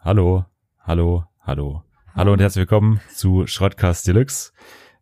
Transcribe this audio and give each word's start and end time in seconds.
Hallo, 0.00 0.44
hallo, 0.78 1.24
hallo. 1.40 1.82
Hallo 2.14 2.32
und 2.32 2.40
herzlich 2.40 2.62
willkommen 2.62 3.00
zu 3.12 3.48
Schrottcast 3.48 4.06
Deluxe. 4.06 4.52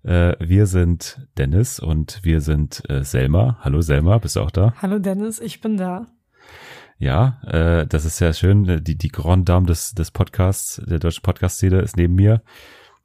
Äh, 0.03 0.34
wir 0.41 0.67
sind 0.67 1.29
Dennis 1.37 1.79
und 1.79 2.21
wir 2.23 2.41
sind 2.41 2.83
äh, 2.89 3.05
Selma. 3.05 3.59
Hallo 3.61 3.83
Selma, 3.83 4.17
bist 4.17 4.37
du 4.37 4.41
auch 4.41 4.51
da? 4.51 4.73
Hallo 4.81 4.99
Dennis, 4.99 5.39
ich 5.39 5.61
bin 5.61 5.77
da. 5.77 6.07
Ja, 6.99 7.43
äh, 7.47 7.87
das 7.87 8.07
ist 8.07 8.17
sehr 8.17 8.32
schön. 8.32 8.82
Die, 8.85 8.96
die 8.96 9.09
Grand 9.11 9.46
Dame 9.46 9.67
des, 9.67 9.93
des 9.93 10.11
Podcasts, 10.11 10.82
der 10.87 10.99
deutschen 10.99 11.23
Podcast-Szene 11.23 11.81
ist 11.81 11.99
neben 11.99 12.15
mir. 12.15 12.43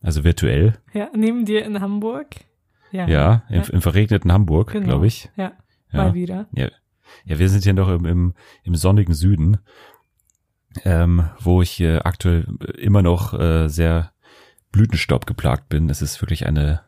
Also 0.02 0.24
virtuell. 0.24 0.80
Ja, 0.94 1.10
neben 1.14 1.44
dir 1.44 1.66
in 1.66 1.82
Hamburg. 1.82 2.38
Ja, 2.92 3.06
ja, 3.08 3.44
im, 3.50 3.64
im 3.64 3.82
verregneten 3.82 4.32
Hamburg, 4.32 4.72
genau. 4.72 4.86
glaube 4.86 5.08
ich. 5.08 5.30
Ja, 5.36 5.52
ja, 5.92 6.04
mal 6.04 6.14
wieder. 6.14 6.48
Ja, 6.54 6.70
ja, 7.26 7.40
wir 7.40 7.50
sind 7.50 7.64
hier 7.64 7.74
noch 7.74 7.90
im, 7.90 8.06
im, 8.06 8.34
im 8.64 8.76
sonnigen 8.76 9.14
Süden 9.14 9.58
ähm, 10.86 11.30
wo 11.40 11.62
ich 11.62 11.80
äh, 11.80 11.98
aktuell 11.98 12.46
immer 12.78 13.02
noch 13.02 13.38
äh, 13.38 13.68
sehr 13.68 14.12
Blütenstaub 14.72 15.26
geplagt 15.26 15.70
bin. 15.70 15.90
Es 15.90 16.02
ist 16.02 16.22
wirklich 16.22 16.46
eine, 16.46 16.82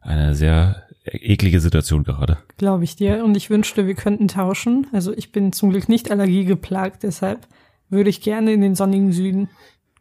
eine 0.00 0.34
sehr 0.34 0.84
eklige 1.04 1.60
Situation 1.60 2.04
gerade. 2.04 2.38
Glaube 2.56 2.84
ich 2.84 2.96
dir. 2.96 3.24
Und 3.24 3.36
ich 3.36 3.50
wünschte, 3.50 3.86
wir 3.86 3.94
könnten 3.94 4.28
tauschen. 4.28 4.86
Also 4.92 5.12
ich 5.12 5.32
bin 5.32 5.52
zum 5.52 5.70
Glück 5.70 5.88
nicht 5.88 6.10
allergiegeplagt, 6.10 7.02
deshalb 7.02 7.46
würde 7.88 8.10
ich 8.10 8.20
gerne 8.20 8.52
in 8.52 8.60
den 8.60 8.74
sonnigen 8.74 9.12
Süden 9.12 9.48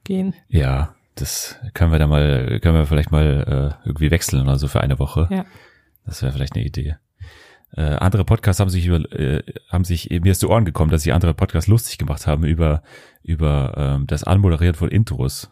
gehen. 0.03 0.33
Ja, 0.49 0.95
das 1.15 1.57
können 1.73 1.91
wir 1.91 1.99
da 1.99 2.07
mal, 2.07 2.59
können 2.61 2.75
wir 2.75 2.85
vielleicht 2.85 3.11
mal 3.11 3.77
äh, 3.83 3.87
irgendwie 3.87 4.11
wechseln 4.11 4.43
oder 4.43 4.57
so 4.57 4.67
für 4.67 4.81
eine 4.81 4.99
Woche. 4.99 5.27
Ja. 5.31 5.45
Das 6.05 6.21
wäre 6.21 6.31
vielleicht 6.31 6.55
eine 6.55 6.65
Idee. 6.65 6.95
Äh, 7.75 7.81
andere 7.81 8.23
Podcasts 8.23 8.59
haben 8.59 8.69
sich 8.69 8.85
über, 8.85 8.99
äh, 9.11 9.43
haben 9.69 9.83
sich 9.83 10.09
mir 10.09 10.31
ist 10.31 10.39
zu 10.39 10.49
Ohren 10.49 10.65
gekommen, 10.65 10.89
dass 10.89 11.03
sich 11.03 11.13
andere 11.13 11.33
Podcasts 11.33 11.67
lustig 11.67 11.97
gemacht 11.97 12.25
haben 12.25 12.43
über 12.43 12.81
über 13.23 13.73
ähm, 13.75 14.07
das 14.07 14.23
Anmoderieren 14.23 14.75
von 14.75 14.89
Intros. 14.89 15.51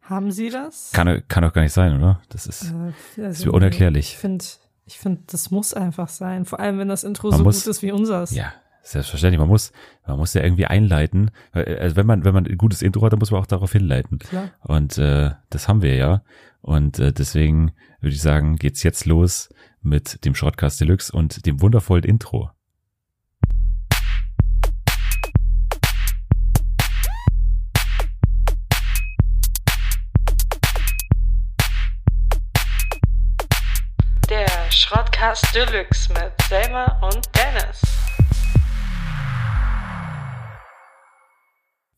Haben 0.00 0.32
Sie 0.32 0.50
das? 0.50 0.90
Kann 0.92 1.22
kann 1.28 1.44
doch 1.44 1.52
gar 1.52 1.62
nicht 1.62 1.72
sein, 1.72 1.96
oder? 1.96 2.20
Das 2.28 2.46
ist, 2.46 2.72
äh, 3.16 3.22
also, 3.22 3.44
ist 3.44 3.46
unerklärlich. 3.46 4.08
Ich 4.10 4.18
finde, 4.18 4.44
ich 4.86 4.98
finde, 4.98 5.22
das 5.28 5.50
muss 5.50 5.72
einfach 5.72 6.08
sein. 6.08 6.44
Vor 6.44 6.58
allem, 6.58 6.78
wenn 6.78 6.88
das 6.88 7.04
Intro 7.04 7.30
man 7.30 7.38
so 7.38 7.44
muss, 7.44 7.64
gut 7.64 7.70
ist 7.70 7.82
wie 7.82 7.92
unseres. 7.92 8.32
Ja, 8.32 8.52
selbstverständlich. 8.82 9.38
Man 9.38 9.48
muss, 9.48 9.72
man 10.06 10.18
muss 10.18 10.34
ja 10.34 10.42
irgendwie 10.42 10.66
einleiten. 10.66 11.30
Also 11.52 11.96
wenn 11.96 12.06
man, 12.06 12.24
wenn 12.24 12.34
man 12.34 12.46
ein 12.46 12.58
gutes 12.58 12.82
Intro 12.82 13.04
hat, 13.04 13.12
dann 13.12 13.20
muss 13.20 13.30
man 13.30 13.40
auch 13.40 13.46
darauf 13.46 13.72
hinleiten. 13.72 14.18
Klar. 14.18 14.50
Und 14.60 14.98
äh, 14.98 15.30
das 15.50 15.68
haben 15.68 15.82
wir 15.82 15.94
ja. 15.94 16.22
Und 16.60 16.98
äh, 16.98 17.12
deswegen 17.12 17.72
würde 18.00 18.14
ich 18.14 18.22
sagen, 18.22 18.56
geht's 18.56 18.82
jetzt 18.82 19.06
los 19.06 19.48
mit 19.82 20.24
dem 20.24 20.34
Shortcast 20.34 20.80
Deluxe 20.80 21.12
und 21.12 21.44
dem 21.46 21.60
wundervollen 21.60 22.04
Intro. 22.04 22.50
Der 34.28 34.48
Shortcast 34.70 35.54
Deluxe 35.54 36.12
mit 36.12 36.32
Selma 36.48 36.98
und 37.02 37.20
Dennis. 37.36 37.82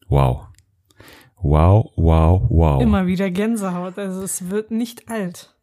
Wow. 0.09 0.49
Wow, 1.37 1.93
wow, 1.97 2.43
wow. 2.49 2.83
Immer 2.83 3.07
wieder 3.07 3.31
Gänsehaut, 3.31 3.99
also 3.99 4.23
es 4.23 4.49
wird 4.49 4.71
nicht 4.71 5.11
alt. 5.11 5.55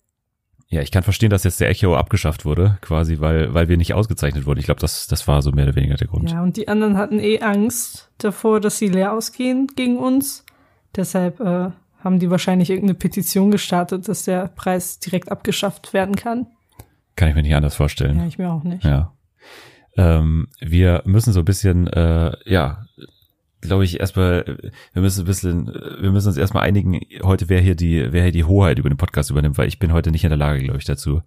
Ja, 0.71 0.81
ich 0.81 0.89
kann 0.89 1.03
verstehen, 1.03 1.29
dass 1.29 1.43
jetzt 1.43 1.59
der 1.59 1.69
Echo 1.69 1.97
abgeschafft 1.97 2.45
wurde, 2.45 2.77
quasi, 2.79 3.19
weil, 3.19 3.53
weil 3.53 3.67
wir 3.67 3.75
nicht 3.75 3.93
ausgezeichnet 3.93 4.45
wurden. 4.45 4.59
Ich 4.59 4.65
glaube, 4.65 4.79
das, 4.79 5.05
das 5.05 5.27
war 5.27 5.41
so 5.41 5.51
mehr 5.51 5.65
oder 5.65 5.75
weniger 5.75 5.95
der 5.95 6.07
Grund. 6.07 6.31
Ja, 6.31 6.41
und 6.41 6.55
die 6.55 6.69
anderen 6.69 6.97
hatten 6.97 7.19
eh 7.19 7.41
Angst 7.41 8.09
davor, 8.19 8.61
dass 8.61 8.77
sie 8.77 8.87
leer 8.87 9.11
ausgehen 9.11 9.67
gegen 9.75 9.97
uns. 9.97 10.45
Deshalb 10.95 11.41
äh, 11.41 11.71
haben 11.99 12.19
die 12.19 12.31
wahrscheinlich 12.31 12.69
irgendeine 12.69 12.93
Petition 12.93 13.51
gestartet, 13.51 14.07
dass 14.07 14.23
der 14.23 14.47
Preis 14.47 14.99
direkt 14.99 15.29
abgeschafft 15.29 15.93
werden 15.93 16.15
kann. 16.15 16.47
Kann 17.17 17.27
ich 17.27 17.35
mir 17.35 17.41
nicht 17.43 17.55
anders 17.55 17.75
vorstellen. 17.75 18.19
Ja, 18.19 18.25
ich 18.25 18.37
mir 18.37 18.49
auch 18.49 18.63
nicht. 18.63 18.85
Ja. 18.85 19.13
Ähm, 19.97 20.47
wir 20.61 21.01
müssen 21.03 21.33
so 21.33 21.39
ein 21.39 21.45
bisschen, 21.45 21.87
äh, 21.87 22.31
ja, 22.45 22.85
glaube 23.61 23.85
ich, 23.85 23.99
erstmal, 23.99 24.57
wir 24.93 25.01
müssen 25.01 25.21
ein 25.21 25.25
bisschen, 25.25 25.67
wir 25.67 26.11
müssen 26.11 26.27
uns 26.27 26.37
erstmal 26.37 26.63
einigen, 26.63 26.99
heute 27.23 27.49
wer 27.49 27.61
hier 27.61 27.75
die, 27.75 28.11
wer 28.11 28.23
hier 28.23 28.31
die 28.31 28.43
Hoheit 28.43 28.79
über 28.79 28.89
den 28.89 28.97
Podcast 28.97 29.29
übernimmt, 29.29 29.57
weil 29.57 29.67
ich 29.67 29.79
bin 29.79 29.93
heute 29.93 30.11
nicht 30.11 30.23
in 30.23 30.29
der 30.29 30.37
Lage, 30.37 30.63
glaube 30.63 30.79
ich, 30.79 30.85
dazu. 30.85 31.21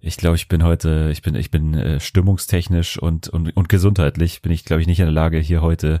Ich 0.00 0.16
glaube, 0.16 0.36
ich 0.36 0.46
bin 0.46 0.62
heute, 0.62 1.08
ich 1.10 1.22
bin, 1.22 1.34
ich 1.34 1.50
bin 1.50 1.74
äh, 1.74 1.98
stimmungstechnisch 1.98 2.98
und, 2.98 3.28
und, 3.28 3.56
und 3.56 3.68
gesundheitlich 3.68 4.42
bin 4.42 4.52
ich, 4.52 4.64
glaube 4.64 4.80
ich, 4.80 4.86
nicht 4.86 5.00
in 5.00 5.06
der 5.06 5.12
Lage, 5.12 5.38
hier 5.38 5.60
heute 5.60 6.00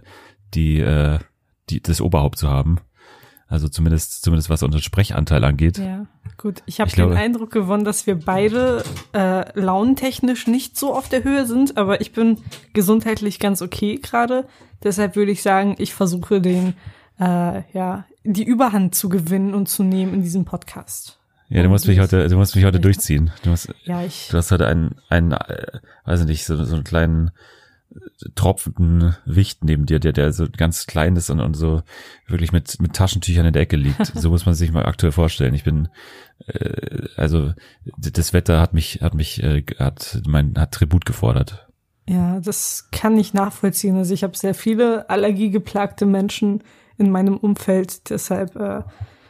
die, 0.54 0.78
äh, 0.78 1.18
die, 1.70 1.82
das 1.82 2.00
Oberhaupt 2.00 2.38
zu 2.38 2.48
haben. 2.48 2.78
Also 3.48 3.68
zumindest, 3.68 4.22
zumindest 4.22 4.50
was 4.50 4.62
unseren 4.62 4.82
Sprechanteil 4.82 5.42
angeht. 5.42 5.78
Ja, 5.78 6.04
gut. 6.36 6.62
Ich 6.66 6.80
habe 6.80 6.90
den 6.90 7.14
Eindruck 7.14 7.50
gewonnen, 7.50 7.84
dass 7.84 8.06
wir 8.06 8.14
beide 8.14 8.84
äh, 9.14 9.58
launentechnisch 9.58 10.46
nicht 10.46 10.76
so 10.76 10.94
auf 10.94 11.08
der 11.08 11.24
Höhe 11.24 11.46
sind, 11.46 11.78
aber 11.78 12.02
ich 12.02 12.12
bin 12.12 12.38
gesundheitlich 12.74 13.40
ganz 13.40 13.62
okay 13.62 14.00
gerade. 14.02 14.46
Deshalb 14.82 15.16
würde 15.16 15.32
ich 15.32 15.42
sagen, 15.42 15.76
ich 15.78 15.94
versuche 15.94 16.42
den, 16.42 16.74
äh, 17.18 17.62
ja, 17.72 18.04
die 18.22 18.44
Überhand 18.44 18.94
zu 18.94 19.08
gewinnen 19.08 19.54
und 19.54 19.66
zu 19.66 19.82
nehmen 19.82 20.12
in 20.12 20.22
diesem 20.22 20.44
Podcast. 20.44 21.18
Ja, 21.48 21.62
du 21.62 21.70
musst 21.70 21.86
mich 21.86 21.98
heute, 21.98 22.28
du 22.28 22.36
musst 22.36 22.54
mich 22.54 22.66
heute 22.66 22.80
durchziehen. 22.80 23.30
Du 23.42 23.50
musst, 23.50 23.72
ja, 23.84 24.02
ich. 24.02 24.28
Du 24.30 24.36
hast 24.36 24.50
heute 24.50 24.66
einen, 24.66 24.96
einen, 25.08 25.32
äh, 25.32 25.78
weiß 26.04 26.26
nicht, 26.26 26.44
so, 26.44 26.62
so 26.62 26.74
einen 26.74 26.84
kleinen 26.84 27.30
tropfenden 28.34 29.16
Wicht 29.24 29.64
neben 29.64 29.86
dir, 29.86 29.98
der, 29.98 30.12
der 30.12 30.32
so 30.32 30.46
ganz 30.54 30.86
klein 30.86 31.16
ist 31.16 31.30
und, 31.30 31.40
und 31.40 31.54
so 31.54 31.82
wirklich 32.26 32.52
mit, 32.52 32.80
mit 32.80 32.94
Taschentüchern 32.94 33.46
in 33.46 33.52
der 33.52 33.62
Ecke 33.62 33.76
liegt. 33.76 34.06
so 34.14 34.30
muss 34.30 34.46
man 34.46 34.54
sich 34.54 34.72
mal 34.72 34.86
aktuell 34.86 35.12
vorstellen. 35.12 35.54
Ich 35.54 35.64
bin, 35.64 35.88
äh, 36.46 37.06
also 37.16 37.52
das 37.96 38.32
Wetter 38.32 38.60
hat 38.60 38.74
mich, 38.74 39.00
hat 39.02 39.14
mich, 39.14 39.42
äh, 39.42 39.64
hat 39.78 40.22
mein, 40.26 40.54
hat 40.56 40.72
Tribut 40.72 41.06
gefordert. 41.06 41.68
Ja, 42.08 42.40
das 42.40 42.88
kann 42.90 43.18
ich 43.18 43.34
nachvollziehen. 43.34 43.96
Also 43.96 44.14
ich 44.14 44.22
habe 44.22 44.36
sehr 44.36 44.54
viele 44.54 45.10
allergiegeplagte 45.10 46.06
Menschen 46.06 46.62
in 46.96 47.10
meinem 47.10 47.36
Umfeld. 47.36 48.10
Deshalb 48.10 48.56
äh, 48.56 48.82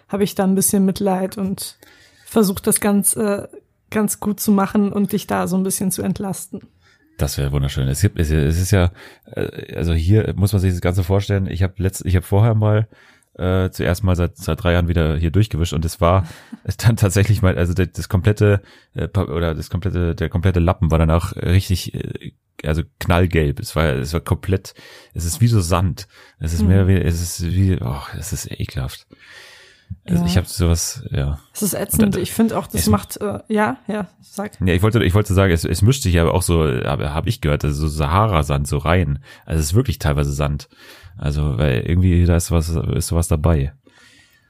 habe 0.08 0.24
ich 0.24 0.34
da 0.34 0.44
ein 0.44 0.54
bisschen 0.54 0.84
Mitleid 0.84 1.38
und 1.38 1.78
versuche 2.24 2.62
das 2.62 2.80
ganz, 2.80 3.16
äh, 3.16 3.48
ganz 3.90 4.20
gut 4.20 4.40
zu 4.40 4.52
machen 4.52 4.92
und 4.92 5.12
dich 5.12 5.26
da 5.26 5.48
so 5.48 5.56
ein 5.56 5.62
bisschen 5.62 5.90
zu 5.90 6.02
entlasten. 6.02 6.60
Das 7.18 7.36
wäre 7.36 7.52
wunderschön. 7.52 7.88
Es 7.88 8.00
gibt, 8.00 8.18
es 8.18 8.30
ist 8.30 8.70
ja, 8.70 8.92
äh, 9.32 9.74
also 9.74 9.92
hier 9.92 10.32
muss 10.36 10.52
man 10.52 10.60
sich 10.60 10.72
das 10.72 10.80
Ganze 10.80 11.04
vorstellen. 11.04 11.46
Ich 11.48 11.62
habe 11.62 11.74
letzt, 11.76 12.06
ich 12.06 12.16
habe 12.16 12.24
vorher 12.24 12.54
mal 12.54 12.88
äh, 13.34 13.70
zuerst 13.70 14.04
mal 14.04 14.16
seit, 14.16 14.36
seit 14.36 14.62
drei 14.62 14.72
Jahren 14.72 14.88
wieder 14.88 15.16
hier 15.16 15.30
durchgewischt 15.30 15.72
und 15.72 15.84
es 15.84 16.00
war 16.00 16.26
dann 16.78 16.96
tatsächlich 16.96 17.42
mal, 17.42 17.58
also 17.58 17.74
das, 17.74 17.88
das 17.92 18.08
komplette 18.08 18.62
äh, 18.94 19.08
oder 19.18 19.54
das 19.54 19.68
komplette, 19.68 20.14
der 20.14 20.28
komplette 20.28 20.60
Lappen 20.60 20.90
war 20.90 20.98
danach 20.98 21.36
richtig 21.36 21.92
äh, 21.94 22.32
also 22.64 22.82
knallgelb. 22.98 23.60
Es 23.60 23.76
war, 23.76 23.86
es 23.86 24.12
war 24.12 24.20
komplett, 24.20 24.74
es 25.14 25.24
ist 25.24 25.40
wie 25.40 25.46
so 25.46 25.60
Sand. 25.60 26.08
Es 26.38 26.52
ist 26.52 26.62
mehr 26.62 26.84
mhm. 26.84 26.88
wie, 26.88 26.96
es 26.96 27.20
ist 27.20 27.46
wie, 27.46 27.78
oh, 27.80 28.02
es 28.16 28.32
ist 28.32 28.50
ekelhaft. 28.50 29.06
Also 30.04 30.22
ja. 30.22 30.26
ich 30.26 30.36
habe 30.36 30.46
sowas, 30.46 31.02
ja. 31.10 31.38
Es 31.52 31.62
ist 31.62 31.74
ätzend. 31.74 32.14
Dann, 32.14 32.22
ich 32.22 32.32
finde 32.32 32.56
auch, 32.58 32.66
das 32.66 32.86
macht, 32.86 33.20
äh, 33.20 33.40
ja, 33.48 33.76
ja, 33.86 34.08
sag. 34.22 34.58
Ja, 34.60 34.72
ich 34.72 34.82
wollte, 34.82 35.04
ich 35.04 35.14
wollte 35.14 35.34
sagen, 35.34 35.52
es, 35.52 35.64
es 35.64 35.82
mischt 35.82 36.02
sich 36.02 36.18
aber 36.18 36.32
auch 36.32 36.42
so, 36.42 36.64
habe 36.64 37.12
hab 37.12 37.26
ich 37.26 37.40
gehört, 37.40 37.64
also 37.64 37.82
so 37.82 37.88
Sahara-Sand 37.88 38.66
so 38.66 38.78
rein. 38.78 39.18
Also 39.44 39.60
es 39.60 39.66
ist 39.66 39.74
wirklich 39.74 39.98
teilweise 39.98 40.32
Sand. 40.32 40.68
Also 41.18 41.58
weil 41.58 41.80
irgendwie 41.80 42.24
da 42.24 42.36
ist 42.36 42.50
was, 42.50 42.70
ist 42.70 43.08
sowas 43.08 43.28
dabei. 43.28 43.72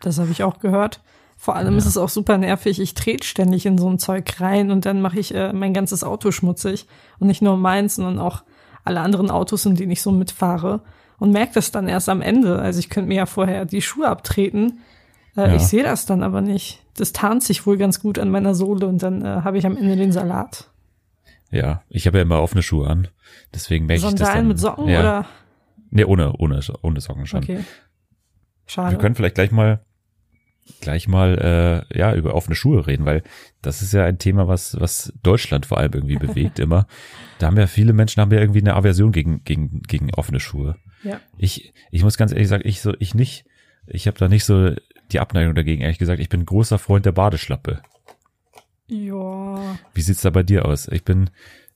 Das 0.01 0.19
habe 0.19 0.31
ich 0.31 0.45
auch 0.45 0.61
gehört. 0.61 1.01
Vor 1.37 1.57
allem 1.57 1.73
ja. 1.73 1.79
ist 1.79 1.87
es 1.87 1.97
auch 1.97 2.09
super 2.09 2.37
nervig. 2.37 2.81
Ich 2.81 2.95
trete 2.95 3.27
ständig 3.27 3.65
in 3.65 3.79
so 3.79 3.89
ein 3.89 3.99
Zeug 3.99 4.41
rein 4.41 4.71
und 4.71 4.87
dann 4.87 5.01
mache 5.01 5.19
ich 5.19 5.35
äh, 5.35 5.53
mein 5.53 5.73
ganzes 5.73 6.05
Auto 6.05 6.31
schmutzig. 6.31 6.87
Und 7.19 7.29
nicht 7.29 7.43
nur 7.43 7.57
meins, 7.57 7.97
sondern 7.97 8.19
auch 8.19 8.43
alle 8.85 9.01
anderen 9.01 9.31
Autos, 9.31 9.65
in 9.65 9.77
denen 9.77 9.93
ich 9.93 10.03
so 10.03 10.11
mitfahre. 10.11 10.81
Und 11.19 11.33
merke 11.33 11.55
das 11.55 11.71
dann 11.71 11.89
erst 11.89 12.09
am 12.09 12.23
Ende. 12.23 12.59
Also 12.59 12.81
ich 12.81 12.91
könnte 12.91 13.09
mir 13.09 13.17
ja 13.17 13.27
vorher 13.27 13.65
die 13.65 13.83
Schuhe 13.83 14.09
abtreten. 14.09 14.81
Äh, 15.37 15.49
ja. 15.49 15.55
Ich 15.57 15.63
sehe 15.63 15.83
das 15.83 16.07
dann 16.07 16.23
aber 16.23 16.41
nicht. 16.41 16.83
Das 16.95 17.13
tarnt 17.13 17.43
sich 17.43 17.67
wohl 17.67 17.77
ganz 17.77 18.01
gut 18.01 18.19
an 18.19 18.31
meiner 18.31 18.55
Sohle 18.55 18.87
und 18.87 19.03
dann 19.03 19.23
äh, 19.23 19.43
habe 19.43 19.59
ich 19.59 19.67
am 19.67 19.77
Ende 19.77 19.97
den 19.97 20.13
Salat. 20.13 20.71
Ja, 21.51 21.83
ich 21.89 22.07
habe 22.07 22.19
ja 22.19 22.23
immer 22.23 22.43
offene 22.43 22.63
Schuhe 22.63 22.89
an. 22.89 23.09
Deswegen 23.55 23.87
merke 23.87 24.07
ich 24.07 24.15
das 24.15 24.33
dann. 24.33 24.49
mit 24.49 24.59
Socken 24.59 24.89
ja. 24.89 25.01
oder? 25.01 25.27
Nee, 25.91 26.05
ohne, 26.05 26.33
ohne, 26.37 26.61
ohne 26.83 27.01
Socken 27.01 27.27
schon. 27.27 27.43
Okay. 27.43 27.61
Schade. 28.67 28.97
Wir 28.97 28.99
können 28.99 29.15
vielleicht 29.15 29.35
gleich 29.35 29.51
mal 29.51 29.81
gleich 30.83 31.09
mal 31.09 31.87
äh, 31.93 31.99
ja 31.99 32.15
über 32.15 32.35
offene 32.35 32.55
Schuhe 32.55 32.87
reden, 32.87 33.07
weil 33.07 33.23
das 33.63 33.81
ist 33.81 33.95
ja 33.95 34.05
ein 34.05 34.19
Thema, 34.19 34.49
was 34.49 34.79
was 34.79 35.15
Deutschland 35.23 35.65
vor 35.65 35.79
allem 35.79 35.93
irgendwie 35.93 36.17
bewegt 36.19 36.59
immer. 36.59 36.87
Da 37.39 37.47
haben 37.47 37.57
ja 37.57 37.67
viele 37.67 37.95
Menschen 37.95 38.21
haben 38.21 38.33
ja 38.33 38.41
irgendwie 38.41 38.61
eine 38.61 38.75
Aversion 38.75 39.13
gegen 39.13 39.43
gegen 39.45 39.83
gegen 39.83 40.13
offene 40.15 40.41
Schuhe. 40.41 40.77
Ja. 41.03 41.21
Ich 41.39 41.73
ich 41.91 42.03
muss 42.03 42.19
ganz 42.19 42.33
ehrlich 42.33 42.49
sagen, 42.49 42.65
ich 42.67 42.83
so 42.83 42.93
ich 42.99 43.15
nicht. 43.15 43.47
Ich 43.87 44.07
habe 44.07 44.19
da 44.19 44.29
nicht 44.29 44.45
so 44.45 44.75
die 45.13 45.21
Abneigung 45.21 45.55
dagegen. 45.55 45.83
Ehrlich 45.83 45.99
gesagt, 45.99 46.21
ich 46.21 46.29
bin 46.29 46.45
großer 46.45 46.79
Freund 46.79 47.07
der 47.07 47.13
Badeschlappe. 47.13 47.83
Ja. 48.87 49.79
Wie 49.95 50.01
sieht's 50.01 50.23
da 50.23 50.31
bei 50.31 50.43
dir 50.43 50.65
aus? 50.65 50.89
Ich 50.89 51.05
bin 51.05 51.31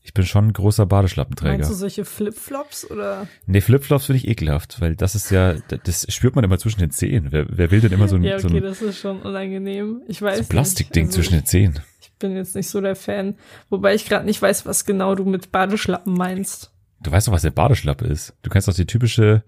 Ich 0.05 0.14
bin 0.14 0.25
schon 0.25 0.49
ein 0.49 0.52
großer 0.52 0.87
Badeschlappenträger. 0.87 1.52
Meinst 1.52 1.70
du 1.70 1.75
solche 1.75 2.05
Flipflops 2.05 2.90
oder? 2.90 3.29
Nee, 3.46 3.61
Flipflops 3.61 4.06
finde 4.06 4.17
ich 4.19 4.29
ekelhaft, 4.29 4.81
weil 4.81 4.96
das 4.96 5.14
ist 5.14 5.31
ja, 5.31 5.55
das 5.84 6.06
spürt 6.12 6.34
man 6.34 6.43
immer 6.44 6.58
zwischen 6.58 6.81
den 6.81 6.90
Zehen. 6.90 7.29
Wer, 7.31 7.46
wer 7.49 7.70
will 7.70 7.81
denn 7.81 7.93
immer 7.93 8.08
so 8.08 8.17
ein, 8.17 8.25
Ja, 8.25 8.38
so 8.40 8.49
okay, 8.49 8.56
ein, 8.56 8.62
das 8.64 8.82
ist 8.82 8.99
schon 8.99 9.23
unangenehm. 9.23 10.02
Ich 10.08 10.20
weiß 10.20 10.38
so 10.38 10.43
ein. 10.43 10.49
Plastikding 10.49 11.06
Also 11.06 11.17
zwischen 11.17 11.34
den 11.34 11.46
Zehen? 11.46 11.81
Ich, 12.00 12.06
ich 12.08 12.12
bin 12.19 12.34
jetzt 12.34 12.56
nicht 12.56 12.69
so 12.69 12.81
der 12.81 12.96
Fan. 12.96 13.37
Wobei 13.70 13.94
ich 13.94 14.06
gerade 14.08 14.25
nicht 14.25 14.40
weiß, 14.43 14.67
was 14.67 14.84
genau 14.84 15.14
du 15.14 15.25
mit 15.25 15.52
Badeschlappen 15.52 16.14
meinst. 16.14 16.73
Du 17.00 17.12
weißt 17.12 17.29
doch, 17.29 17.32
was 17.32 17.43
der 17.43 17.50
Badeschlappe 17.50 18.06
ist. 18.06 18.34
Du 18.43 18.50
kennst 18.50 18.67
doch 18.69 18.75
die 18.75 18.87
typische, 18.87 19.44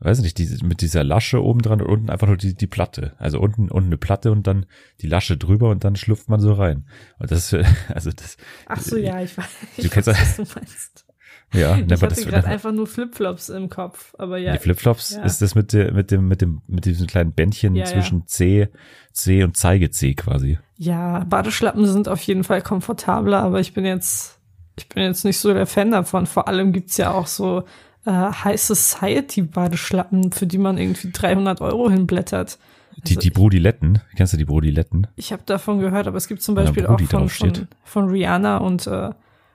weiß 0.00 0.20
nicht, 0.20 0.38
die, 0.38 0.46
mit 0.64 0.80
dieser 0.80 1.02
Lasche 1.02 1.42
oben 1.42 1.60
dran 1.60 1.80
und 1.80 1.88
unten 1.88 2.10
einfach 2.10 2.28
nur 2.28 2.36
die, 2.36 2.54
die 2.54 2.66
Platte. 2.66 3.14
Also 3.18 3.40
unten, 3.40 3.68
unten 3.70 3.88
eine 3.88 3.98
Platte 3.98 4.30
und 4.30 4.46
dann 4.46 4.66
die 5.00 5.08
Lasche 5.08 5.36
drüber 5.36 5.70
und 5.70 5.84
dann 5.84 5.96
schlüpft 5.96 6.28
man 6.28 6.40
so 6.40 6.52
rein. 6.52 6.86
Und 7.18 7.30
das, 7.30 7.52
ist, 7.52 7.66
also 7.94 8.10
das, 8.12 8.36
Ach 8.66 8.80
so, 8.80 8.96
ja, 8.96 9.20
ich 9.20 9.36
weiß. 9.36 9.46
Du 9.76 9.82
Ich 9.82 9.90
kennst 9.90 10.08
weiß, 10.08 10.18
was 10.18 10.36
du 10.36 10.58
meinst. 10.58 11.06
ja, 11.52 11.76
Ich 11.78 11.92
aber 11.92 12.10
hatte 12.10 12.24
gerade 12.24 12.46
einfach 12.46 12.72
nur 12.72 12.86
Flipflops 12.86 13.48
im 13.48 13.68
Kopf, 13.68 14.14
aber 14.18 14.38
ja. 14.38 14.52
die 14.52 14.58
Flipflops 14.58 15.14
ja. 15.14 15.22
ist 15.22 15.42
das 15.42 15.54
mit 15.54 15.72
der, 15.72 15.92
mit 15.92 16.10
dem, 16.10 16.28
mit 16.28 16.42
dem, 16.42 16.62
mit 16.68 16.84
diesem 16.84 17.06
kleinen 17.06 17.32
Bändchen 17.32 17.74
Ja, 17.74 17.84
ja. 17.84 17.90
zwischen 17.90 18.26
C, 18.26 18.68
C 19.12 19.42
und 19.42 19.56
Zeige 19.56 19.90
C 19.90 20.14
quasi. 20.14 20.58
Ja, 20.76 21.24
Badeschlappen 21.24 21.86
sind 21.86 22.08
auf 22.08 22.20
jeden 22.22 22.44
Fall 22.44 22.62
komfortabler, 22.62 23.42
aber 23.42 23.58
ich 23.58 23.74
bin 23.74 23.84
jetzt, 23.84 24.38
ich 24.76 24.88
bin 24.88 25.02
jetzt 25.02 25.24
nicht 25.24 25.38
so 25.38 25.52
der 25.52 25.66
Fan 25.66 25.90
davon. 25.90 26.26
Vor 26.26 26.46
allem 26.46 26.72
gibt's 26.72 26.96
ja 26.98 27.10
auch 27.10 27.26
so 27.26 27.64
äh, 28.08 28.32
High 28.44 28.60
Society 28.60 29.42
Badeschlappen, 29.42 30.32
für 30.32 30.46
die 30.46 30.58
man 30.58 30.78
irgendwie 30.78 31.10
300 31.12 31.60
Euro 31.60 31.90
hinblättert. 31.90 32.58
Die, 33.06 33.10
Also 33.16 33.20
die 33.20 33.30
Brodiletten, 33.30 34.00
kennst 34.16 34.32
du 34.32 34.36
die 34.36 34.44
Brodiletten? 34.44 35.06
Ich 35.14 35.32
habe 35.32 35.42
davon 35.46 35.78
gehört, 35.78 36.06
aber 36.08 36.16
es 36.16 36.26
gibt 36.26 36.42
zum 36.42 36.54
Beispiel 36.54 36.86
auch 36.86 37.00
von, 37.00 37.28
von, 37.28 37.68
von 37.84 38.08
Rihanna 38.08 38.56
und 38.58 38.86
äh, 38.88 39.10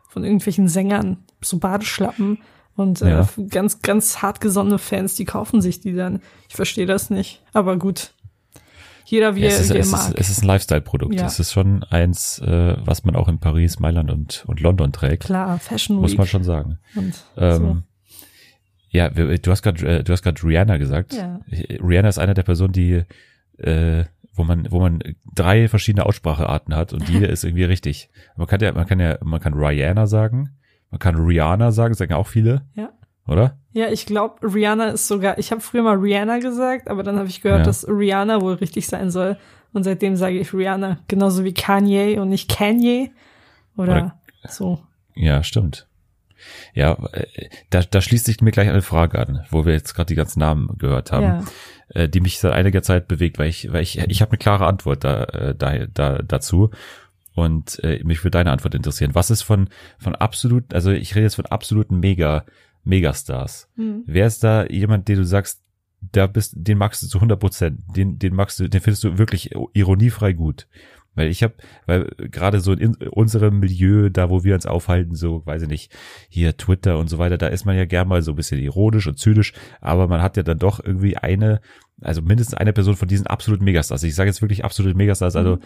von 0.07 0.23
irgendwelchen 0.23 0.67
Sängern 0.69 1.17
so 1.41 1.57
Badeschlappen 1.57 2.37
und 2.75 3.01
äh, 3.01 3.09
Ja. 3.09 3.29
ganz, 3.49 3.81
ganz 3.81 4.21
hartgesonnene 4.21 4.77
Fans, 4.77 5.15
die 5.15 5.25
kaufen 5.25 5.61
sich 5.61 5.81
die 5.81 5.93
dann. 5.93 6.21
Ich 6.47 6.55
verstehe 6.55 6.85
das 6.85 7.09
nicht, 7.09 7.41
aber 7.53 7.77
gut. 7.77 8.13
Jeder 9.05 9.35
wie, 9.35 9.41
Ja, 9.41 9.47
er, 9.49 9.55
es, 9.55 9.59
ist, 9.61 9.69
wie 9.71 9.77
er 9.77 9.81
es, 9.81 9.91
mag. 9.91 10.09
ist, 10.11 10.19
es 10.19 10.29
ist 10.29 10.43
ein 10.43 10.47
Lifestyle-Produkt. 10.47 11.15
Ja. 11.15 11.25
Es 11.25 11.37
ist 11.39 11.51
schon 11.51 11.83
eins, 11.83 12.39
äh, 12.39 12.77
was 12.85 13.03
man 13.03 13.17
auch 13.17 13.27
in 13.27 13.39
Paris, 13.39 13.77
Mailand 13.79 14.09
und, 14.09 14.45
und 14.47 14.61
London 14.61 14.93
trägt. 14.93 15.25
Klar, 15.25 15.59
Fashion 15.59 15.97
Muss 15.97 16.11
Week. 16.11 16.17
man 16.19 16.27
schon 16.27 16.43
sagen. 16.45 16.79
Und 16.95 17.13
Ähm, 17.35 17.83
Ja, 18.93 19.09
du 19.09 19.51
hast 19.51 19.63
gerade, 19.63 19.85
äh, 19.99 20.03
du 20.03 20.13
hast 20.13 20.21
gerade 20.21 20.41
Rihanna 20.43 20.77
gesagt. 20.77 21.13
Ja. 21.13 21.39
Rihanna 21.49 22.07
ist 22.09 22.19
eine 22.19 22.33
der 22.35 22.43
Personen, 22.43 22.73
die, 22.73 23.03
äh, 23.57 24.05
wo 24.35 24.43
man, 24.43 24.67
wo 24.71 24.79
man 24.79 25.01
drei 25.35 25.67
verschiedene 25.67 26.05
Aussprachearten 26.05 26.75
hat 26.75 26.93
und 26.93 27.09
jede 27.09 27.25
ist 27.33 27.43
irgendwie 27.43 27.63
richtig. 27.65 28.09
Man 28.37 28.47
kann 28.47 28.61
ja, 28.61 28.71
man 28.71 28.85
kann 28.87 28.99
ja, 28.99 29.17
man 29.23 29.39
kann 29.41 29.53
Rihanna 29.55 30.07
sagen, 30.07 30.51
man 30.91 30.99
kann 30.99 31.15
Rihanna 31.15 31.71
sagen, 31.71 31.93
sagen 31.95 32.13
auch 32.13 32.27
viele. 32.27 32.61
Ja. 32.75 32.89
oder? 33.27 33.57
Ja, 33.73 33.87
ich 33.87 34.05
glaube, 34.05 34.35
Rihanna 34.53 34.89
ist 34.89 35.07
sogar, 35.07 35.39
ich 35.39 35.51
habe 35.51 35.59
früher 35.61 35.81
mal 35.81 35.97
Rihanna 35.97 36.37
gesagt, 36.37 36.87
aber 36.87 37.01
dann 37.01 37.17
habe 37.17 37.27
ich 37.27 37.41
gehört, 37.41 37.59
Ja. 37.61 37.65
dass 37.65 37.87
Rihanna 37.87 38.41
wohl 38.41 38.53
richtig 38.53 38.85
sein 38.87 39.09
soll. 39.09 39.37
Und 39.71 39.83
seitdem 39.85 40.15
sage 40.15 40.37
ich 40.37 40.53
Rihanna, 40.53 40.99
genauso 41.07 41.43
wie 41.43 41.53
Kanye 41.55 42.19
und 42.19 42.29
nicht 42.29 42.47
Kanye. 42.55 43.09
Oder, 43.75 43.91
Oder- 43.91 44.19
so. 44.47 44.79
Ja, 45.15 45.41
stimmt. 45.43 45.87
Ja, 46.73 46.97
äh, 47.13 47.25
da, 47.69 47.81
da 47.81 48.01
schließt 48.01 48.25
sich 48.25 48.41
mir 48.41 48.51
gleich 48.51 48.69
eine 48.69 48.81
Frage 48.81 49.19
an, 49.19 49.45
wo 49.49 49.65
wir 49.65 49.73
jetzt 49.73 49.93
gerade 49.93 50.07
die 50.07 50.15
ganzen 50.15 50.39
Namen 50.39 50.77
gehört 50.77 51.11
haben. 51.11 51.23
Ja. 51.23 52.01
äh, 52.01 52.09
die 52.09 52.21
mich 52.21 52.39
seit 52.39 52.53
einiger 52.53 52.81
Zeit 52.81 53.07
bewegt, 53.07 53.37
weil 53.39 53.49
ich, 53.49 53.71
weil 53.71 53.83
ich, 53.83 53.97
ich 53.99 54.21
habe 54.21 54.31
eine 54.31 54.37
klare 54.37 54.65
Antwort 54.65 55.03
da, 55.03 55.23
äh, 55.25 55.55
da, 55.55 55.85
da 55.87 56.19
dazu. 56.21 56.71
Und 57.35 57.83
äh, 57.83 58.03
mich 58.03 58.23
würde 58.23 58.37
deine 58.37 58.51
Antwort 58.51 58.75
interessieren. 58.75 59.15
Was 59.15 59.31
ist 59.31 59.41
von, 59.41 59.69
von 59.97 60.15
absolut, 60.15 60.73
also 60.73 60.91
ich 60.91 61.15
rede 61.15 61.23
jetzt 61.23 61.35
von 61.35 61.47
absoluten 61.47 61.99
Mega, 61.99 62.45
Megastars. 62.83 63.69
Hm. 63.75 64.03
Wer 64.05 64.27
ist 64.27 64.43
da 64.43 64.65
jemand, 64.65 65.07
den 65.07 65.17
du 65.17 65.25
sagst, 65.25 65.61
da 66.11 66.27
bist, 66.27 66.53
den 66.55 66.77
magst 66.77 67.01
du 67.01 67.07
zu 67.07 67.17
100 67.17 67.39
Prozent, 67.39 67.79
den, 67.95 68.19
den 68.19 68.35
magst 68.35 68.59
du, 68.59 68.67
den 68.67 68.81
findest 68.81 69.03
du 69.03 69.17
wirklich 69.17 69.51
ironiefrei 69.73 70.33
gut. 70.33 70.67
Weil 71.15 71.27
ich 71.27 71.43
habe, 71.43 71.53
weil 71.85 72.05
gerade 72.17 72.59
so 72.59 72.73
in 72.73 72.95
unserem 72.95 73.59
Milieu, 73.59 74.09
da 74.09 74.29
wo 74.29 74.43
wir 74.43 74.55
uns 74.55 74.65
aufhalten, 74.65 75.15
so, 75.15 75.45
weiß 75.45 75.63
ich 75.63 75.67
nicht, 75.67 75.91
hier 76.29 76.57
Twitter 76.57 76.97
und 76.97 77.07
so 77.09 77.19
weiter, 77.19 77.37
da 77.37 77.47
ist 77.47 77.65
man 77.65 77.75
ja 77.77 77.85
gern 77.85 78.07
mal 78.07 78.21
so 78.21 78.31
ein 78.31 78.35
bisschen 78.35 78.59
ironisch 78.59 79.07
und 79.07 79.19
zynisch, 79.19 79.53
aber 79.79 80.07
man 80.07 80.21
hat 80.21 80.37
ja 80.37 80.43
dann 80.43 80.57
doch 80.59 80.83
irgendwie 80.83 81.15
eine, 81.17 81.61
also 82.01 82.21
mindestens 82.21 82.55
eine 82.55 82.73
Person 82.73 82.95
von 82.95 83.07
diesen 83.07 83.27
absoluten 83.27 83.63
Megastars. 83.63 84.01
Ich 84.03 84.15
sage 84.15 84.29
jetzt 84.29 84.41
wirklich 84.41 84.65
absolute 84.65 84.97
Megastars, 84.97 85.35
also 85.35 85.59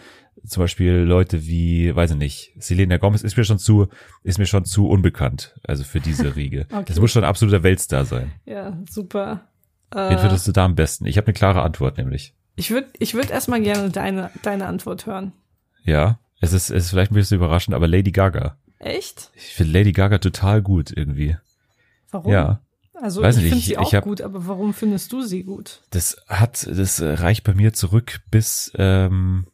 zum 0.44 0.62
Beispiel 0.62 0.92
Leute 0.92 1.46
wie, 1.46 1.94
weiß 1.96 2.10
ich 2.12 2.16
nicht, 2.18 2.52
Selena 2.58 2.98
Gomez 2.98 3.22
ist 3.22 3.36
mir 3.36 3.44
schon 3.44 3.58
zu, 3.58 3.88
ist 4.22 4.38
mir 4.38 4.46
schon 4.46 4.64
zu 4.66 4.86
unbekannt, 4.88 5.54
also 5.64 5.82
für 5.82 6.00
diese 6.00 6.34
Riege. 6.36 6.66
Okay. 6.70 6.84
Das 6.86 7.00
muss 7.00 7.10
schon 7.10 7.24
ein 7.24 7.28
absoluter 7.28 7.62
Weltstar 7.62 8.04
sein. 8.04 8.32
Ja, 8.44 8.76
super. 8.88 9.48
Wen 9.90 9.98
Äh, 10.00 10.18
findest 10.18 10.46
du 10.46 10.52
da 10.52 10.66
am 10.66 10.74
besten? 10.74 11.06
Ich 11.06 11.16
habe 11.16 11.28
eine 11.28 11.34
klare 11.34 11.62
Antwort 11.62 11.96
nämlich. 11.96 12.34
Ich 12.58 12.70
würde 12.70 12.88
ich 12.98 13.14
würd 13.14 13.30
erstmal 13.30 13.60
gerne 13.62 13.90
deine, 13.90 14.30
deine 14.42 14.66
Antwort 14.66 15.06
hören. 15.06 15.32
Ja, 15.84 16.18
es 16.40 16.52
ist, 16.52 16.70
es 16.70 16.84
ist 16.84 16.90
vielleicht 16.90 17.10
ein 17.10 17.14
bisschen 17.14 17.36
überraschend, 17.38 17.74
aber 17.74 17.88
Lady 17.88 18.12
Gaga. 18.12 18.56
Echt? 18.78 19.30
Ich 19.34 19.54
finde 19.54 19.72
Lady 19.78 19.92
Gaga 19.92 20.18
total 20.18 20.62
gut 20.62 20.92
irgendwie. 20.94 21.36
Warum? 22.10 22.30
Ja, 22.32 22.60
Also 23.00 23.22
Weiß 23.22 23.36
ich 23.38 23.48
finde 23.48 23.64
sie 23.64 23.76
auch 23.78 23.92
hab- 23.92 24.04
gut, 24.04 24.20
aber 24.20 24.46
warum 24.46 24.72
findest 24.74 25.12
du 25.12 25.22
sie 25.22 25.42
gut? 25.44 25.80
das 25.90 26.16
hat, 26.28 26.66
das 26.70 27.00
reicht 27.02 27.44
bei 27.44 27.54
mir 27.54 27.72
zurück 27.72 28.20
bis, 28.30 28.70
ähm, 28.76 29.46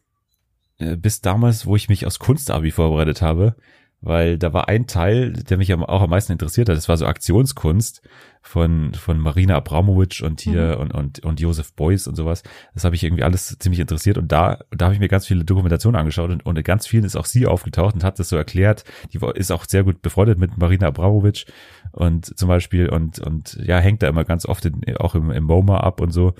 äh, 0.77 0.95
bis 0.95 1.21
damals, 1.21 1.65
wo 1.65 1.75
ich 1.75 1.89
mich 1.89 2.05
aus 2.05 2.19
Kunstabi 2.19 2.71
vorbereitet 2.71 3.21
habe, 3.21 3.55
weil 4.01 4.37
da 4.37 4.53
war 4.53 4.67
ein 4.67 4.85
Teil, 4.87 5.33
der 5.33 5.57
mich 5.57 5.73
auch 5.73 6.01
am 6.01 6.09
meisten 6.09 6.31
interessiert 6.33 6.69
hat. 6.69 6.77
Das 6.77 6.87
war 6.89 6.97
so 6.97 7.05
Aktionskunst 7.07 8.01
von 8.45 8.93
von 8.93 9.19
Marina 9.19 9.55
Abramovic 9.55 10.21
und 10.23 10.39
hier 10.39 10.77
und 10.79 10.93
und 10.93 11.19
und 11.25 11.39
Josef 11.39 11.73
Beuys 11.73 12.07
und 12.07 12.15
sowas. 12.15 12.43
Das 12.75 12.83
habe 12.83 12.95
ich 12.95 13.03
irgendwie 13.03 13.23
alles 13.23 13.57
ziemlich 13.57 13.79
interessiert 13.79 14.19
und 14.19 14.31
da 14.31 14.59
da 14.69 14.85
habe 14.85 14.93
ich 14.93 14.99
mir 14.99 15.07
ganz 15.07 15.25
viele 15.25 15.43
Dokumentationen 15.43 15.99
angeschaut 15.99 16.29
und, 16.29 16.45
und 16.45 16.55
in 16.55 16.63
ganz 16.63 16.85
vielen 16.85 17.05
ist 17.05 17.15
auch 17.15 17.25
sie 17.25 17.47
aufgetaucht 17.47 17.95
und 17.95 18.03
hat 18.03 18.19
das 18.19 18.29
so 18.29 18.37
erklärt. 18.37 18.83
Die 19.13 19.19
ist 19.33 19.51
auch 19.51 19.65
sehr 19.65 19.83
gut 19.83 20.03
befreundet 20.03 20.37
mit 20.37 20.59
Marina 20.59 20.87
Abramovic 20.87 21.45
und 21.91 22.37
zum 22.37 22.47
Beispiel 22.47 22.87
und 22.87 23.17
und 23.17 23.57
ja 23.63 23.79
hängt 23.79 24.03
da 24.03 24.07
immer 24.07 24.25
ganz 24.25 24.45
oft 24.45 24.65
in, 24.65 24.95
auch 24.97 25.15
im, 25.15 25.31
im 25.31 25.45
MoMA 25.45 25.79
ab 25.79 25.99
und 25.99 26.11
so. 26.11 26.35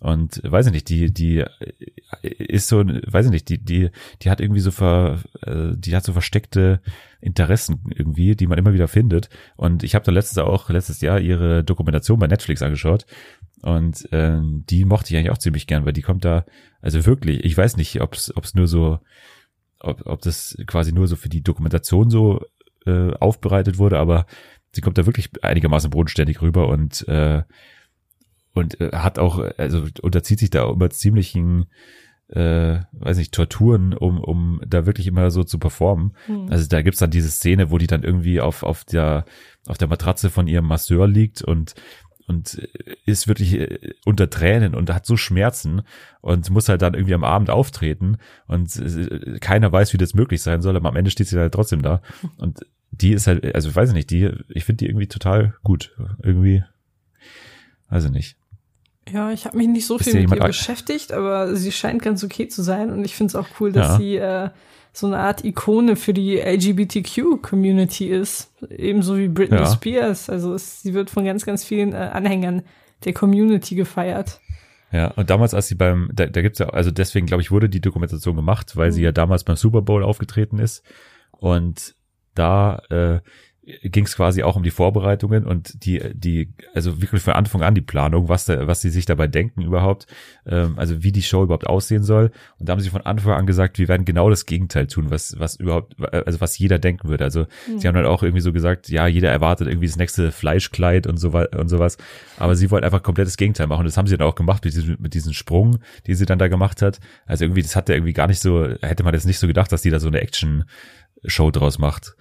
Und 0.00 0.40
weiß 0.42 0.66
ich 0.66 0.72
nicht, 0.72 0.88
die, 0.88 1.12
die 1.12 1.38
äh, 1.38 2.28
ist 2.28 2.68
so, 2.68 2.78
weiß 2.84 3.26
ich 3.26 3.32
nicht, 3.32 3.48
die, 3.50 3.58
die, 3.58 3.90
die 4.22 4.30
hat 4.30 4.40
irgendwie 4.40 4.60
so 4.60 4.70
ver, 4.70 5.20
äh, 5.42 5.72
die 5.76 5.94
hat 5.94 6.04
so 6.04 6.12
versteckte 6.12 6.80
Interessen 7.20 7.82
irgendwie, 7.94 8.34
die 8.34 8.46
man 8.46 8.58
immer 8.58 8.72
wieder 8.72 8.88
findet. 8.88 9.28
Und 9.56 9.82
ich 9.82 9.94
habe 9.94 10.04
da 10.04 10.10
letztes 10.10 10.38
auch, 10.38 10.70
letztes 10.70 11.02
Jahr 11.02 11.20
ihre 11.20 11.62
Dokumentation 11.64 12.18
bei 12.18 12.26
Netflix 12.26 12.62
angeschaut. 12.62 13.04
Und 13.60 14.08
ähm, 14.10 14.64
die 14.70 14.86
mochte 14.86 15.10
ich 15.10 15.18
eigentlich 15.18 15.32
auch 15.32 15.38
ziemlich 15.38 15.66
gern, 15.66 15.84
weil 15.84 15.92
die 15.92 16.02
kommt 16.02 16.24
da, 16.24 16.46
also 16.80 17.04
wirklich, 17.04 17.44
ich 17.44 17.56
weiß 17.56 17.76
nicht, 17.76 18.00
ob 18.00 18.14
es 18.14 18.54
nur 18.54 18.66
so, 18.66 19.00
ob, 19.80 20.06
ob 20.06 20.22
das 20.22 20.56
quasi 20.66 20.92
nur 20.92 21.08
so 21.08 21.16
für 21.16 21.28
die 21.28 21.42
Dokumentation 21.42 22.08
so 22.08 22.40
äh, 22.86 23.12
aufbereitet 23.14 23.76
wurde, 23.76 23.98
aber 23.98 24.24
sie 24.72 24.80
kommt 24.80 24.96
da 24.96 25.04
wirklich 25.04 25.30
einigermaßen 25.42 25.90
bodenständig 25.90 26.40
rüber 26.40 26.68
und 26.68 27.06
äh, 27.06 27.42
und 28.52 28.80
äh, 28.80 28.90
hat 28.92 29.18
auch, 29.18 29.38
also 29.56 29.86
unterzieht 30.02 30.40
sich 30.40 30.50
da 30.50 30.70
immer 30.70 30.90
ziemlichen, 30.90 31.66
äh, 32.28 32.80
weiß 32.92 33.16
nicht, 33.16 33.32
Torturen, 33.32 33.94
um, 33.94 34.20
um 34.20 34.60
da 34.66 34.86
wirklich 34.86 35.06
immer 35.06 35.30
so 35.30 35.44
zu 35.44 35.58
performen. 35.58 36.16
Hm. 36.26 36.46
Also 36.50 36.66
da 36.68 36.82
gibt's 36.82 37.00
dann 37.00 37.10
diese 37.10 37.30
Szene, 37.30 37.70
wo 37.70 37.78
die 37.78 37.86
dann 37.86 38.02
irgendwie 38.02 38.40
auf, 38.40 38.62
auf 38.62 38.84
der, 38.84 39.24
auf 39.66 39.78
der 39.78 39.88
Matratze 39.88 40.30
von 40.30 40.46
ihrem 40.46 40.66
Masseur 40.66 41.06
liegt 41.08 41.42
und 41.42 41.74
und 42.30 42.58
äh, 42.58 42.94
ist 43.04 43.28
wirklich 43.28 43.54
äh, 43.54 43.92
unter 44.06 44.30
Tränen 44.30 44.74
und 44.74 44.94
hat 44.94 45.04
so 45.04 45.16
Schmerzen 45.16 45.82
und 46.20 46.48
muss 46.48 46.68
halt 46.68 46.80
dann 46.80 46.94
irgendwie 46.94 47.14
am 47.14 47.24
Abend 47.24 47.50
auftreten 47.50 48.16
und 48.46 48.74
äh, 48.76 49.38
keiner 49.40 49.70
weiß, 49.70 49.92
wie 49.92 49.98
das 49.98 50.14
möglich 50.14 50.40
sein 50.40 50.62
soll, 50.62 50.76
aber 50.76 50.88
am 50.88 50.96
Ende 50.96 51.10
steht 51.10 51.26
sie 51.26 51.38
halt 51.38 51.52
trotzdem 51.52 51.82
da 51.82 52.00
und 52.38 52.60
die 52.92 53.12
ist 53.12 53.26
halt, 53.26 53.54
also 53.54 53.74
weiß 53.74 53.90
ich 53.90 53.94
nicht, 53.94 54.10
die, 54.10 54.30
ich 54.48 54.64
finde 54.64 54.84
die 54.84 54.86
irgendwie 54.86 55.08
total 55.08 55.54
gut, 55.62 55.96
irgendwie, 56.22 56.62
ich 58.04 58.10
nicht. 58.10 58.36
Ja, 59.12 59.32
ich 59.32 59.44
habe 59.46 59.56
mich 59.56 59.66
nicht 59.68 59.86
so 59.86 59.96
Ist 59.96 60.04
viel 60.10 60.28
mit 60.28 60.38
ihr 60.38 60.46
beschäftigt, 60.46 61.12
aber 61.12 61.54
sie 61.56 61.72
scheint 61.72 62.02
ganz 62.02 62.22
okay 62.22 62.48
zu 62.48 62.62
sein 62.62 62.90
und 62.90 63.04
ich 63.04 63.16
finde 63.16 63.30
es 63.30 63.34
auch 63.34 63.48
cool, 63.58 63.72
dass 63.72 63.88
Ja. 63.92 63.96
sie 63.98 64.16
äh, 64.16 64.50
so 64.92 65.06
eine 65.06 65.18
Art 65.18 65.44
Ikone 65.44 65.96
für 65.96 66.12
die 66.12 66.38
LGBTQ-Community 66.40 68.06
ist, 68.08 68.52
ebenso 68.70 69.16
wie 69.18 69.28
Britney 69.28 69.58
Ja. 69.58 69.66
Spears. 69.72 70.28
Also 70.30 70.54
es, 70.54 70.82
sie 70.82 70.94
wird 70.94 71.10
von 71.10 71.24
ganz, 71.24 71.44
ganz 71.46 71.64
vielen 71.64 71.92
äh, 71.92 71.96
Anhängern 72.12 72.62
der 73.04 73.12
Community 73.12 73.74
gefeiert. 73.74 74.40
Ja, 74.92 75.08
und 75.12 75.30
damals, 75.30 75.54
als 75.54 75.68
sie 75.68 75.76
beim, 75.76 76.10
da, 76.12 76.26
da 76.26 76.42
gibt's 76.42 76.58
ja, 76.58 76.68
also 76.70 76.90
deswegen 76.90 77.26
glaube 77.26 77.42
ich, 77.42 77.50
wurde 77.52 77.68
die 77.68 77.80
Dokumentation 77.80 78.34
gemacht, 78.36 78.76
weil 78.76 78.90
sie 78.92 79.00
Mhm. 79.00 79.04
ja 79.06 79.12
damals 79.12 79.44
beim 79.44 79.56
Super 79.56 79.82
Bowl 79.82 80.02
aufgetreten 80.02 80.58
ist. 80.58 80.82
Und 81.30 81.94
da 82.34 82.82
äh, 82.90 83.20
ging 83.62 84.06
es 84.06 84.16
quasi 84.16 84.42
auch 84.42 84.56
um 84.56 84.62
die 84.62 84.70
Vorbereitungen 84.70 85.44
und 85.44 85.84
die, 85.84 86.00
die, 86.14 86.54
also 86.74 87.02
wirklich 87.02 87.22
von 87.22 87.34
Anfang 87.34 87.62
an 87.62 87.74
die 87.74 87.82
Planung, 87.82 88.28
was 88.28 88.46
da, 88.46 88.66
was 88.66 88.80
sie 88.80 88.88
sich 88.88 89.04
dabei 89.04 89.26
denken 89.26 89.62
überhaupt, 89.62 90.06
ähm, 90.46 90.74
also 90.76 91.02
wie 91.02 91.12
die 91.12 91.22
Show 91.22 91.42
überhaupt 91.42 91.66
aussehen 91.66 92.02
soll. 92.02 92.30
Und 92.58 92.68
da 92.68 92.72
haben 92.72 92.80
sie 92.80 92.88
von 92.88 93.02
Anfang 93.02 93.34
an 93.34 93.46
gesagt, 93.46 93.78
wir 93.78 93.88
werden 93.88 94.06
genau 94.06 94.30
das 94.30 94.46
Gegenteil 94.46 94.86
tun, 94.86 95.10
was, 95.10 95.38
was 95.38 95.56
überhaupt, 95.56 95.94
also 96.00 96.40
was 96.40 96.58
jeder 96.58 96.78
denken 96.78 97.08
würde. 97.08 97.24
Also 97.24 97.46
mhm. 97.68 97.78
sie 97.78 97.86
haben 97.86 97.94
dann 97.94 98.06
auch 98.06 98.22
irgendwie 98.22 98.40
so 98.40 98.52
gesagt, 98.52 98.88
ja, 98.88 99.06
jeder 99.06 99.30
erwartet 99.30 99.68
irgendwie 99.68 99.86
das 99.86 99.96
nächste 99.96 100.32
Fleischkleid 100.32 101.06
und 101.06 101.18
so 101.18 101.30
und 101.30 101.68
sowas. 101.68 101.98
Aber 102.38 102.56
sie 102.56 102.70
wollten 102.70 102.86
einfach 102.86 103.02
komplett 103.02 103.26
das 103.26 103.36
Gegenteil 103.36 103.66
machen. 103.66 103.80
Und 103.80 103.86
das 103.86 103.98
haben 103.98 104.06
sie 104.06 104.16
dann 104.16 104.26
auch 104.26 104.34
gemacht 104.34 104.64
mit 104.64 104.74
diesem, 104.74 104.96
mit 105.00 105.12
diesem 105.12 105.34
Sprung, 105.34 105.80
den 106.06 106.14
sie 106.14 106.24
dann 106.26 106.38
da 106.38 106.48
gemacht 106.48 106.80
hat. 106.80 106.98
Also 107.26 107.44
irgendwie, 107.44 107.62
das 107.62 107.76
hat 107.76 107.90
ja 107.90 107.94
irgendwie 107.94 108.14
gar 108.14 108.26
nicht 108.26 108.40
so, 108.40 108.64
hätte 108.80 109.02
man 109.02 109.12
jetzt 109.12 109.26
nicht 109.26 109.38
so 109.38 109.46
gedacht, 109.46 109.70
dass 109.70 109.82
die 109.82 109.90
da 109.90 110.00
so 110.00 110.08
eine 110.08 110.20
Action-Show 110.20 111.50
draus 111.50 111.78
macht. 111.78 112.16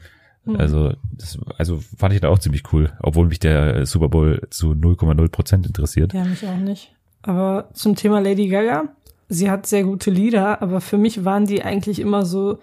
Mhm. 0.46 0.56
Also, 0.58 0.94
das, 1.12 1.38
also 1.58 1.80
fand 1.98 2.14
ich 2.14 2.22
da 2.22 2.30
auch 2.30 2.40
ziemlich 2.40 2.64
cool, 2.74 2.92
obwohl 3.02 3.28
mich 3.28 3.40
der 3.40 3.86
Super 3.86 4.10
Bowl 4.10 4.42
zu 4.50 4.72
0,0 4.72 5.30
Prozent 5.30 5.66
interessiert. 5.66 6.14
Ja, 6.14 6.24
mich 6.24 6.46
auch 6.46 6.58
nicht. 6.58 6.96
Aber 7.22 7.70
zum 7.74 7.96
Thema 7.96 8.20
Lady 8.22 8.48
Gaga, 8.48 8.86
sie 9.28 9.52
hat 9.52 9.66
sehr 9.66 9.84
gute 9.84 10.10
Lieder, 10.10 10.62
aber 10.62 10.82
für 10.82 10.98
mich 10.98 11.26
waren 11.26 11.46
die 11.46 11.64
eigentlich 11.64 12.00
immer 12.00 12.26
so 12.26 12.60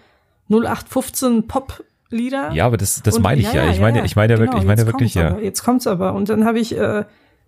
0815 0.49 1.47
Pop 1.47 1.85
Lieder. 2.09 2.53
Ja, 2.53 2.67
aber 2.67 2.77
das, 2.77 3.03
das 3.03 3.19
meine 3.19 3.41
ich 3.41 3.53
ja, 3.53 3.65
ja. 3.65 3.71
Ich 3.73 3.81
meine, 3.81 4.05
ich 4.05 4.15
meine 4.15 4.35
ja 4.35 4.39
genau, 4.39 4.47
wirklich, 4.53 4.63
ich 4.63 4.69
meine 4.69 4.87
wirklich, 4.87 5.15
ja. 5.15 5.31
Aber, 5.31 5.43
jetzt 5.43 5.65
kommt's 5.65 5.87
aber. 5.87 6.15
Und 6.15 6.29
dann 6.29 6.45
habe 6.45 6.61
ich, 6.61 6.77
äh, 6.77 7.05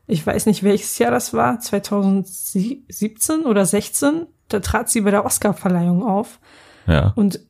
ich 0.06 0.26
weiß 0.26 0.46
nicht, 0.46 0.64
welches 0.64 0.98
Jahr 0.98 1.12
das 1.12 1.32
war, 1.32 1.60
2017 1.60 3.44
oder 3.44 3.64
16, 3.64 4.26
da 4.48 4.58
trat 4.60 4.88
sie 4.90 5.02
bei 5.02 5.12
der 5.12 5.24
Oscarverleihung 5.24 6.02
auf. 6.02 6.40
Ja. 6.88 7.12
Und 7.14 7.40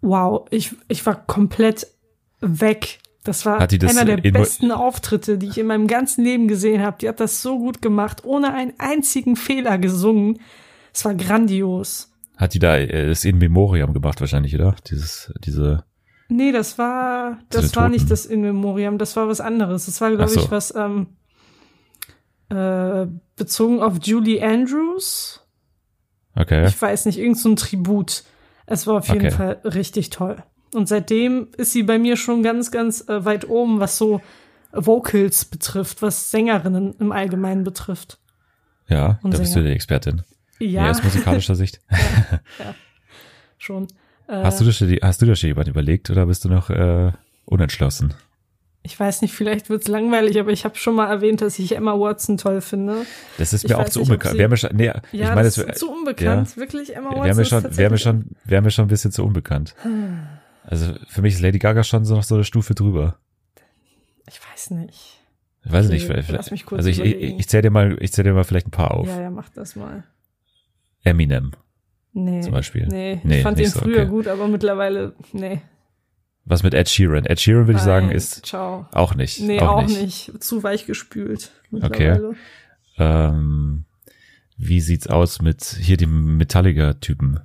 wow, 0.00 0.46
ich, 0.50 0.74
ich 0.88 1.04
war 1.04 1.14
komplett 1.14 1.86
weg. 2.44 2.98
Das 3.24 3.46
war 3.46 3.66
das 3.66 3.96
einer 3.96 4.16
der 4.16 4.30
besten 4.30 4.70
Auftritte, 4.70 5.38
die 5.38 5.48
ich 5.48 5.56
in 5.56 5.66
meinem 5.66 5.86
ganzen 5.86 6.24
Leben 6.24 6.46
gesehen 6.46 6.82
habe. 6.82 6.98
Die 7.00 7.08
hat 7.08 7.20
das 7.20 7.40
so 7.40 7.58
gut 7.58 7.80
gemacht, 7.80 8.24
ohne 8.24 8.52
einen 8.52 8.74
einzigen 8.78 9.36
Fehler 9.36 9.78
gesungen. 9.78 10.40
Es 10.92 11.04
war 11.06 11.14
grandios. 11.14 12.12
Hat 12.36 12.52
die 12.52 12.58
da 12.58 12.76
äh, 12.76 13.08
das 13.08 13.24
In 13.24 13.38
Memoriam 13.38 13.94
gemacht 13.94 14.20
wahrscheinlich, 14.20 14.54
oder? 14.54 14.76
Dieses, 14.90 15.32
diese. 15.44 15.84
Nee, 16.28 16.52
das 16.52 16.78
war, 16.78 17.38
das 17.48 17.74
war 17.76 17.88
nicht 17.88 18.10
das 18.10 18.26
In 18.26 18.42
Memoriam, 18.42 18.98
das 18.98 19.16
war 19.16 19.28
was 19.28 19.40
anderes. 19.40 19.86
Das 19.86 20.00
war, 20.00 20.10
glaube 20.10 20.30
so. 20.30 20.40
ich, 20.40 20.50
was 20.50 20.74
ähm, 20.74 21.06
äh, 22.50 23.06
bezogen 23.36 23.80
auf 23.82 23.98
Julie 24.02 24.42
Andrews. 24.42 25.46
Okay. 26.34 26.66
Ich 26.66 26.80
weiß 26.80 27.06
nicht, 27.06 27.18
irgend 27.18 27.38
so 27.38 27.48
ein 27.48 27.56
Tribut. 27.56 28.24
Es 28.66 28.86
war 28.86 28.96
auf 28.96 29.08
jeden 29.08 29.26
okay. 29.26 29.30
Fall 29.30 29.60
richtig 29.64 30.10
toll. 30.10 30.42
Und 30.74 30.88
seitdem 30.88 31.48
ist 31.56 31.72
sie 31.72 31.82
bei 31.82 31.98
mir 31.98 32.16
schon 32.16 32.42
ganz, 32.42 32.70
ganz 32.70 33.08
äh, 33.08 33.24
weit 33.24 33.48
oben, 33.48 33.80
was 33.80 33.96
so 33.96 34.20
Vocals 34.72 35.44
betrifft, 35.44 36.02
was 36.02 36.30
Sängerinnen 36.30 36.94
im 36.98 37.12
Allgemeinen 37.12 37.64
betrifft. 37.64 38.18
Ja, 38.88 39.18
Und 39.22 39.32
da 39.32 39.38
bist 39.38 39.54
du 39.54 39.62
die 39.62 39.70
Expertin. 39.70 40.22
Ja. 40.58 40.84
ja 40.84 40.90
aus 40.90 41.02
musikalischer 41.02 41.54
Sicht. 41.54 41.80
ja, 41.90 41.98
ja, 42.58 42.74
schon. 43.58 43.88
Äh, 44.26 44.42
hast 44.42 44.60
du 44.60 44.64
das 44.64 44.76
schon, 44.76 44.98
hast 45.00 45.22
du 45.22 45.26
das 45.26 45.38
schon 45.38 45.48
jemand 45.48 45.68
überlegt 45.68 46.10
oder 46.10 46.26
bist 46.26 46.44
du 46.44 46.48
noch 46.48 46.70
äh, 46.70 47.12
unentschlossen? 47.44 48.14
Ich 48.82 49.00
weiß 49.00 49.22
nicht, 49.22 49.32
vielleicht 49.32 49.70
wird's 49.70 49.88
langweilig, 49.88 50.38
aber 50.38 50.50
ich 50.50 50.66
habe 50.66 50.76
schon 50.76 50.94
mal 50.94 51.08
erwähnt, 51.08 51.40
dass 51.40 51.58
ich 51.58 51.74
Emma 51.74 51.98
Watson 51.98 52.36
toll 52.36 52.60
finde. 52.60 53.06
Das 53.38 53.54
ist 53.54 53.62
mir 53.62 53.70
ich 53.70 53.74
auch 53.76 53.88
zu 53.88 54.02
unbekannt. 54.02 54.36
Wäre 54.36 54.50
mir 54.50 54.58
schon, 54.58 54.76
nee, 54.76 54.86
ja, 54.86 55.00
ich 55.10 55.20
meine, 55.20 55.44
das 55.44 55.56
ist 55.56 55.78
zu 55.78 55.90
unbekannt. 55.90 56.50
Ja. 56.50 56.56
Wirklich, 56.56 56.94
Emma 56.94 57.08
Watson. 57.08 57.24
Wäre 57.24 57.36
mir 57.36 57.44
schon, 57.46 57.76
wäre 57.76 57.90
mir 57.90 57.98
schon, 57.98 58.24
wäre 58.44 58.62
mir 58.62 58.70
schon 58.70 58.84
ein 58.84 58.88
bisschen 58.88 59.10
zu 59.10 59.24
unbekannt. 59.24 59.74
Hm. 59.82 60.26
Also 60.64 60.94
für 61.08 61.22
mich 61.22 61.34
ist 61.34 61.40
Lady 61.40 61.58
Gaga 61.58 61.84
schon 61.84 62.04
so 62.04 62.16
noch 62.16 62.22
so 62.22 62.34
eine 62.34 62.44
Stufe 62.44 62.74
drüber. 62.74 63.18
Ich 64.26 64.40
weiß 64.50 64.70
nicht. 64.70 65.20
Ich 65.64 65.72
weiß 65.72 65.86
okay, 65.86 65.94
nicht, 65.94 66.06
vielleicht, 66.06 66.30
lass 66.30 66.50
mich 66.50 66.66
kurz 66.66 66.78
also 66.78 66.90
ich, 66.90 67.00
ich, 67.00 67.38
ich 67.38 67.48
zähle 67.48 67.62
dir 67.62 67.70
mal, 67.70 67.96
ich 68.00 68.12
zähle 68.12 68.30
dir 68.30 68.34
mal 68.34 68.44
vielleicht 68.44 68.66
ein 68.68 68.70
paar 68.70 68.92
auf. 68.92 69.06
Ja, 69.06 69.22
ja, 69.22 69.30
mach 69.30 69.48
das 69.50 69.76
mal. 69.76 70.04
Eminem. 71.04 71.52
Nee. 72.12 72.40
Zum 72.40 72.52
Beispiel. 72.52 72.86
Nee, 72.86 73.20
nee 73.24 73.38
ich 73.38 73.42
fand 73.42 73.58
den 73.58 73.68
so, 73.68 73.80
früher 73.80 74.02
okay. 74.02 74.10
gut, 74.10 74.28
aber 74.28 74.46
mittlerweile, 74.46 75.14
nee. 75.32 75.60
Was 76.44 76.62
mit 76.62 76.74
Ed 76.74 76.88
Sheeran? 76.88 77.24
Ed 77.24 77.40
Sheeran 77.40 77.66
würde 77.66 77.78
ich 77.78 77.84
sagen 77.84 78.10
ist 78.10 78.46
ciao. 78.46 78.86
auch 78.92 79.14
nicht. 79.14 79.40
Nee, 79.40 79.60
auch, 79.60 79.76
auch 79.76 79.86
nicht. 79.86 80.00
nicht. 80.00 80.42
Zu 80.42 80.62
weich 80.62 80.86
gespült. 80.86 81.50
Okay. 81.72 82.20
Ähm, 82.98 83.84
wie 84.56 84.80
sieht's 84.80 85.06
aus 85.06 85.40
mit 85.40 85.64
hier 85.64 85.96
dem 85.96 86.36
Metallica-Typen? 86.36 87.40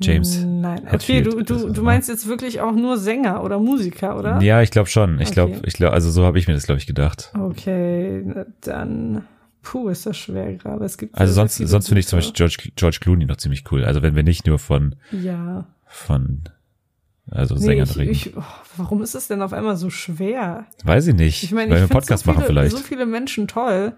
James. 0.00 0.44
Nein, 0.44 0.86
okay, 0.92 1.22
du, 1.22 1.42
du, 1.42 1.70
du 1.70 1.82
meinst 1.82 2.08
jetzt 2.08 2.28
wirklich 2.28 2.60
auch 2.60 2.72
nur 2.72 2.98
Sänger 2.98 3.42
oder 3.42 3.58
Musiker, 3.58 4.16
oder? 4.18 4.40
Ja, 4.40 4.62
ich 4.62 4.70
glaube 4.70 4.88
schon. 4.88 5.20
Ich 5.20 5.32
glaube, 5.32 5.60
ich 5.64 5.74
glaube, 5.74 5.92
also 5.92 6.10
so 6.10 6.24
habe 6.24 6.38
ich 6.38 6.46
mir 6.46 6.54
das, 6.54 6.66
glaube 6.66 6.78
ich, 6.78 6.86
gedacht. 6.86 7.32
Okay, 7.38 8.24
dann, 8.60 9.24
puh, 9.62 9.88
ist 9.88 10.06
das 10.06 10.16
schwer 10.16 10.54
gerade. 10.54 10.84
Es 10.84 10.98
gibt 10.98 11.18
also 11.18 11.32
sonst, 11.32 11.56
sonst 11.56 11.88
finde 11.88 12.00
ich 12.00 12.06
zum 12.06 12.18
Beispiel 12.18 12.34
George, 12.34 12.70
George 12.76 12.98
Clooney 13.00 13.24
noch 13.24 13.36
ziemlich 13.36 13.64
cool. 13.72 13.84
Also 13.84 14.02
wenn 14.02 14.14
wir 14.14 14.22
nicht 14.22 14.46
nur 14.46 14.60
von, 14.60 14.94
ja, 15.10 15.66
von, 15.86 16.44
also 17.30 17.56
nee, 17.56 17.60
Sängern 17.60 17.88
ich, 17.90 17.96
reden. 17.96 18.12
Ich, 18.12 18.36
oh, 18.36 18.42
warum 18.76 19.02
ist 19.02 19.16
es 19.16 19.26
denn 19.26 19.42
auf 19.42 19.52
einmal 19.52 19.76
so 19.76 19.90
schwer? 19.90 20.66
Weiß 20.84 21.08
ich 21.08 21.14
nicht. 21.14 21.42
Ich 21.42 21.52
meine, 21.52 21.70
weil 21.72 21.82
ich 21.82 21.88
wir 21.88 21.94
Podcast 21.94 22.24
so 22.24 22.30
viele, 22.30 22.36
machen 22.36 22.46
vielleicht. 22.46 22.76
So 22.76 22.82
viele 22.82 23.04
Menschen 23.04 23.48
toll, 23.48 23.94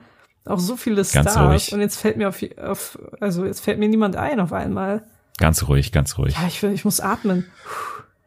auch 0.46 0.58
so 0.58 0.76
viele 0.76 1.04
Stars. 1.04 1.26
Ganz 1.26 1.38
ruhig. 1.38 1.74
Und 1.74 1.80
jetzt 1.80 1.96
fällt 1.96 2.16
mir 2.16 2.28
auf, 2.28 2.42
auf, 2.58 2.98
also 3.20 3.44
jetzt 3.44 3.60
fällt 3.60 3.78
mir 3.78 3.88
niemand 3.88 4.16
ein 4.16 4.40
auf 4.40 4.54
einmal. 4.54 5.02
Ganz 5.40 5.66
ruhig, 5.68 5.90
ganz 5.90 6.18
ruhig. 6.18 6.34
Ja, 6.34 6.46
ich, 6.46 6.62
will, 6.62 6.72
ich 6.72 6.84
muss 6.84 7.00
atmen. 7.00 7.46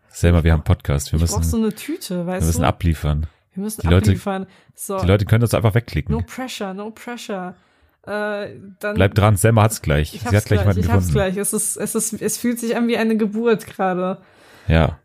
Selber, 0.09 0.43
wir 0.43 0.51
haben 0.51 0.63
Podcast. 0.63 1.11
Wir 1.11 1.17
ich 1.17 1.21
müssen, 1.21 1.43
so 1.43 1.57
eine 1.57 1.73
Tüte, 1.73 2.25
weißt 2.25 2.41
wir 2.41 2.47
müssen 2.47 2.61
du? 2.61 2.67
abliefern. 2.67 3.27
Wir 3.53 3.63
müssen 3.63 3.81
die 3.81 3.87
abliefern. 3.87 4.41
Leute, 4.41 4.51
so. 4.73 4.99
Die 4.99 5.05
Leute 5.05 5.25
können 5.25 5.41
das 5.41 5.53
einfach 5.53 5.75
wegklicken. 5.75 6.13
No 6.13 6.23
pressure, 6.25 6.73
no 6.73 6.89
pressure. 6.89 7.53
Äh, 8.05 8.47
dann, 8.79 8.95
Bleib 8.95 9.13
dran, 9.13 9.37
Selma 9.37 9.61
hat's 9.61 9.83
gleich. 9.83 10.15
Ich 10.15 10.21
Sie 10.21 10.35
hat 10.35 10.45
gleich, 10.45 10.59
jemanden 10.59 10.79
ich 10.79 10.87
gefunden. 10.87 11.05
hab's 11.05 11.13
gleich. 11.13 11.37
Es 11.37 11.53
ist, 11.53 11.77
es 11.77 11.93
ist, 11.95 12.19
es 12.19 12.37
fühlt 12.37 12.59
sich 12.59 12.75
an 12.75 12.87
wie 12.87 12.97
eine 12.97 13.15
Geburt 13.15 13.67
gerade. 13.67 14.17
Ja. 14.67 14.97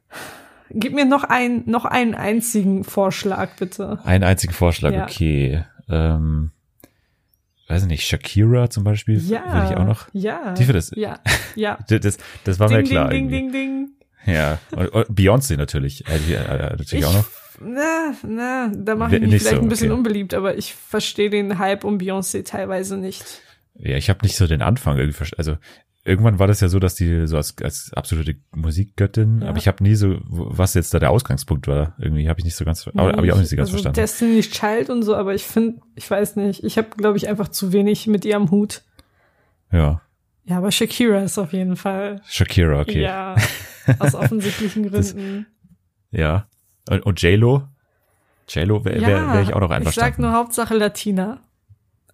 Gib 0.71 0.95
mir 0.95 1.05
noch 1.05 1.25
einen, 1.25 1.71
noch 1.71 1.85
einen 1.85 2.15
einzigen 2.15 2.85
Vorschlag, 2.85 3.57
bitte. 3.57 3.99
Einen 4.05 4.25
einzigen 4.25 4.55
Vorschlag, 4.55 4.93
ja. 4.93 5.05
okay. 5.05 5.65
Ähm, 5.91 6.53
weiß 7.69 7.83
ich 7.83 7.89
nicht, 7.89 8.07
Shakira 8.07 8.71
zum 8.71 8.85
Beispiel, 8.85 9.19
ja, 9.19 9.45
würde 9.53 9.67
ich 9.71 9.77
auch 9.77 9.87
noch. 9.87 10.09
Ja. 10.13 10.55
Die 10.55 10.65
für 10.65 10.73
das. 10.73 10.91
Ja, 10.95 11.21
ja. 11.55 11.79
das, 11.89 12.19
das 12.45 12.59
war 12.59 12.69
ding, 12.69 12.79
mir 12.79 12.85
klar. 12.85 13.11
Ding, 13.11 13.29
ding, 13.29 13.53
ding, 13.53 13.89
ding. 14.27 14.35
Ja. 14.35 14.59
Und, 14.73 14.89
und 14.89 15.11
Beyoncé 15.11 15.57
natürlich. 15.57 16.07
Äh, 16.09 16.19
die, 16.27 16.35
äh, 16.35 16.71
natürlich 16.71 16.95
ich, 16.95 17.05
auch 17.05 17.13
noch. 17.13 17.29
Na, 17.61 18.15
na, 18.27 18.73
da 18.75 18.95
mache 18.95 19.17
ich 19.17 19.21
mich 19.21 19.31
nicht 19.31 19.43
vielleicht 19.43 19.57
so, 19.57 19.63
ein 19.63 19.69
bisschen 19.69 19.91
okay. 19.91 19.99
unbeliebt, 19.99 20.33
aber 20.35 20.57
ich 20.57 20.75
verstehe 20.75 21.29
den 21.29 21.59
Hype 21.59 21.85
um 21.85 21.99
Beyoncé 21.99 22.45
teilweise 22.45 22.97
nicht. 22.97 23.43
Ja, 23.75 23.97
ich 23.97 24.09
habe 24.11 24.21
nicht 24.23 24.37
so 24.37 24.47
den 24.47 24.63
Anfang 24.63 24.97
irgendwie 24.97 25.17
verstanden. 25.17 25.41
Also 25.41 25.59
irgendwann 26.09 26.39
war 26.39 26.47
das 26.47 26.61
ja 26.61 26.69
so, 26.69 26.79
dass 26.79 26.95
die 26.95 27.27
so 27.27 27.37
als, 27.37 27.55
als 27.63 27.93
absolute 27.95 28.37
Musikgöttin, 28.55 29.43
Ja. 29.43 29.49
aber 29.51 29.59
ich 29.59 29.69
habe 29.69 29.83
nie 29.85 29.95
so, 29.95 30.17
was 30.27 30.75
jetzt 30.75 30.93
da 30.95 30.99
der 30.99 31.11
Ausgangspunkt 31.11 31.69
war. 31.69 31.95
Irgendwie 31.99 32.29
habe 32.29 32.41
ich 32.41 32.45
nicht 32.45 32.57
so 32.57 32.65
ganz, 32.65 32.89
aber 32.89 33.13
habe 33.13 33.27
ich 33.27 33.33
auch 33.33 33.39
nicht 33.39 33.49
so 33.51 33.57
ganz 33.57 33.69
also 33.69 33.73
verstanden. 33.83 33.97
Destiny's 34.01 34.51
Child 34.51 34.91
und 34.91 35.03
so, 35.03 35.15
aber 35.15 35.35
ich 35.35 35.45
finde, 35.45 35.81
ich 35.95 36.11
weiß 36.11 36.37
nicht, 36.37 36.65
ich 36.65 36.79
habe, 36.79 36.89
glaube 36.97 37.17
ich, 37.19 37.29
einfach 37.29 37.49
zu 37.49 37.73
wenig 37.73 38.07
mit 38.07 38.25
ihr 38.25 38.37
am 38.37 38.51
Hut. 38.51 38.83
Ja, 39.71 40.01
Ja, 40.45 40.59
aber 40.59 40.71
Shakira 40.73 41.21
ist 41.23 41.39
auf 41.39 41.53
jeden 41.53 41.77
Fall. 41.77 42.23
Shakira, 42.27 42.81
okay. 42.81 43.03
Ja, 43.03 43.37
aus 43.99 44.15
offensichtlichen 44.17 44.91
Das- 44.91 45.15
Gründen. 45.15 45.47
Ja. 46.11 46.49
Und, 46.89 47.05
und 47.05 47.21
J-Lo? 47.23 47.69
J-Lo 48.49 48.83
wäre 48.85 49.01
wär, 49.03 49.09
ja, 49.11 49.35
wär 49.35 49.43
ich 49.43 49.53
auch 49.53 49.61
noch 49.61 49.67
ich 49.67 49.71
sag 49.71 49.77
einverstanden. 49.77 50.23
nur 50.23 50.33
Hauptsache 50.33 50.75
Latina. 50.75 51.41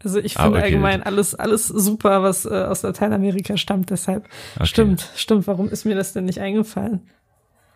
Also 0.04 0.18
ich 0.20 0.36
Ah, 0.38 0.44
finde 0.44 0.58
okay. 0.58 0.66
allgemein 0.66 1.02
alles, 1.02 1.34
alles 1.34 1.66
super, 1.68 2.22
was 2.22 2.44
äh, 2.44 2.50
aus 2.50 2.82
Lateinamerika 2.82 3.56
stammt, 3.56 3.90
deshalb. 3.90 4.28
Okay. 4.56 4.66
Stimmt, 4.66 5.08
stimmt. 5.16 5.46
Warum 5.46 5.68
ist 5.68 5.84
mir 5.84 5.94
das 5.94 6.12
denn 6.12 6.24
nicht 6.24 6.40
eingefallen? 6.40 7.08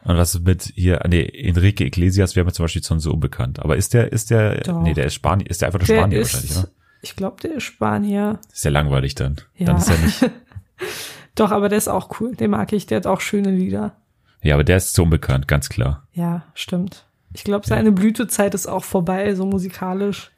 Und 0.04 0.16
was 0.16 0.38
mit 0.40 0.72
hier, 0.74 1.00
nee, 1.08 1.22
Enrique 1.24 1.80
Iglesias 1.84 2.36
wäre 2.36 2.46
mir 2.46 2.52
zum 2.52 2.64
Beispiel 2.64 2.82
schon 2.84 3.00
so 3.00 3.12
unbekannt. 3.12 3.60
Aber 3.60 3.76
ist 3.76 3.94
der, 3.94 4.12
ist 4.12 4.30
der, 4.30 4.60
Doch. 4.60 4.82
nee, 4.82 4.94
der 4.94 5.06
ist 5.06 5.14
Spanier, 5.14 5.48
ist 5.50 5.60
der 5.60 5.68
einfach 5.68 5.80
nur 5.80 5.86
Der 5.86 5.96
Spanier 5.96 6.20
ist, 6.20 6.34
wahrscheinlich, 6.34 6.58
oder? 6.58 6.68
ich 7.02 7.16
glaube, 7.16 7.36
der 7.42 7.54
ist 7.54 7.64
Spanier. 7.64 8.38
Ist 8.52 8.64
ja 8.64 8.70
langweilig 8.70 9.14
dann. 9.16 9.36
Ja. 9.56 9.66
Dann 9.66 9.76
ist 9.78 9.90
er 9.90 9.98
nicht. 9.98 10.30
Doch, 11.34 11.50
aber 11.50 11.68
der 11.68 11.78
ist 11.78 11.88
auch 11.88 12.20
cool. 12.20 12.34
Den 12.34 12.50
mag 12.50 12.72
ich. 12.72 12.86
Der 12.86 12.96
hat 12.96 13.06
auch 13.06 13.20
schöne 13.20 13.50
Lieder. 13.50 13.96
Ja, 14.42 14.54
aber 14.54 14.64
der 14.64 14.76
ist 14.76 14.94
so 14.94 15.02
unbekannt, 15.02 15.48
ganz 15.48 15.68
klar. 15.68 16.06
Ja, 16.12 16.44
stimmt. 16.54 17.06
Ich 17.34 17.44
glaube, 17.44 17.66
seine 17.66 17.92
Blütezeit 17.92 18.54
ist 18.54 18.66
auch 18.66 18.84
vorbei, 18.84 19.34
so 19.34 19.44
musikalisch. 19.46 20.30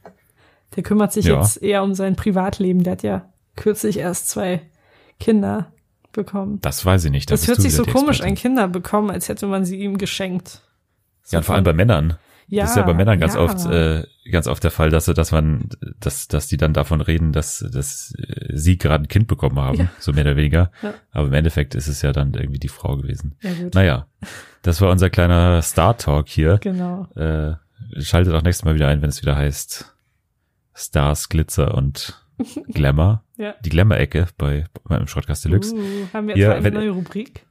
Der 0.77 0.83
kümmert 0.83 1.13
sich 1.13 1.27
Ja. 1.27 1.41
jetzt 1.41 1.63
eher 1.63 1.83
um 1.83 1.95
sein 1.95 2.17
Privatleben. 2.17 2.83
Der 2.85 2.93
hat 2.93 3.03
ja 3.03 3.29
kürzlich 3.57 3.99
erst 3.99 4.29
zwei 4.29 4.63
Kinder 5.19 5.73
bekommen. 6.13 6.59
Das 6.63 6.85
weiß 6.85 7.05
ich 7.05 7.11
nicht. 7.11 7.31
da 7.31 7.35
Das 7.35 7.41
bist 7.43 7.49
hört 7.49 7.61
sich 7.61 7.75
so 7.75 7.85
komisch 7.85 8.21
an. 8.21 8.35
Kinder 8.35 8.69
bekommen, 8.69 9.11
als 9.11 9.29
hätte 9.29 9.47
man 9.47 9.65
sie 9.65 9.77
ihm 9.81 9.99
geschenkt. 9.99 10.63
So 11.23 11.35
Ja, 11.35 11.39
und 11.39 11.45
vor 11.45 11.55
allem 11.55 11.65
bei 11.65 11.73
Männern. 11.73 12.17
Ja, 12.49 12.63
das 12.65 12.71
ist 12.71 12.77
ja 12.79 12.83
bei 12.83 12.95
Männern 12.95 13.21
ganz 13.21 13.35
ja. 13.35 13.41
oft, 13.43 13.65
äh, 13.67 14.05
ganz 14.33 14.49
oft 14.49 14.65
der 14.65 14.73
Fall, 14.73 14.91
dass, 14.91 15.05
dass 15.05 15.31
man, 15.31 15.69
dass, 16.01 16.27
dass 16.27 16.49
die 16.49 16.57
dann 16.57 16.73
davon 16.73 17.01
reden, 17.01 17.33
dass, 17.33 17.65
dass 17.73 18.13
äh, 18.19 18.57
sie 18.57 18.77
gerade 18.77 19.05
ein 19.05 19.09
Kind 19.09 19.29
bekommen 19.29 19.61
haben, 19.61 19.79
Ja. 19.79 19.89
so 20.01 20.13
mehr 20.13 20.25
oder 20.25 20.35
weniger. 20.35 20.73
Ja. 20.83 20.95
Aber 21.13 21.29
im 21.29 21.33
Endeffekt 21.33 21.77
ist 21.77 21.87
es 21.87 22.03
ja 22.03 22.11
dann 22.11 22.35
irgendwie 22.35 22.59
die 22.59 22.67
Frau 22.69 22.97
gewesen. 22.97 23.37
Ja, 23.41 23.53
gut. 23.53 23.75
Naja, 23.75 24.07
das 24.63 24.81
war 24.81 24.91
unser 24.91 25.11
kleiner 25.11 25.63
Star 25.63 25.97
Talk 25.97 26.29
hier. 26.29 26.59
Genau. 26.61 27.07
Äh, 27.15 27.55
schaltet 28.01 28.35
auch 28.35 28.43
nächstes 28.43 28.65
Mal 28.65 28.75
wieder 28.75 28.89
ein, 28.89 29.01
wenn 29.01 29.11
es 29.11 29.23
wieder 29.23 29.37
heißt 29.37 29.95
Stars, 30.75 31.29
Glitzer 31.29 31.75
und 31.75 32.23
Glamour. 32.69 33.23
Ja. 33.37 33.55
Die 33.65 33.71
Glamour-Ecke 33.71 34.29
bei 34.39 34.65
meinem 34.85 35.07
Shortcast 35.07 35.45
Deluxe. 35.45 35.75
Uh, 35.75 35.81
haben 36.13 36.29
wir 36.29 36.37
Ja, 36.37 36.49
jetzt 36.49 36.57
eine 36.57 36.65
wenn- 36.65 36.75
neue 36.75 36.91
Rubrik? 36.91 37.47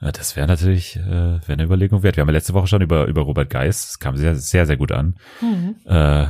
Ja, 0.00 0.12
das 0.12 0.36
wäre 0.36 0.46
natürlich 0.46 0.96
äh, 0.96 1.02
wär 1.06 1.42
eine 1.48 1.62
Überlegung 1.64 2.02
wert. 2.02 2.16
Wir 2.16 2.22
haben 2.22 2.28
ja 2.28 2.34
letzte 2.34 2.52
Woche 2.52 2.66
schon 2.66 2.82
über, 2.82 3.06
über 3.06 3.22
Robert 3.22 3.48
Geis. 3.48 3.86
Das 3.86 3.98
kam 4.00 4.16
sehr, 4.16 4.34
sehr, 4.34 4.66
sehr 4.66 4.76
gut 4.76 4.92
an. 4.92 5.16
Mhm. 5.40 5.76
Äh, 5.86 6.26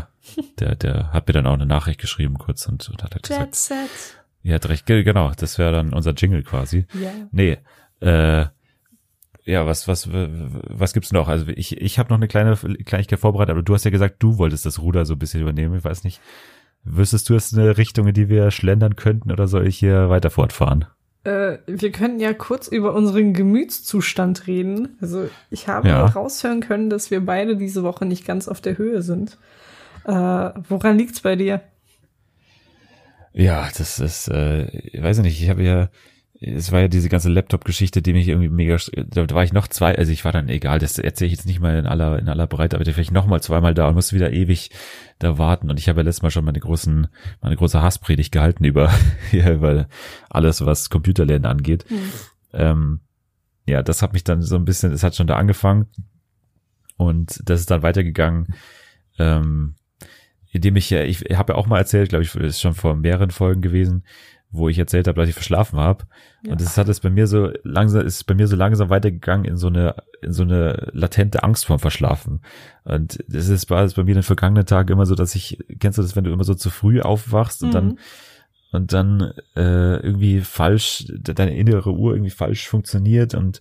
der, 0.61 0.77
der 0.77 1.13
hat 1.13 1.27
mir 1.27 1.33
dann 1.33 1.47
auch 1.47 1.55
eine 1.55 1.67
Nachricht 1.67 2.01
geschrieben 2.01 2.39
kurz 2.39 2.67
und, 2.67 2.89
und 2.89 3.03
hat 3.03 3.15
halt 3.15 3.25
gesagt, 3.25 3.47
Jet 3.47 3.55
Set. 3.57 3.91
ihr 4.45 4.55
hat 4.55 4.69
recht, 4.69 4.87
ge- 4.87 5.03
genau, 5.03 5.33
das 5.37 5.59
wäre 5.59 5.73
dann 5.73 5.93
unser 5.93 6.13
Jingle 6.13 6.43
quasi. 6.45 6.87
Ja. 6.95 7.11
Nee, 7.33 7.59
äh, 8.01 8.47
ja, 9.45 9.67
was, 9.67 9.87
was, 9.89 10.09
was 10.11 10.93
gibt's 10.95 11.13
noch? 11.13 11.29
Also 11.29 11.47
ich, 11.49 11.81
ich 11.81 11.99
habe 11.99 12.09
noch 12.09 12.17
eine 12.17 12.29
kleine 12.29 12.57
Kleinigkeit 12.57 13.19
vorbereitet, 13.19 13.53
aber 13.53 13.63
du 13.63 13.75
hast 13.75 13.85
ja 13.85 13.91
gesagt, 13.91 14.17
du 14.23 14.39
wolltest 14.39 14.65
das 14.67 14.81
Ruder 14.81 15.05
so 15.05 15.15
ein 15.15 15.19
bisschen 15.19 15.43
übernehmen. 15.43 15.77
Ich 15.77 15.85
weiß 15.85 16.05
nicht. 16.05 16.21
Wüsstest 16.83 17.29
du, 17.31 17.35
es 17.35 17.55
eine 17.55 17.79
Richtung, 17.79 18.07
in 18.09 18.15
die 18.15 18.29
wir 18.29 18.51
schlendern 18.51 18.97
könnten 18.97 19.33
oder 19.33 19.47
soll 19.47 19.67
ich 19.67 19.79
hier 19.79 20.11
weiter 20.11 20.31
fortfahren? 20.31 20.85
Äh, 21.25 21.59
wir 21.67 21.91
könnten 21.93 22.21
ja 22.21 22.35
kurz 22.35 22.69
über 22.69 22.95
unseren 22.95 23.33
Gemütszustand 23.33 24.47
reden. 24.47 24.99
Also 25.01 25.29
ich 25.51 25.69
habe 25.69 25.89
Ja. 25.89 26.05
raushören 26.05 26.61
können, 26.61 26.91
dass 26.91 27.11
wir 27.11 27.25
beide 27.25 27.57
diese 27.57 27.83
Woche 27.83 28.05
nicht 28.05 28.27
ganz 28.27 28.49
auf 28.49 28.61
der 28.61 28.77
Höhe 28.77 29.01
sind. 29.01 29.39
Äh, 30.05 30.11
woran 30.13 30.99
liegt's 30.99 31.21
bei 31.21 31.37
dir? 31.37 31.63
Ja, 33.33 33.69
das 33.77 33.99
ist, 33.99 34.29
äh, 34.29 34.67
ich 34.69 35.03
weiß 35.03 35.19
nicht, 35.21 35.41
ich 35.41 35.49
habe 35.49 35.63
ja, 35.63 35.89
es 36.47 36.73
war 36.73 36.81
ja 36.81 36.89
diese 36.89 37.09
ganze 37.09 37.31
Laptop-Geschichte, 37.31 38.03
die 38.03 38.13
mich 38.13 38.29
irgendwie 38.29 38.49
mega, 38.49 38.77
da 38.95 39.29
war 39.31 39.45
ich 39.45 39.53
noch 39.53 39.69
zwei, 39.69 39.97
also 39.97 40.13
ich 40.13 40.25
war 40.25 40.33
dann 40.33 40.49
egal, 40.49 40.79
das 40.79 40.99
erzähle 40.99 41.27
ich 41.27 41.33
jetzt 41.33 41.47
nicht 41.47 41.61
mal 41.61 41.79
in 41.79 41.87
aller, 41.87 42.19
in 42.19 42.29
aller 42.29 42.47
Breite, 42.47 42.77
aber 42.77 42.85
vielleicht 42.85 43.13
noch 43.13 43.27
mal 43.27 43.41
zweimal 43.41 43.75
da 43.75 43.89
und 43.89 43.95
musste 43.95 44.15
wieder 44.15 44.33
ewig 44.33 44.71
da 45.19 45.39
warten. 45.39 45.71
Und 45.71 45.79
ich 45.79 45.89
habe 45.89 46.01
ja 46.01 46.05
letztes 46.05 46.23
Mal 46.23 46.31
schon 46.31 46.45
meine 46.45 46.61
großen, 46.61 47.07
meine 47.41 47.57
große 47.57 47.81
Hasspredigt 47.81 48.33
gehalten 48.33 48.65
über, 48.65 48.93
ja, 49.33 49.53
über 49.53 49.89
alles, 50.29 50.65
was 50.65 50.91
Computerlernen 50.91 51.47
angeht. 51.47 51.87
Ähm, 52.53 53.01
ja, 53.67 53.83
das 53.83 54.03
hat 54.03 54.13
mich 54.13 54.25
dann 54.25 54.43
so 54.43 54.57
ein 54.57 54.65
bisschen, 54.65 54.93
es 54.93 55.03
hat 55.03 55.17
schon 55.17 55.27
da 55.27 55.37
angefangen. 55.37 55.87
Und 56.97 57.41
das 57.45 57.61
ist 57.61 57.71
dann 57.71 57.83
weitergegangen, 57.83 58.55
ähm, 59.19 59.75
indem 60.53 60.77
ich 60.77 60.91
ja, 60.91 61.03
ich 61.03 61.25
habe 61.35 61.53
ja 61.53 61.59
auch 61.59 61.67
mal 61.67 61.79
erzählt, 61.79 62.11
glaube 62.11 62.23
ich, 62.23 62.35
ist 62.37 62.61
schon 62.61 62.75
vor 62.75 62.95
mehreren 62.95 63.31
Folgen 63.31 63.63
gewesen, 63.63 64.05
wo 64.55 64.69
ich 64.69 64.79
erzählt 64.79 65.09
habe, 65.09 65.21
dass 65.21 65.29
ich 65.29 65.35
verschlafen 65.35 65.79
habe. 65.79 66.05
Ja. 66.45 66.53
Und 66.53 66.61
das 66.61 66.79
hat 66.79 66.89
es 66.89 67.01
bei 67.01 67.11
mir 67.11 67.27
so 67.27 67.51
langsam, 67.63 68.07
ist 68.07 68.25
bei 68.25 68.35
mir 68.35 68.47
so 68.47 68.57
langsam 68.57 68.89
weitergegangen 68.89 69.45
in 69.45 69.57
so 69.57 69.67
eine, 69.67 69.97
in 70.23 70.33
so 70.33 70.43
eine 70.43 70.91
latente 70.93 71.43
Angst 71.43 71.67
vorm 71.67 71.79
Verschlafen. 71.81 72.41
Und 72.85 73.23
das 73.29 73.49
ist, 73.49 73.69
war 73.71 73.83
es 73.85 73.95
bei 73.95 74.05
mir 74.05 74.13
in 74.13 74.19
den 74.19 74.23
vergangenen 74.23 74.67
Tagen 74.67 74.93
immer 74.93 75.07
so, 75.07 75.15
dass 75.15 75.35
ich, 75.35 75.59
kennst 75.81 75.99
du 75.99 76.03
das, 76.03 76.17
wenn 76.17 76.25
du 76.25 76.33
immer 76.33 76.45
so 76.45 76.55
zu 76.55 76.71
früh 76.71 77.01
aufwachst 77.01 77.63
und 77.63 77.69
Mhm. 77.69 77.73
dann 77.73 77.99
und 78.73 78.93
dann 78.93 79.33
äh, 79.55 79.97
irgendwie 80.01 80.41
falsch, 80.41 81.07
deine 81.09 81.57
innere 81.57 81.93
Uhr 81.93 82.13
irgendwie 82.13 82.31
falsch 82.33 82.67
funktioniert 82.67 83.35
und 83.35 83.61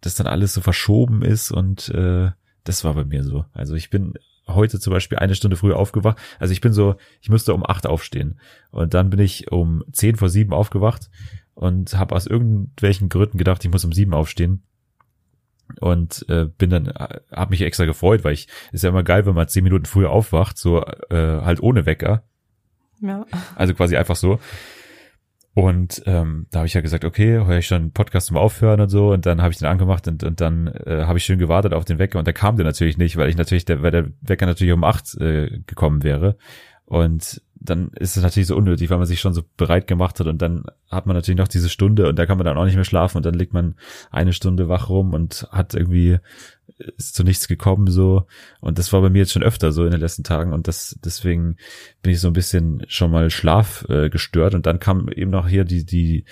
das 0.00 0.16
dann 0.16 0.26
alles 0.26 0.52
so 0.52 0.60
verschoben 0.60 1.22
ist 1.22 1.52
und 1.52 1.90
äh, 1.90 2.30
das 2.64 2.82
war 2.84 2.94
bei 2.94 3.04
mir 3.04 3.22
so. 3.22 3.44
Also 3.52 3.74
ich 3.74 3.88
bin 3.88 4.14
heute 4.54 4.80
zum 4.80 4.92
Beispiel 4.92 5.18
eine 5.18 5.34
Stunde 5.34 5.56
früher 5.56 5.76
aufgewacht. 5.76 6.18
Also 6.38 6.52
ich 6.52 6.60
bin 6.60 6.72
so, 6.72 6.96
ich 7.20 7.28
müsste 7.28 7.54
um 7.54 7.64
acht 7.64 7.86
aufstehen 7.86 8.40
und 8.70 8.94
dann 8.94 9.10
bin 9.10 9.20
ich 9.20 9.50
um 9.50 9.84
zehn 9.92 10.16
vor 10.16 10.28
sieben 10.28 10.52
aufgewacht 10.52 11.10
und 11.54 11.96
habe 11.98 12.14
aus 12.14 12.26
irgendwelchen 12.26 13.08
Gründen 13.08 13.38
gedacht, 13.38 13.64
ich 13.64 13.70
muss 13.70 13.84
um 13.84 13.92
sieben 13.92 14.14
aufstehen 14.14 14.62
und 15.80 16.24
äh, 16.28 16.46
bin 16.46 16.70
dann 16.70 16.88
habe 16.88 17.50
mich 17.50 17.62
extra 17.62 17.84
gefreut, 17.84 18.24
weil 18.24 18.32
ich 18.32 18.48
ist 18.72 18.82
ja 18.82 18.90
immer 18.90 19.04
geil, 19.04 19.26
wenn 19.26 19.34
man 19.34 19.48
zehn 19.48 19.64
Minuten 19.64 19.86
früher 19.86 20.10
aufwacht, 20.10 20.58
so 20.58 20.82
äh, 20.82 21.40
halt 21.42 21.62
ohne 21.62 21.86
Wecker. 21.86 22.24
Ja. 23.00 23.24
Also 23.54 23.74
quasi 23.74 23.96
einfach 23.96 24.16
so. 24.16 24.40
Und 25.52 26.02
ähm, 26.06 26.46
da 26.50 26.60
habe 26.60 26.68
ich 26.68 26.74
ja 26.74 26.80
gesagt, 26.80 27.04
okay, 27.04 27.44
höre 27.44 27.58
ich 27.58 27.66
schon 27.66 27.82
einen 27.82 27.92
Podcast 27.92 28.28
zum 28.28 28.36
Aufhören 28.36 28.80
und 28.80 28.88
so. 28.88 29.12
Und 29.12 29.26
dann 29.26 29.42
habe 29.42 29.52
ich 29.52 29.58
den 29.58 29.66
angemacht 29.68 30.06
und, 30.06 30.22
und 30.22 30.40
dann 30.40 30.68
äh, 30.68 31.04
habe 31.06 31.18
ich 31.18 31.24
schön 31.24 31.40
gewartet 31.40 31.74
auf 31.74 31.84
den 31.84 31.98
Wecker 31.98 32.18
und 32.18 32.26
der 32.26 32.34
kam 32.34 32.56
der 32.56 32.64
natürlich 32.64 32.98
nicht, 32.98 33.16
weil 33.16 33.28
ich 33.28 33.36
natürlich, 33.36 33.64
der, 33.64 33.82
weil 33.82 33.90
der 33.90 34.06
Wecker 34.20 34.46
natürlich 34.46 34.72
um 34.72 34.84
acht 34.84 35.16
äh, 35.16 35.60
gekommen 35.66 36.04
wäre. 36.04 36.36
Und 36.84 37.42
dann 37.60 37.90
ist 37.98 38.16
es 38.16 38.22
natürlich 38.22 38.46
so 38.46 38.56
unnötig, 38.56 38.90
weil 38.90 38.98
man 38.98 39.06
sich 39.06 39.20
schon 39.20 39.34
so 39.34 39.42
bereit 39.56 39.86
gemacht 39.86 40.18
hat 40.18 40.26
und 40.26 40.40
dann 40.40 40.64
hat 40.90 41.06
man 41.06 41.14
natürlich 41.14 41.38
noch 41.38 41.46
diese 41.46 41.68
Stunde 41.68 42.08
und 42.08 42.18
da 42.18 42.24
kann 42.24 42.38
man 42.38 42.46
dann 42.46 42.56
auch 42.56 42.64
nicht 42.64 42.74
mehr 42.74 42.84
schlafen 42.84 43.18
und 43.18 43.26
dann 43.26 43.34
liegt 43.34 43.52
man 43.52 43.74
eine 44.10 44.32
Stunde 44.32 44.68
wach 44.68 44.88
rum 44.88 45.12
und 45.12 45.46
hat 45.52 45.74
irgendwie 45.74 46.18
ist 46.96 47.14
zu 47.14 47.24
nichts 47.24 47.46
gekommen 47.48 47.88
so 47.90 48.26
und 48.60 48.78
das 48.78 48.92
war 48.92 49.00
bei 49.02 49.10
mir 49.10 49.18
jetzt 49.20 49.32
schon 49.32 49.42
öfter 49.42 49.72
so 49.72 49.84
in 49.84 49.90
den 49.90 50.00
letzten 50.00 50.24
Tagen 50.24 50.52
und 50.52 50.66
das 50.68 50.98
deswegen 51.04 51.56
bin 52.02 52.12
ich 52.12 52.20
so 52.20 52.28
ein 52.28 52.32
bisschen 52.32 52.84
schon 52.88 53.10
mal 53.10 53.30
schlaf 53.30 53.84
äh, 53.88 54.08
gestört 54.10 54.54
und 54.54 54.66
dann 54.66 54.78
kam 54.80 55.08
eben 55.08 55.30
noch 55.30 55.46
hier 55.48 55.64
die 55.64 55.84
die 55.84 56.24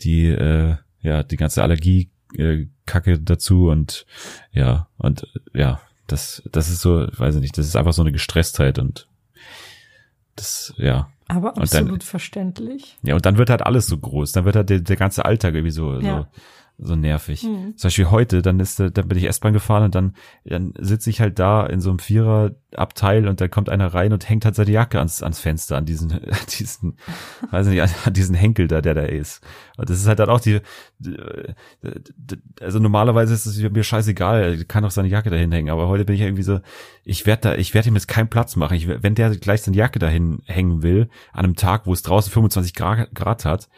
die 0.00 0.26
äh, 0.26 0.76
ja 1.02 1.22
die 1.22 1.36
ganze 1.36 1.62
Allergie 1.62 2.10
äh, 2.36 2.66
Kacke 2.86 3.18
dazu 3.20 3.68
und 3.68 4.06
ja 4.52 4.88
und 4.98 5.24
äh, 5.54 5.60
ja 5.60 5.80
das 6.06 6.42
das 6.52 6.70
ist 6.70 6.80
so 6.80 7.06
weiß 7.16 7.34
ich 7.36 7.40
nicht 7.40 7.58
das 7.58 7.66
ist 7.66 7.76
einfach 7.76 7.92
so 7.92 8.02
eine 8.02 8.12
Gestresstheit 8.12 8.78
und 8.78 9.08
das 10.36 10.74
ja 10.76 11.08
Aber 11.28 11.48
Und 11.56 11.72
dann- 11.72 11.82
absolut 11.84 12.04
verständlich. 12.04 12.96
ja, 13.02 13.14
und 13.14 13.24
dann 13.26 13.38
wird 13.38 13.50
halt 13.50 13.62
alles 13.62 13.86
so 13.86 13.96
groß. 13.98 14.32
Dann 14.32 14.44
wird 14.44 14.54
halt 14.54 14.70
der, 14.70 14.80
der 14.80 14.96
ganze 14.96 15.24
Alltag 15.24 15.54
irgendwie 15.54 15.72
so, 15.72 15.98
Ja. 15.98 16.28
so, 16.32 16.40
so 16.78 16.94
nervig. 16.94 17.42
Hm. 17.42 17.74
Zum 17.76 17.88
Beispiel 17.88 18.10
heute, 18.10 18.42
dann 18.42 18.60
ist, 18.60 18.78
dann 18.78 18.92
bin 18.92 19.16
ich 19.16 19.24
S-Bahn 19.24 19.54
gefahren 19.54 19.84
und 19.84 19.94
dann, 19.94 20.14
dann 20.44 20.74
sitze 20.78 21.08
ich 21.08 21.20
halt 21.20 21.38
da 21.38 21.64
in 21.64 21.80
so 21.80 21.88
einem 21.88 21.98
Viererabteil 21.98 23.28
und 23.28 23.40
dann 23.40 23.50
kommt 23.50 23.70
einer 23.70 23.94
rein 23.94 24.12
und 24.12 24.28
hängt 24.28 24.44
halt 24.44 24.54
seine 24.54 24.70
Jacke 24.70 24.98
ans, 24.98 25.22
ans 25.22 25.40
Fenster, 25.40 25.78
an 25.78 25.86
diesen, 25.86 26.12
an 26.12 26.38
diesen, 26.58 26.98
weiß 27.50 27.68
nicht, 27.68 27.80
an, 27.80 28.12
diesen 28.12 28.34
Henkel 28.34 28.68
da, 28.68 28.82
der 28.82 28.94
da 28.94 29.02
ist. 29.02 29.42
Und 29.78 29.88
das 29.88 29.98
ist 29.98 30.06
halt 30.06 30.18
dann 30.18 30.28
auch 30.28 30.40
die, 30.40 30.60
also 32.60 32.78
normalerweise 32.78 33.32
ist 33.32 33.46
es 33.46 33.58
mir 33.58 33.84
scheißegal, 33.84 34.42
er 34.42 34.64
kann 34.64 34.82
doch 34.82 34.90
seine 34.90 35.08
Jacke 35.08 35.30
dahin 35.30 35.52
hängen, 35.52 35.70
aber 35.70 35.88
heute 35.88 36.04
bin 36.04 36.14
ich 36.14 36.22
irgendwie 36.22 36.42
so, 36.42 36.60
ich 37.04 37.24
werde 37.24 37.42
da, 37.42 37.54
ich 37.54 37.72
werde 37.72 37.88
ihm 37.88 37.94
jetzt 37.94 38.08
keinen 38.08 38.28
Platz 38.28 38.56
machen. 38.56 38.76
Ich, 38.76 38.86
wenn 38.86 39.14
der 39.14 39.30
gleich 39.36 39.62
seine 39.62 39.76
Jacke 39.76 39.98
dahin 39.98 40.42
hängen 40.44 40.82
will, 40.82 41.08
an 41.32 41.44
einem 41.44 41.56
Tag, 41.56 41.86
wo 41.86 41.92
es 41.94 42.02
draußen 42.02 42.30
25 42.32 42.74
Grad, 42.74 43.14
Grad 43.14 43.46
hat, 43.46 43.68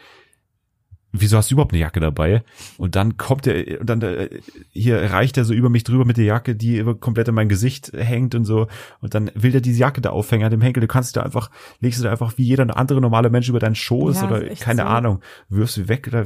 wieso 1.11 1.37
hast 1.37 1.49
du 1.49 1.55
überhaupt 1.55 1.73
eine 1.73 1.81
Jacke 1.81 1.99
dabei? 1.99 2.43
Und 2.77 2.95
dann 2.95 3.17
kommt 3.17 3.47
er, 3.47 3.79
und 3.79 3.89
dann 3.89 4.01
äh, 4.01 4.29
hier 4.71 5.11
reicht 5.11 5.37
er 5.37 5.45
so 5.45 5.53
über 5.53 5.69
mich 5.69 5.83
drüber 5.83 6.05
mit 6.05 6.17
der 6.17 6.25
Jacke, 6.25 6.55
die 6.55 6.77
über 6.77 6.95
komplett 6.95 7.27
in 7.27 7.35
mein 7.35 7.49
Gesicht 7.49 7.91
hängt 7.95 8.35
und 8.35 8.45
so. 8.45 8.67
Und 9.01 9.13
dann 9.15 9.31
will 9.33 9.51
der 9.51 9.61
diese 9.61 9.79
Jacke 9.79 10.01
da 10.01 10.11
aufhängen 10.11 10.45
an 10.45 10.51
dem 10.51 10.61
Henkel. 10.61 10.81
Du 10.81 10.87
kannst 10.87 11.15
da 11.15 11.23
einfach, 11.23 11.49
legst 11.79 11.99
du 11.99 12.03
da 12.03 12.11
einfach 12.11 12.37
wie 12.37 12.43
jeder 12.43 12.75
andere 12.77 13.01
normale 13.01 13.29
Mensch 13.29 13.49
über 13.49 13.59
deinen 13.59 13.75
Schoß 13.75 14.21
Ja, 14.21 14.27
oder 14.27 14.41
keine 14.55 14.81
so. 14.83 14.87
Ahnung, 14.87 15.21
wirfst 15.49 15.77
du 15.77 15.87
weg 15.87 16.07
oder 16.07 16.25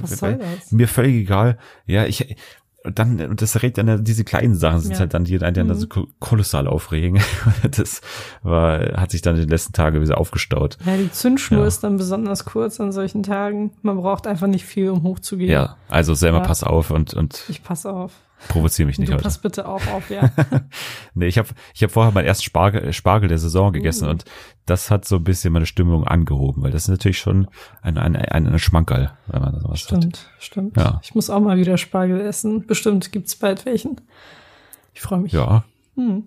mir 0.72 0.88
völlig 0.88 1.16
egal. 1.16 1.58
Ja, 1.86 2.06
ich 2.06 2.36
und 2.84 3.00
dann 3.00 3.20
und 3.22 3.42
das 3.42 3.62
regt 3.62 3.78
dann 3.78 4.04
diese 4.04 4.24
kleinen 4.24 4.56
Sachen 4.56 4.80
sind 4.80 4.94
Ja. 4.94 5.00
halt 5.00 5.14
dann 5.14 5.24
die 5.24 5.38
die 5.38 5.46
einen 5.46 5.64
Mhm. 5.64 5.68
dann 5.70 5.78
so 5.78 5.88
ko- 5.88 6.08
kolossal 6.20 6.68
aufregen. 6.68 7.22
das 7.72 8.02
war 8.42 8.80
hat 9.00 9.12
sich 9.12 9.22
dann 9.22 9.36
in 9.36 9.42
den 9.42 9.50
letzten 9.50 9.74
Tagen 9.74 10.02
wieder 10.02 10.18
aufgestaut. 10.18 10.78
Ja, 10.86 10.98
die 10.98 11.12
Zündschnur 11.12 11.62
Ja. 11.62 11.68
ist 11.68 11.84
dann 11.84 11.98
besonders 11.98 12.46
kurz 12.46 12.80
an 12.80 12.92
solchen 12.92 13.24
Tagen. 13.24 13.72
Man 13.82 13.98
braucht 13.98 14.28
einfach 14.28 14.48
nicht 14.48 14.66
viel, 14.66 14.90
um 14.90 15.04
hochzugehen. 15.04 15.52
Ja, 15.52 15.78
also 15.90 16.14
selber 16.14 16.40
Ja. 16.40 16.44
pass 16.44 16.64
auf 16.64 16.92
und 16.92 17.14
und 17.14 17.44
Ich 17.50 17.64
passe 17.64 17.92
auf. 17.92 18.12
Provoziere 18.48 18.88
mich 18.88 18.98
nicht 19.00 19.10
du 19.10 19.14
heute. 19.14 19.24
pass 19.24 19.38
bitte 19.38 19.68
auch 19.68 19.86
auf, 19.88 20.10
ja. 20.10 20.32
Nee, 21.14 21.28
ich 21.28 21.38
habe 21.38 21.50
ich 21.74 21.84
hab 21.84 21.92
vorher 21.92 22.12
meinen 22.12 22.26
ersten 22.26 22.44
Spargel, 22.44 22.92
Spargel 22.94 23.30
der 23.30 23.38
Saison 23.38 23.72
gegessen 23.72 24.08
Uh. 24.08 24.12
und 24.12 24.26
das 24.66 24.90
hat 24.90 25.06
so 25.06 25.18
ein 25.18 25.24
bisschen 25.24 25.54
meine 25.54 25.66
Stimmung 25.66 26.08
angehoben, 26.08 26.64
weil 26.64 26.72
das 26.72 26.84
ist 26.84 26.90
natürlich 26.90 27.20
schon 27.20 27.48
ein, 27.82 27.98
ein, 27.98 28.16
ein, 28.16 28.48
ein 28.48 28.60
Schmankerl, 28.60 29.12
wenn 29.28 29.42
man 29.42 29.60
sowas 29.60 29.82
hat. 29.82 30.00
stimmt, 30.00 30.30
stimmt. 30.40 30.78
Ja. 30.78 31.00
Ich 31.04 31.14
muss 31.16 31.30
auch 31.30 31.40
mal 31.42 31.58
wieder 31.58 31.78
Spargel 31.78 32.22
essen. 32.22 32.66
Bestimmt 32.66 33.12
gibt's 33.12 33.36
bald 33.36 33.66
welchen. 33.66 34.02
Ich 34.94 35.02
freue 35.02 35.20
mich. 35.20 35.32
Ja. 35.34 35.66
Hm. 35.96 36.24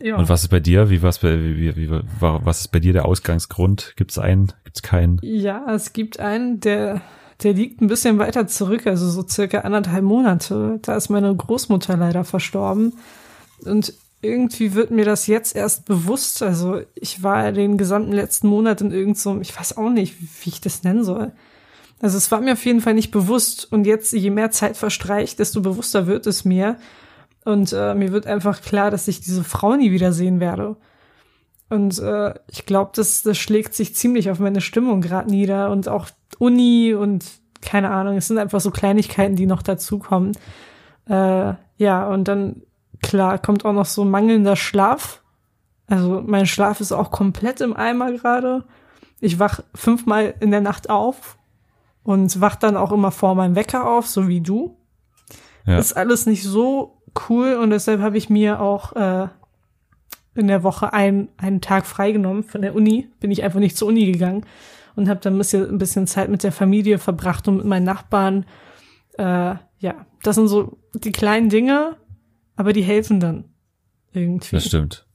ja. 0.00 0.16
Und 0.16 0.28
was 0.28 0.42
ist 0.42 0.48
bei 0.48 0.60
dir? 0.60 0.90
Wie 0.90 1.02
was 1.02 1.20
bei 1.20 1.38
wie, 1.38 1.76
wie, 1.76 1.90
war, 1.90 2.44
was 2.44 2.60
ist 2.60 2.68
bei 2.68 2.80
dir 2.80 2.92
der 2.92 3.06
Ausgangsgrund? 3.06 3.94
Gibt's 3.96 4.18
einen? 4.18 4.52
Gibt's 4.64 4.82
keinen? 4.82 5.18
Ja, 5.22 5.66
es 5.72 5.92
gibt 5.92 6.20
einen, 6.20 6.60
der, 6.60 7.00
der 7.42 7.54
liegt 7.54 7.80
ein 7.80 7.88
bisschen 7.88 8.18
weiter 8.18 8.46
zurück, 8.46 8.86
also 8.86 9.08
so 9.08 9.26
circa 9.26 9.60
anderthalb 9.60 10.04
Monate. 10.04 10.78
Da 10.82 10.96
ist 10.96 11.08
meine 11.08 11.34
Großmutter 11.34 11.96
leider 11.96 12.24
verstorben. 12.24 12.94
Und 13.64 13.94
irgendwie 14.20 14.74
wird 14.74 14.90
mir 14.90 15.04
das 15.04 15.26
jetzt 15.26 15.56
erst 15.56 15.84
bewusst. 15.84 16.42
Also 16.42 16.82
ich 16.94 17.22
war 17.22 17.50
den 17.52 17.76
gesamten 17.76 18.12
letzten 18.12 18.48
Monat 18.48 18.80
in 18.80 18.92
irgend 18.92 19.18
so, 19.18 19.40
ich 19.40 19.56
weiß 19.58 19.76
auch 19.76 19.90
nicht, 19.90 20.14
wie 20.20 20.50
ich 20.50 20.60
das 20.60 20.84
nennen 20.84 21.04
soll. 21.04 21.32
Also 22.00 22.18
es 22.18 22.30
war 22.30 22.40
mir 22.40 22.52
auf 22.52 22.64
jeden 22.64 22.80
Fall 22.80 22.94
nicht 22.94 23.10
bewusst. 23.10 23.70
Und 23.72 23.84
jetzt, 23.84 24.12
je 24.12 24.30
mehr 24.30 24.50
Zeit 24.50 24.76
verstreicht, 24.76 25.38
desto 25.38 25.60
bewusster 25.60 26.06
wird 26.06 26.26
es 26.26 26.44
mir. 26.44 26.76
Und 27.44 27.72
äh, 27.72 27.94
mir 27.94 28.12
wird 28.12 28.26
einfach 28.26 28.62
klar, 28.62 28.90
dass 28.90 29.08
ich 29.08 29.20
diese 29.20 29.42
Frau 29.42 29.74
nie 29.74 29.90
wiedersehen 29.90 30.38
werde. 30.38 30.76
Und 31.68 31.98
äh, 32.00 32.34
ich 32.48 32.66
glaube, 32.66 32.92
das, 32.94 33.22
das 33.22 33.38
schlägt 33.38 33.74
sich 33.74 33.94
ziemlich 33.94 34.30
auf 34.30 34.38
meine 34.38 34.60
Stimmung 34.60 35.00
gerade 35.00 35.30
nieder 35.30 35.70
und 35.70 35.88
auch 35.88 36.08
Uni 36.42 36.92
und 36.92 37.24
keine 37.60 37.90
Ahnung, 37.90 38.16
es 38.16 38.26
sind 38.26 38.38
einfach 38.38 38.60
so 38.60 38.72
Kleinigkeiten, 38.72 39.36
die 39.36 39.46
noch 39.46 39.62
dazukommen. 39.62 40.36
Äh, 41.08 41.54
ja, 41.76 42.08
und 42.08 42.26
dann, 42.26 42.62
klar, 43.00 43.38
kommt 43.38 43.64
auch 43.64 43.72
noch 43.72 43.86
so 43.86 44.04
mangelnder 44.04 44.56
Schlaf. 44.56 45.22
Also 45.86 46.20
mein 46.26 46.46
Schlaf 46.46 46.80
ist 46.80 46.90
auch 46.90 47.12
komplett 47.12 47.60
im 47.60 47.76
Eimer 47.76 48.10
gerade. 48.12 48.64
Ich 49.20 49.38
wach 49.38 49.60
fünfmal 49.72 50.34
in 50.40 50.50
der 50.50 50.60
Nacht 50.60 50.90
auf 50.90 51.38
und 52.02 52.40
wach 52.40 52.56
dann 52.56 52.76
auch 52.76 52.90
immer 52.90 53.12
vor 53.12 53.36
meinem 53.36 53.54
Wecker 53.54 53.88
auf, 53.88 54.08
so 54.08 54.26
wie 54.26 54.40
du. 54.40 54.76
Ja. 55.64 55.78
Ist 55.78 55.96
alles 55.96 56.26
nicht 56.26 56.42
so 56.42 56.98
cool 57.28 57.54
und 57.54 57.70
deshalb 57.70 58.00
habe 58.00 58.18
ich 58.18 58.28
mir 58.28 58.60
auch 58.60 58.96
äh, 58.96 59.28
in 60.34 60.48
der 60.48 60.64
Woche 60.64 60.92
ein, 60.92 61.28
einen 61.36 61.60
Tag 61.60 61.86
freigenommen 61.86 62.42
von 62.42 62.62
der 62.62 62.74
Uni. 62.74 63.08
Bin 63.20 63.30
ich 63.30 63.44
einfach 63.44 63.60
nicht 63.60 63.76
zur 63.76 63.86
Uni 63.86 64.10
gegangen 64.10 64.44
und 64.96 65.08
habe 65.08 65.20
dann 65.20 65.34
ein 65.34 65.38
bisschen, 65.38 65.68
ein 65.68 65.78
bisschen 65.78 66.06
Zeit 66.06 66.28
mit 66.28 66.42
der 66.42 66.52
Familie 66.52 66.98
verbracht 66.98 67.48
und 67.48 67.58
mit 67.58 67.66
meinen 67.66 67.84
Nachbarn. 67.84 68.44
Äh, 69.18 69.54
ja, 69.78 70.06
das 70.22 70.36
sind 70.36 70.48
so 70.48 70.78
die 70.94 71.12
kleinen 71.12 71.48
Dinge, 71.48 71.96
aber 72.56 72.72
die 72.72 72.82
helfen 72.82 73.20
dann 73.20 73.44
irgendwie. 74.12 74.56
Das 74.56 74.66
stimmt. 74.66 75.06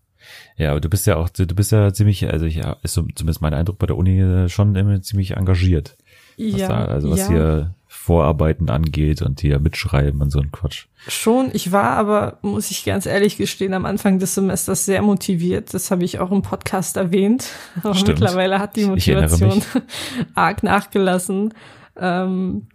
Ja, 0.57 0.71
aber 0.71 0.81
du 0.81 0.89
bist 0.89 1.07
ja 1.07 1.15
auch, 1.15 1.29
du 1.29 1.45
bist 1.45 1.71
ja 1.71 1.93
ziemlich, 1.93 2.29
also 2.29 2.45
ich, 2.45 2.57
ist 2.83 2.93
zumindest 2.93 3.41
mein 3.41 3.53
Eindruck 3.53 3.77
bei 3.79 3.87
der 3.87 3.97
Uni 3.97 4.19
äh, 4.19 4.49
schon 4.49 4.75
immer 4.75 5.01
ziemlich 5.01 5.31
engagiert. 5.31 5.97
Ja, 6.35 6.67
da, 6.67 6.85
also 6.85 7.09
was 7.09 7.19
ja. 7.19 7.27
hier 7.29 7.75
Vorarbeiten 8.07 8.69
angeht 8.69 9.21
und 9.21 9.41
hier 9.41 9.59
mitschreiben 9.59 10.21
und 10.21 10.31
so 10.31 10.39
ein 10.39 10.49
Quatsch. 10.53 10.85
Schon, 11.09 11.49
ich 11.51 11.73
war 11.73 11.91
aber, 11.91 12.37
muss 12.41 12.71
ich 12.71 12.85
ganz 12.85 13.05
ehrlich 13.05 13.35
gestehen, 13.35 13.73
am 13.73 13.85
Anfang 13.85 14.17
des 14.17 14.33
Semesters 14.33 14.85
sehr 14.85 15.01
motiviert. 15.01 15.73
Das 15.73 15.91
habe 15.91 16.05
ich 16.05 16.19
auch 16.19 16.31
im 16.31 16.41
Podcast 16.41 16.95
erwähnt. 16.95 17.49
Aber 17.83 17.95
Stimmt. 17.95 18.19
mittlerweile 18.19 18.59
hat 18.59 18.77
die 18.77 18.85
Motivation 18.85 19.61
arg 20.35 20.63
nachgelassen. 20.63 21.53
Ähm, 21.97 22.67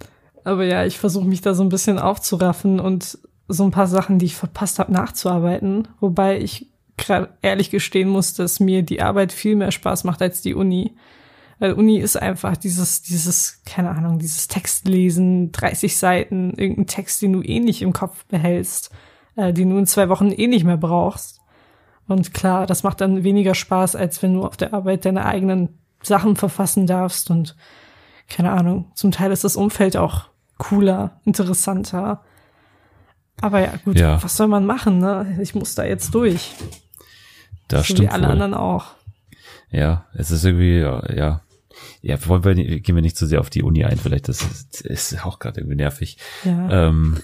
aber 0.44 0.64
ja, 0.64 0.84
ich 0.84 0.98
versuche 0.98 1.26
mich 1.26 1.40
da 1.40 1.54
so 1.54 1.62
ein 1.62 1.70
bisschen 1.70 1.98
aufzuraffen 1.98 2.78
und 2.78 3.16
so 3.48 3.64
ein 3.64 3.70
paar 3.70 3.86
Sachen, 3.86 4.18
die 4.18 4.26
ich 4.26 4.36
verpasst 4.36 4.78
habe, 4.80 4.92
nachzuarbeiten. 4.92 5.88
Wobei 6.00 6.38
ich 6.38 6.66
gerade 6.98 7.30
ehrlich 7.40 7.70
gestehen 7.70 8.10
muss, 8.10 8.34
dass 8.34 8.60
mir 8.60 8.82
die 8.82 9.00
Arbeit 9.00 9.32
viel 9.32 9.56
mehr 9.56 9.72
Spaß 9.72 10.04
macht 10.04 10.20
als 10.20 10.42
die 10.42 10.54
Uni. 10.54 10.94
Weil 11.62 11.75
Uni 11.75 11.98
ist 11.98 12.16
einfach 12.20 12.57
dieses, 12.57 13.03
dieses, 13.03 13.61
keine 13.64 13.90
Ahnung, 13.90 14.18
dieses 14.18 14.48
Textlesen, 14.48 15.53
30 15.53 15.96
Seiten, 15.96 16.55
irgendein 16.57 16.88
Text, 16.88 17.22
den 17.22 17.33
du 17.35 17.40
eh 17.40 17.61
nicht 17.61 17.83
im 17.83 17.92
Kopf 17.92 18.25
behältst, 18.25 18.90
äh, 19.37 19.53
den 19.53 19.70
du 19.70 19.79
in 19.79 19.87
zwei 19.87 20.09
Wochen 20.09 20.33
eh 20.33 20.48
nicht 20.48 20.64
mehr 20.64 20.77
brauchst. 20.77 21.40
Und 22.09 22.35
klar, 22.35 22.66
das 22.66 22.83
macht 22.83 23.01
dann 23.01 23.22
weniger 23.22 23.55
Spaß, 23.55 23.94
als 23.94 24.20
wenn 24.25 24.35
du 24.35 24.42
auf 24.44 24.57
der 24.57 24.75
Arbeit 24.75 25.05
deine 25.05 25.25
eigenen 25.25 25.79
Sachen 26.03 26.35
verfassen 26.35 26.88
darfst 26.88 27.31
und 27.31 27.55
keine 28.29 28.51
Ahnung, 28.51 28.90
zum 28.94 29.12
Teil 29.12 29.31
ist 29.31 29.44
das 29.44 29.55
Umfeld 29.55 29.96
auch 29.96 30.25
cooler, 30.59 31.20
interessanter. 31.25 32.25
Aber 33.40 33.61
ja, 33.61 33.75
gut, 33.85 34.01
Ja. 34.01 34.20
was 34.20 34.37
soll 34.37 34.48
man 34.48 34.66
machen, 34.66 34.98
ne? 34.98 35.38
Ich 35.40 35.55
muss 35.55 35.77
da 35.77 35.85
jetzt 35.85 36.12
durch. 36.12 36.55
Das 37.68 37.87
so 37.87 37.94
stimmt 37.94 38.01
wie 38.01 38.12
alle 38.12 38.25
wohl. 38.25 38.33
anderen 38.33 38.55
auch. 38.55 38.87
Ja, 39.70 40.07
es 40.14 40.33
ist 40.33 40.44
irgendwie, 40.44 40.81
ja. 40.81 41.03
Ja, 41.14 41.41
wollen 42.26 42.44
wir, 42.44 42.80
gehen 42.80 42.94
wir 42.94 43.02
nicht 43.02 43.16
zu 43.16 43.26
sehr 43.26 43.40
auf 43.40 43.50
die 43.50 43.62
Uni 43.62 43.84
ein, 43.84 43.98
vielleicht, 43.98 44.28
das 44.28 44.42
ist, 44.42 44.80
ist 44.82 45.24
auch 45.24 45.38
gerade 45.38 45.60
irgendwie 45.60 45.76
nervig. 45.76 46.18
Ja. 46.44 46.88
Ähm, 46.88 47.18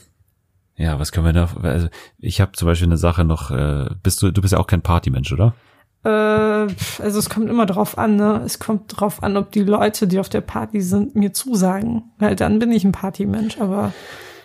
ja, 0.77 0.99
was 1.01 1.11
können 1.11 1.27
wir 1.27 1.33
noch? 1.33 1.63
Also 1.63 1.89
ich 2.19 2.41
habe 2.41 2.53
zum 2.53 2.67
Beispiel 2.67 2.87
eine 2.87 2.97
Sache 2.97 3.25
noch. 3.25 3.51
Äh, 3.51 3.91
bist 4.03 4.23
du? 4.23 4.31
Du 4.31 4.41
bist 4.41 4.53
ja 4.53 4.61
auch 4.61 4.69
kein 4.69 4.81
Partymensch, 4.81 5.33
oder? 5.33 5.55
Äh, 6.05 6.09
also 6.09 7.19
es 7.19 7.29
kommt 7.29 7.51
immer 7.51 7.67
drauf 7.67 7.99
an, 7.99 8.15
ne? 8.15 8.43
Es 8.47 8.61
kommt 8.61 8.85
drauf 8.89 9.23
an, 9.25 9.37
ob 9.37 9.51
die 9.51 9.65
Leute, 9.65 10.07
die 10.07 10.21
auf 10.21 10.29
der 10.29 10.41
Party 10.41 10.81
sind, 10.81 11.17
mir 11.17 11.33
zusagen. 11.33 12.05
Weil 12.19 12.37
dann 12.37 12.61
bin 12.61 12.71
ich 12.71 12.85
ein 12.85 12.93
Partymensch, 12.93 13.59
aber 13.59 13.93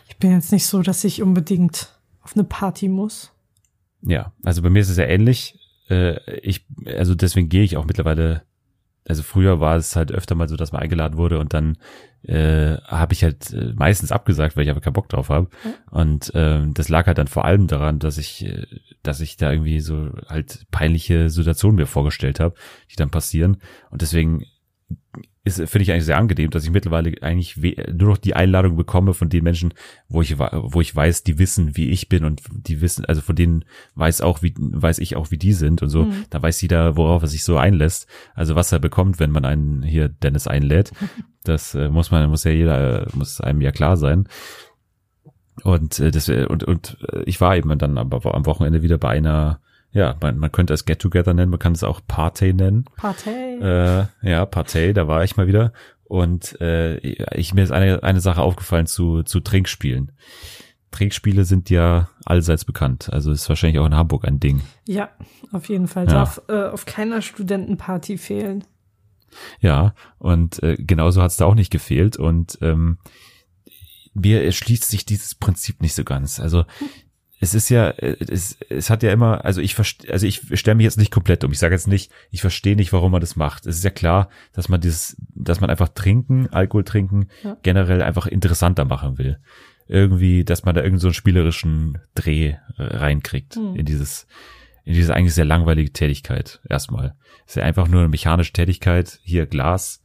ich 0.08 0.18
bin 0.18 0.32
jetzt 0.32 0.52
nicht 0.52 0.66
so, 0.66 0.82
dass 0.82 1.04
ich 1.04 1.22
unbedingt 1.22 1.94
auf 2.24 2.34
eine 2.36 2.44
Party 2.44 2.90
muss. 2.90 3.32
Ja, 4.02 4.34
also 4.44 4.64
bei 4.64 4.72
mir 4.72 4.80
ist 4.80 4.90
es 4.90 4.98
ja 4.98 5.06
ähnlich. 5.06 5.60
Äh, 5.88 6.20
ich, 6.40 6.66
also 6.86 7.14
deswegen 7.14 7.48
gehe 7.50 7.64
ich 7.64 7.78
auch 7.78 7.86
mittlerweile. 7.86 8.42
Also 9.06 9.24
früher 9.24 9.60
war 9.60 9.76
es 9.76 9.96
halt 9.96 10.12
öfter 10.12 10.36
mal 10.36 10.48
so, 10.48 10.56
dass 10.56 10.72
man 10.72 10.82
eingeladen 10.82 11.18
wurde 11.18 11.40
und 11.40 11.54
dann 11.54 11.78
äh, 12.24 12.78
habe 12.86 13.14
ich 13.14 13.24
halt 13.24 13.52
äh, 13.52 13.74
meistens 13.76 14.12
abgesagt, 14.12 14.56
weil 14.56 14.64
ich 14.64 14.70
aber 14.70 14.80
keinen 14.80 14.94
Bock 14.94 15.10
drauf 15.10 15.30
habe. 15.30 15.50
Und 15.92 16.32
ähm, 16.36 16.74
das 16.74 16.88
lag 16.88 17.08
halt 17.08 17.18
dann 17.18 17.28
vor 17.28 17.44
allem 17.46 17.68
daran, 17.68 18.00
dass 18.00 18.18
ich, 18.18 18.46
äh, 18.46 18.66
dass 19.04 19.20
ich 19.20 19.36
da 19.36 19.52
irgendwie 19.52 19.82
so 19.82 20.10
halt 20.28 20.66
peinliche 20.72 21.30
Situationen 21.30 21.76
mir 21.76 21.86
vorgestellt 21.86 22.40
habe, 22.40 22.56
die 22.92 22.96
dann 22.96 23.10
passieren. 23.10 23.58
Und 23.90 24.02
deswegen 24.02 24.46
ist 25.46 25.58
finde 25.58 25.84
ich 25.84 25.92
eigentlich 25.92 26.06
sehr 26.06 26.18
angenehm, 26.18 26.52
dass 26.52 26.64
ich 26.64 26.72
mittlerweile 26.72 27.22
eigentlich 27.22 27.58
nur 27.58 28.10
noch 28.10 28.18
die 28.18 28.36
Einladung 28.36 28.78
bekomme 28.78 29.14
von 29.14 29.28
den 29.28 29.44
Menschen, 29.44 29.74
wo 30.08 30.22
ich 30.22 30.40
wo 30.40 30.80
ich 30.80 30.96
weiß, 30.96 31.24
die 31.24 31.38
wissen, 31.38 31.76
wie 31.76 31.90
ich 31.90 32.08
bin 32.08 32.24
und 32.24 32.42
die 32.50 32.80
wissen, 32.80 33.04
also 33.06 33.22
von 33.22 33.36
denen 33.36 33.66
weiß 33.96 34.22
auch 34.22 34.42
wie 34.42 34.54
weiß 34.58 35.00
ich 35.00 35.18
auch, 35.18 35.32
wie 35.32 35.38
die 35.38 35.52
sind 35.52 35.82
und 35.82 35.90
so. 35.90 36.08
Da 36.30 36.42
weiß 36.42 36.62
jeder, 36.62 36.96
worauf 36.96 37.24
er 37.24 37.28
sich 37.28 37.44
so 37.44 37.58
einlässt. 37.58 38.08
Also 38.34 38.56
was 38.56 38.72
er 38.72 38.80
bekommt, 38.80 39.20
wenn 39.20 39.32
man 39.32 39.44
einen 39.44 39.84
hier 39.84 40.08
Dennis 40.08 40.48
einlädt, 40.48 40.94
das 41.44 41.76
äh, 41.76 41.90
muss 41.90 42.10
man 42.10 42.30
muss 42.30 42.46
ja 42.46 42.52
jeder 42.52 43.08
äh, 43.08 43.10
muss 43.14 43.42
einem 43.42 43.60
ja 43.60 43.72
klar 43.72 43.98
sein. 43.98 44.30
Und 45.64 46.00
äh, 46.00 46.12
das 46.12 46.30
und 46.30 46.64
und 46.64 46.98
äh, 47.12 47.24
ich 47.26 47.42
war 47.42 47.58
eben 47.58 47.78
dann 47.78 47.98
aber 47.98 48.34
am 48.34 48.46
Wochenende 48.46 48.82
wieder 48.82 48.98
bei 48.98 49.10
einer 49.10 49.60
ja, 49.94 50.16
man, 50.22 50.38
man 50.38 50.52
könnte 50.52 50.74
es 50.74 50.86
Get 50.86 51.00
Together 51.00 51.34
nennen, 51.34 51.52
man 51.52 51.60
kann 51.60 51.74
es 51.74 51.84
auch 51.84 52.02
Party 52.06 52.54
nennen. 52.54 52.86
Party. 52.98 53.30
Äh, 53.30 54.06
ja, 54.24 54.46
Partei, 54.46 54.92
da 54.92 55.08
war 55.08 55.24
ich 55.24 55.38
mal 55.38 55.48
wieder. 55.48 55.72
Und 56.04 56.60
äh, 56.62 56.98
ich 56.98 57.54
mir 57.54 57.64
ist 57.64 57.72
eine, 57.72 58.04
eine 58.04 58.20
Sache 58.20 58.42
aufgefallen 58.42 58.88
zu, 58.88 59.24
zu 59.24 59.40
Trinkspielen. 59.40 60.12
Trinkspiele 60.92 61.46
sind 61.46 61.70
ja 61.70 62.10
allseits 62.26 62.66
bekannt. 62.66 63.12
Also 63.12 63.32
ist 63.32 63.50
wahrscheinlich 63.50 63.80
auch 63.80 63.86
in 63.86 63.96
Hamburg 63.96 64.26
ein 64.26 64.40
Ding. 64.40 64.62
Ja, 64.88 65.10
auf 65.52 65.70
jeden 65.70 65.88
Fall. 65.88 66.06
Ja. 66.06 66.14
Darf 66.14 66.42
äh, 66.48 66.66
auf 66.66 66.86
keiner 66.86 67.22
Studentenparty 67.22 68.18
fehlen. 68.18 68.64
Ja, 69.60 69.96
und 70.20 70.62
äh, 70.62 70.76
genauso 70.78 71.22
hat 71.22 71.32
es 71.32 71.38
da 71.38 71.46
auch 71.46 71.56
nicht 71.56 71.72
gefehlt. 71.72 72.18
Und 72.18 72.58
ähm, 72.62 73.00
mir 74.14 74.44
erschließt 74.44 74.88
sich 74.88 75.06
dieses 75.06 75.36
Prinzip 75.36 75.82
nicht 75.82 75.96
so 75.96 76.04
ganz. 76.04 76.40
Also 76.40 76.66
es 77.44 77.54
ist 77.54 77.70
ja, 77.70 77.90
äh, 77.90 78.16
es, 78.28 78.58
es 78.70 78.90
hat 78.90 79.04
ja 79.04 79.12
immer, 79.12 79.46
also 79.46 79.62
ich 79.62 79.76
verstehe, 79.76 80.12
also 80.12 80.26
ich 80.26 80.42
stelle 80.60 80.76
mich 80.76 80.86
jetzt 80.86 80.98
nicht 80.98 81.12
komplett 81.12 81.44
um. 81.44 81.52
Ich 81.52 81.60
sage 81.60 81.76
jetzt 81.76 81.88
nicht, 81.88 82.12
ich 82.32 82.42
verstehe 82.42 82.76
nicht, 82.76 82.92
warum 82.94 83.12
man 83.12 83.22
das 83.22 83.36
macht. 83.36 83.66
Es 83.66 83.78
ist 83.78 83.84
ja 83.84 83.90
klar, 83.92 84.30
dass 84.54 84.70
man 84.70 84.82
dieses, 84.82 85.16
dass 85.36 85.62
man 85.62 85.70
einfach 85.70 85.90
trinken, 85.90 86.48
Alkohol 86.52 86.84
trinken, 86.84 87.28
Ja. 87.44 87.58
generell 87.64 88.02
einfach 88.02 88.26
interessanter 88.28 88.86
machen 88.86 89.18
will. 89.18 89.38
Irgendwie, 89.88 90.44
dass 90.46 90.64
man 90.64 90.74
da 90.76 90.82
irgend 90.82 91.02
so 91.02 91.08
einen 91.08 91.14
spielerischen 91.14 92.00
Dreh 92.16 92.56
äh, 92.78 92.84
reinkriegt 92.84 93.56
Hm. 93.56 93.76
in 93.76 93.86
dieses, 93.86 94.28
in 94.86 94.94
diese 94.94 95.14
eigentlich 95.14 95.34
sehr 95.36 95.46
langweilige 95.46 95.92
Tätigkeit. 95.92 96.62
Erstmal. 96.70 97.16
Es 97.46 97.52
ist 97.52 97.56
ja 97.58 97.64
einfach 97.64 97.88
nur 97.88 98.00
eine 98.00 98.10
mechanische 98.10 98.54
Tätigkeit. 98.54 99.20
Hier 99.24 99.46
Glas 99.46 100.02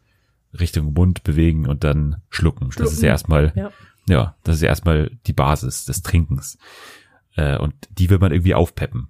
Richtung 0.58 0.92
Mund 0.94 1.22
bewegen 1.24 1.66
und 1.66 1.84
dann 1.84 2.22
schlucken. 2.30 2.70
Das 2.70 2.76
ist 2.76 2.92
Schlucken. 2.94 3.04
ja 3.04 3.10
erstmal, 3.10 3.52
Ja. 3.54 3.70
ja, 4.08 4.36
das 4.44 4.56
ist 4.56 4.62
ja 4.62 4.68
erstmal 4.68 5.10
die 5.26 5.32
Basis 5.34 5.84
des 5.84 6.02
Trinkens. 6.02 6.58
Äh, 7.38 7.56
und 7.58 7.74
die 7.90 8.10
will 8.10 8.18
man 8.18 8.32
irgendwie 8.32 8.54
aufpeppen. 8.54 9.08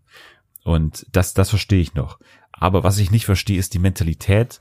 Und 0.64 1.06
das, 1.12 1.32
das 1.34 1.48
verstehe 1.50 1.80
ich 1.80 1.94
noch. 1.94 2.20
Aber 2.52 2.82
was 2.84 2.98
ich 2.98 3.10
nicht 3.10 3.24
verstehe, 3.24 3.58
ist 3.58 3.72
die 3.72 3.78
Mentalität, 3.78 4.60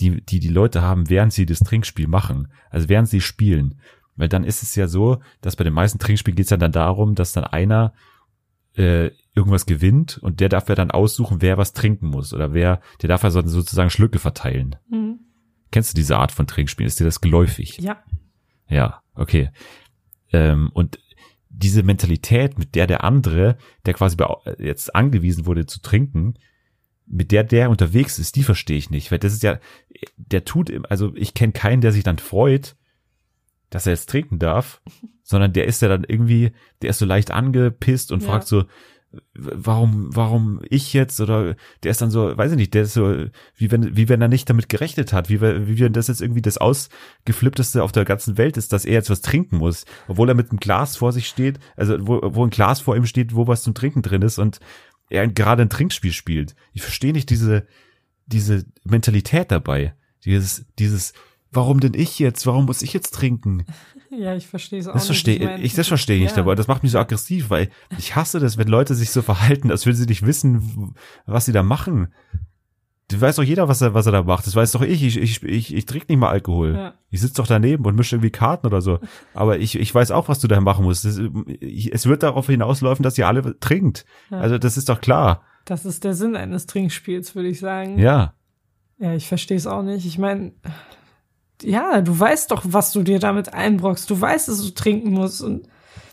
die, 0.00 0.24
die 0.24 0.40
die 0.40 0.48
Leute 0.48 0.80
haben, 0.80 1.10
während 1.10 1.32
sie 1.32 1.44
das 1.44 1.58
Trinkspiel 1.58 2.08
machen. 2.08 2.48
Also 2.70 2.88
während 2.88 3.08
sie 3.08 3.20
spielen. 3.20 3.80
Weil 4.16 4.28
dann 4.28 4.44
ist 4.44 4.62
es 4.62 4.74
ja 4.76 4.88
so, 4.88 5.20
dass 5.42 5.56
bei 5.56 5.64
den 5.64 5.74
meisten 5.74 5.98
Trinkspielen 5.98 6.36
geht 6.36 6.46
es 6.46 6.50
ja 6.50 6.56
dann 6.56 6.72
darum, 6.72 7.14
dass 7.14 7.32
dann 7.32 7.44
einer 7.44 7.92
äh, 8.76 9.10
irgendwas 9.34 9.66
gewinnt 9.66 10.18
und 10.18 10.40
der 10.40 10.48
darf 10.48 10.68
ja 10.68 10.74
dann 10.74 10.90
aussuchen, 10.90 11.42
wer 11.42 11.58
was 11.58 11.72
trinken 11.74 12.06
muss. 12.08 12.32
Oder 12.32 12.54
wer, 12.54 12.80
der 13.02 13.08
darf 13.08 13.22
ja 13.22 13.30
so- 13.30 13.46
sozusagen 13.46 13.90
Schlücke 13.90 14.18
verteilen. 14.18 14.76
Mhm. 14.88 15.20
Kennst 15.70 15.92
du 15.92 15.96
diese 15.96 16.16
Art 16.16 16.32
von 16.32 16.46
Trinkspielen? 16.46 16.86
Ist 16.88 17.00
dir 17.00 17.04
das 17.04 17.20
geläufig? 17.20 17.78
Ja. 17.78 18.02
Ja, 18.68 19.02
okay. 19.14 19.50
Ähm, 20.32 20.70
und 20.72 20.98
diese 21.54 21.82
Mentalität, 21.82 22.58
mit 22.58 22.74
der 22.74 22.86
der 22.86 23.04
andere, 23.04 23.56
der 23.86 23.94
quasi 23.94 24.16
bei, 24.16 24.26
jetzt 24.58 24.94
angewiesen 24.94 25.46
wurde 25.46 25.66
zu 25.66 25.80
trinken, 25.80 26.34
mit 27.06 27.30
der 27.30 27.44
der 27.44 27.68
unterwegs 27.70 28.18
ist, 28.18 28.36
die 28.36 28.42
verstehe 28.42 28.78
ich 28.78 28.90
nicht, 28.90 29.10
weil 29.10 29.18
das 29.18 29.32
ist 29.34 29.42
ja, 29.42 29.58
der 30.16 30.44
tut, 30.44 30.72
also 30.90 31.14
ich 31.14 31.34
kenne 31.34 31.52
keinen, 31.52 31.82
der 31.82 31.92
sich 31.92 32.04
dann 32.04 32.18
freut, 32.18 32.74
dass 33.70 33.86
er 33.86 33.92
jetzt 33.92 34.08
trinken 34.08 34.38
darf, 34.38 34.80
sondern 35.22 35.52
der 35.52 35.66
ist 35.66 35.82
ja 35.82 35.88
dann 35.88 36.04
irgendwie, 36.04 36.52
der 36.80 36.90
ist 36.90 36.98
so 36.98 37.06
leicht 37.06 37.30
angepisst 37.30 38.12
und 38.12 38.22
Ja. 38.22 38.28
fragt 38.30 38.46
so, 38.46 38.64
warum, 39.34 40.14
warum 40.14 40.60
ich 40.68 40.92
jetzt 40.92 41.20
oder 41.20 41.56
der 41.82 41.90
ist 41.90 42.00
dann 42.00 42.10
so, 42.10 42.36
weiß 42.36 42.52
ich 42.52 42.56
nicht, 42.56 42.74
der 42.74 42.82
ist 42.82 42.94
so, 42.94 43.26
wie 43.56 43.70
wenn, 43.70 43.96
wie 43.96 44.08
wenn 44.08 44.22
er 44.22 44.28
nicht 44.28 44.48
damit 44.48 44.68
gerechnet 44.68 45.12
hat, 45.12 45.28
wie, 45.28 45.40
wie 45.40 45.80
wenn 45.80 45.92
das 45.92 46.08
jetzt 46.08 46.20
irgendwie 46.20 46.42
das 46.42 46.58
ausgeflippteste 46.58 47.82
auf 47.82 47.92
der 47.92 48.04
ganzen 48.04 48.38
Welt 48.38 48.56
ist, 48.56 48.72
dass 48.72 48.84
er 48.84 48.94
jetzt 48.94 49.10
was 49.10 49.20
trinken 49.20 49.58
muss, 49.58 49.84
obwohl 50.08 50.28
er 50.28 50.34
mit 50.34 50.50
einem 50.50 50.60
Glas 50.60 50.96
vor 50.96 51.12
sich 51.12 51.28
steht, 51.28 51.58
also 51.76 51.96
wo, 52.06 52.20
wo 52.22 52.44
ein 52.44 52.50
Glas 52.50 52.80
vor 52.80 52.96
ihm 52.96 53.06
steht, 53.06 53.34
wo 53.34 53.46
was 53.46 53.62
zum 53.62 53.74
Trinken 53.74 54.02
drin 54.02 54.22
ist 54.22 54.38
und 54.38 54.60
er 55.10 55.28
gerade 55.28 55.62
ein 55.62 55.70
Trinkspiel 55.70 56.12
spielt. 56.12 56.54
Ich 56.72 56.82
verstehe 56.82 57.12
nicht 57.12 57.30
diese, 57.30 57.66
diese 58.26 58.64
Mentalität 58.84 59.50
dabei. 59.50 59.94
Dieses, 60.24 60.64
dieses, 60.78 61.12
warum 61.50 61.80
denn 61.80 61.94
ich 61.94 62.18
jetzt? 62.18 62.46
Warum 62.46 62.64
muss 62.64 62.82
ich 62.82 62.92
jetzt 62.92 63.12
trinken? 63.12 63.66
Ja, 64.14 64.34
ich 64.34 64.46
verstehe 64.46 64.78
es 64.78 64.88
auch 64.88 64.92
Das 64.92 65.06
verstehe 65.06 65.38
nicht. 65.38 65.64
ich, 65.64 65.74
das 65.74 65.88
verstehe 65.88 66.16
ich 66.16 66.22
nicht, 66.24 66.36
ja. 66.36 66.42
aber 66.42 66.54
das 66.54 66.68
macht 66.68 66.82
mich 66.82 66.92
so 66.92 66.98
aggressiv, 66.98 67.48
weil 67.48 67.70
ich 67.98 68.14
hasse 68.14 68.40
das, 68.40 68.58
wenn 68.58 68.68
Leute 68.68 68.94
sich 68.94 69.10
so 69.10 69.22
verhalten, 69.22 69.70
als 69.70 69.86
würden 69.86 69.96
sie 69.96 70.06
nicht 70.06 70.26
wissen, 70.26 70.94
was 71.24 71.46
sie 71.46 71.52
da 71.52 71.62
machen. 71.62 72.12
Du 73.08 73.20
weiß 73.20 73.36
doch 73.36 73.42
jeder, 73.42 73.68
was 73.68 73.80
er, 73.80 73.94
was 73.94 74.06
er 74.06 74.12
da 74.12 74.22
macht. 74.22 74.46
Das 74.46 74.56
weiß 74.56 74.72
doch 74.72 74.82
ich. 74.82 75.02
Ich, 75.02 75.18
ich, 75.18 75.42
ich, 75.42 75.74
ich 75.74 75.86
trinke 75.86 76.06
nicht 76.08 76.18
mal 76.18 76.30
Alkohol. 76.30 76.74
Ja. 76.74 76.94
Ich 77.10 77.20
sitze 77.20 77.34
doch 77.34 77.46
daneben 77.46 77.84
und 77.84 77.94
mische 77.94 78.16
irgendwie 78.16 78.30
Karten 78.30 78.66
oder 78.66 78.80
so. 78.80 79.00
Aber 79.34 79.58
ich, 79.58 79.78
ich 79.78 79.94
weiß 79.94 80.10
auch, 80.12 80.28
was 80.28 80.38
du 80.40 80.48
da 80.48 80.60
machen 80.60 80.84
musst. 80.84 81.04
Das, 81.04 81.20
ich, 81.60 81.92
es 81.92 82.06
wird 82.06 82.22
darauf 82.22 82.46
hinauslaufen, 82.46 83.02
dass 83.02 83.18
ihr 83.18 83.26
alle 83.26 83.58
trinkt. 83.60 84.06
Ja. 84.30 84.38
Also 84.38 84.56
das 84.56 84.78
ist 84.78 84.88
doch 84.88 85.00
klar. 85.00 85.42
Das 85.66 85.84
ist 85.84 86.04
der 86.04 86.14
Sinn 86.14 86.36
eines 86.36 86.66
Trinkspiels, 86.66 87.34
würde 87.34 87.48
ich 87.48 87.60
sagen. 87.60 87.98
Ja. 87.98 88.34
Ja, 88.98 89.14
ich 89.14 89.28
verstehe 89.28 89.56
es 89.56 89.66
auch 89.66 89.82
nicht. 89.82 90.06
Ich 90.06 90.16
meine, 90.18 90.52
ja, 91.64 92.00
du 92.02 92.18
weißt 92.18 92.50
doch, 92.50 92.62
was 92.66 92.92
du 92.92 93.02
dir 93.02 93.18
damit 93.18 93.52
einbrockst. 93.54 94.08
Du 94.10 94.20
weißt, 94.20 94.48
dass 94.48 94.62
du 94.62 94.70
trinken 94.70 95.10
musst 95.12 95.42
und 95.42 95.68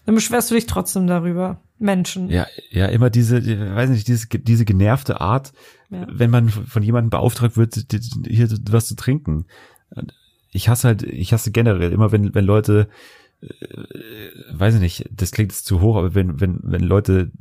dann 0.06 0.16
beschwerst 0.16 0.50
du 0.52 0.56
dich 0.56 0.66
trotzdem 0.66 1.08
darüber. 1.08 1.62
Menschen. 1.82 2.30
Ja, 2.30 2.46
ja, 2.72 2.88
immer 2.88 3.10
diese, 3.10 3.42
die- 3.42 3.58
weiß 3.58 3.90
nicht, 3.90 4.08
diese, 4.08 4.28
diese 4.28 4.66
genervte 4.66 5.22
Art, 5.22 5.54
Ja. 5.90 6.06
wenn 6.12 6.30
man 6.30 6.50
von 6.50 6.84
jemandem 6.84 7.10
beauftragt 7.10 7.56
wird, 7.56 7.86
hier 8.28 8.50
was 8.70 8.88
zu 8.88 8.96
trinken. 8.96 9.46
Ich 10.52 10.68
hasse 10.68 10.88
halt, 10.90 11.04
ich 11.04 11.32
hasse 11.32 11.52
generell 11.52 11.92
immer, 11.94 12.12
wenn, 12.12 12.36
wenn 12.36 12.44
Leute, 12.44 12.90
äh, 13.42 13.48
weiß 14.52 14.76
ich 14.76 14.82
nicht, 14.82 15.10
das 15.12 15.32
klingt 15.32 15.52
jetzt 15.54 15.66
zu 15.66 15.80
hoch, 15.80 15.96
aber 15.96 16.16
wenn, 16.16 16.40
wenn, 16.42 16.60
wenn 16.64 16.82
Leute 16.84 17.32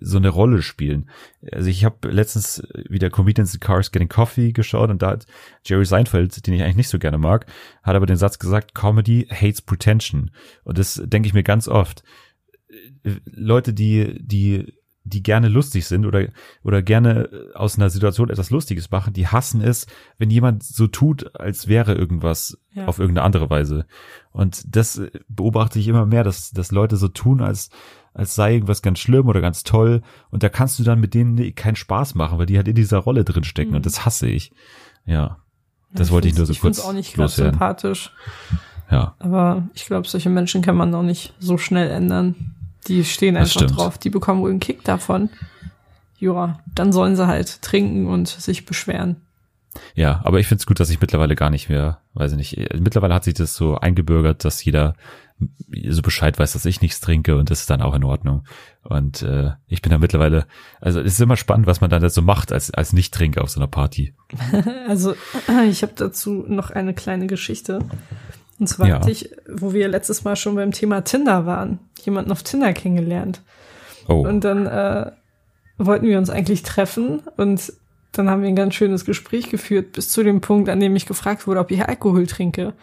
so 0.00 0.16
eine 0.16 0.28
Rolle 0.28 0.62
spielen. 0.62 1.10
Also 1.50 1.68
ich 1.68 1.84
habe 1.84 2.10
letztens 2.10 2.62
wieder 2.88 3.10
Comedians 3.10 3.54
in 3.54 3.60
Cars 3.60 3.90
Getting 3.92 4.08
Coffee 4.08 4.52
geschaut 4.52 4.90
und 4.90 5.02
da 5.02 5.10
hat 5.10 5.26
Jerry 5.64 5.84
Seinfeld, 5.84 6.46
den 6.46 6.54
ich 6.54 6.62
eigentlich 6.62 6.76
nicht 6.76 6.88
so 6.88 6.98
gerne 6.98 7.18
mag, 7.18 7.46
hat 7.82 7.96
aber 7.96 8.06
den 8.06 8.16
Satz 8.16 8.38
gesagt, 8.38 8.74
Comedy 8.74 9.26
hates 9.30 9.62
pretension. 9.62 10.30
Und 10.64 10.78
das 10.78 11.02
denke 11.04 11.26
ich 11.26 11.34
mir 11.34 11.42
ganz 11.42 11.68
oft. 11.68 12.02
Leute, 13.24 13.74
die, 13.74 14.18
die, 14.20 14.72
die 15.04 15.22
gerne 15.22 15.48
lustig 15.48 15.86
sind 15.86 16.06
oder, 16.06 16.28
oder 16.62 16.80
gerne 16.80 17.28
aus 17.54 17.76
einer 17.76 17.90
Situation 17.90 18.30
etwas 18.30 18.50
Lustiges 18.50 18.90
machen, 18.90 19.12
die 19.12 19.26
hassen 19.26 19.60
es, 19.60 19.86
wenn 20.18 20.30
jemand 20.30 20.62
so 20.62 20.86
tut, 20.86 21.34
als 21.38 21.66
wäre 21.66 21.94
irgendwas 21.94 22.56
Ja. 22.72 22.86
auf 22.86 22.98
irgendeine 22.98 23.26
andere 23.26 23.50
Weise. 23.50 23.84
Und 24.30 24.64
das 24.74 25.02
beobachte 25.28 25.78
ich 25.78 25.88
immer 25.88 26.06
mehr, 26.06 26.24
dass, 26.24 26.52
dass 26.52 26.70
Leute 26.70 26.96
so 26.96 27.08
tun, 27.08 27.40
als, 27.42 27.70
als 28.14 28.34
sei 28.34 28.54
irgendwas 28.54 28.82
ganz 28.82 28.98
schlimm 28.98 29.26
oder 29.28 29.40
ganz 29.40 29.62
toll. 29.64 30.02
Und 30.30 30.42
da 30.42 30.48
kannst 30.48 30.78
du 30.78 30.82
dann 30.82 31.00
mit 31.00 31.14
denen 31.14 31.54
keinen 31.54 31.76
Spaß 31.76 32.14
machen, 32.14 32.38
weil 32.38 32.46
die 32.46 32.56
halt 32.56 32.68
in 32.68 32.74
dieser 32.74 32.98
Rolle 32.98 33.24
drin 33.24 33.44
stecken. 33.44 33.70
Mhm. 33.70 33.76
Und 33.76 33.86
das 33.86 34.04
hasse 34.04 34.28
ich. 34.28 34.52
Ja. 35.06 35.38
Das 35.92 36.08
Ja, 36.08 36.14
wollte 36.14 36.28
ich 36.28 36.36
nur 36.36 36.46
so 36.46 36.52
kurz 36.52 36.60
find's 36.60 36.80
auch 36.80 36.92
nicht 36.92 37.16
loswerden. 37.16 37.52
sympathisch. 37.54 38.12
Ja. 38.90 39.14
Aber 39.18 39.68
ich 39.74 39.86
glaube, 39.86 40.06
solche 40.08 40.30
Menschen 40.30 40.62
kann 40.62 40.76
man 40.76 40.94
auch 40.94 41.02
nicht 41.02 41.34
so 41.38 41.58
schnell 41.58 41.90
ändern. 41.90 42.34
Die 42.88 43.04
stehen 43.04 43.36
einfach 43.36 43.62
drauf. 43.62 43.98
Die 43.98 44.10
bekommen 44.10 44.42
wohl 44.42 44.50
einen 44.50 44.60
Kick 44.60 44.84
davon. 44.84 45.30
Ja, 46.18 46.60
dann 46.74 46.92
sollen 46.92 47.16
sie 47.16 47.26
halt 47.26 47.62
trinken 47.62 48.06
und 48.06 48.28
sich 48.28 48.64
beschweren. 48.66 49.16
Ja, 49.94 50.20
aber 50.24 50.38
ich 50.38 50.46
find's 50.46 50.66
gut, 50.66 50.80
dass 50.80 50.90
ich 50.90 51.00
mittlerweile 51.00 51.34
gar 51.34 51.50
nicht 51.50 51.68
mehr, 51.68 51.98
weiß 52.14 52.32
ich 52.32 52.38
nicht, 52.38 52.74
mittlerweile 52.78 53.14
hat 53.14 53.24
sich 53.24 53.34
das 53.34 53.54
so 53.54 53.76
eingebürgert, 53.76 54.44
dass 54.44 54.62
jeder 54.64 54.94
so 55.88 56.02
Bescheid 56.02 56.38
weiß, 56.38 56.52
dass 56.52 56.64
ich 56.64 56.80
nichts 56.82 57.00
trinke 57.00 57.36
und 57.36 57.50
das 57.50 57.60
ist 57.60 57.70
dann 57.70 57.82
auch 57.82 57.94
in 57.94 58.04
Ordnung. 58.04 58.44
Und 58.82 59.22
äh, 59.22 59.50
ich 59.66 59.82
bin 59.82 59.90
da 59.90 59.98
mittlerweile, 59.98 60.46
also 60.80 61.00
es 61.00 61.14
ist 61.14 61.20
immer 61.20 61.36
spannend, 61.36 61.66
was 61.66 61.80
man 61.80 61.90
dann 61.90 62.08
so 62.08 62.22
macht 62.22 62.52
als, 62.52 62.70
als 62.72 62.92
Nicht-Trinker 62.92 63.42
auf 63.42 63.50
so 63.50 63.60
einer 63.60 63.68
Party. 63.68 64.14
Also, 64.88 65.14
ich 65.68 65.82
habe 65.82 65.92
dazu 65.96 66.44
noch 66.48 66.70
eine 66.70 66.94
kleine 66.94 67.26
Geschichte. 67.26 67.80
Und 68.58 68.66
zwar 68.68 68.88
Ja. 68.88 68.94
hatte 68.96 69.10
ich, 69.10 69.30
wo 69.48 69.72
wir 69.72 69.88
letztes 69.88 70.24
Mal 70.24 70.36
schon 70.36 70.54
beim 70.54 70.72
Thema 70.72 71.02
Tinder 71.04 71.46
waren, 71.46 71.78
jemanden 72.04 72.30
auf 72.32 72.42
Tinder 72.42 72.72
kennengelernt. 72.72 73.42
Oh, 74.08 74.26
Und 74.26 74.42
dann 74.44 74.66
äh, 74.66 75.10
wollten 75.78 76.06
wir 76.06 76.18
uns 76.18 76.30
eigentlich 76.30 76.62
treffen 76.62 77.20
und 77.36 77.72
dann 78.12 78.28
haben 78.28 78.42
wir 78.42 78.48
ein 78.48 78.56
ganz 78.56 78.74
schönes 78.74 79.04
Gespräch 79.04 79.48
geführt, 79.48 79.92
bis 79.92 80.10
zu 80.10 80.22
dem 80.22 80.40
Punkt, 80.42 80.68
an 80.68 80.80
dem 80.80 80.94
ich 80.96 81.06
gefragt 81.06 81.46
wurde, 81.46 81.60
ob 81.60 81.70
ich 81.70 81.82
Alkohol 81.88 82.26
trinke. 82.26 82.74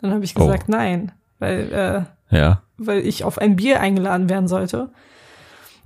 Dann 0.00 0.10
habe 0.12 0.24
ich 0.24 0.34
Oh. 0.36 0.40
gesagt, 0.40 0.68
nein, 0.68 1.12
weil, 1.44 2.06
äh, 2.30 2.36
ja, 2.36 2.62
weil 2.78 3.06
ich 3.06 3.24
auf 3.24 3.38
ein 3.38 3.56
Bier 3.56 3.80
eingeladen 3.80 4.28
werden 4.28 4.48
sollte. 4.48 4.90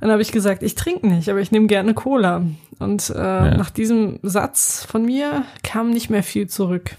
Dann 0.01 0.11
habe 0.13 0.23
ich 0.23 0.31
gesagt, 0.31 0.63
ich 0.63 0.77
trinke 0.77 1.07
nicht, 1.09 1.29
aber 1.29 1.41
ich 1.41 1.51
nehme 1.51 1.67
gerne 1.67 1.93
Cola. 1.93 2.45
Und 2.79 3.11
äh, 3.11 3.57
nach 3.57 3.71
diesem 3.71 4.21
Satz 4.23 4.85
von 4.89 5.05
mir 5.05 5.43
kam 5.65 5.91
nicht 5.91 6.09
mehr 6.09 6.23
viel 6.23 6.47
zurück. 6.47 6.93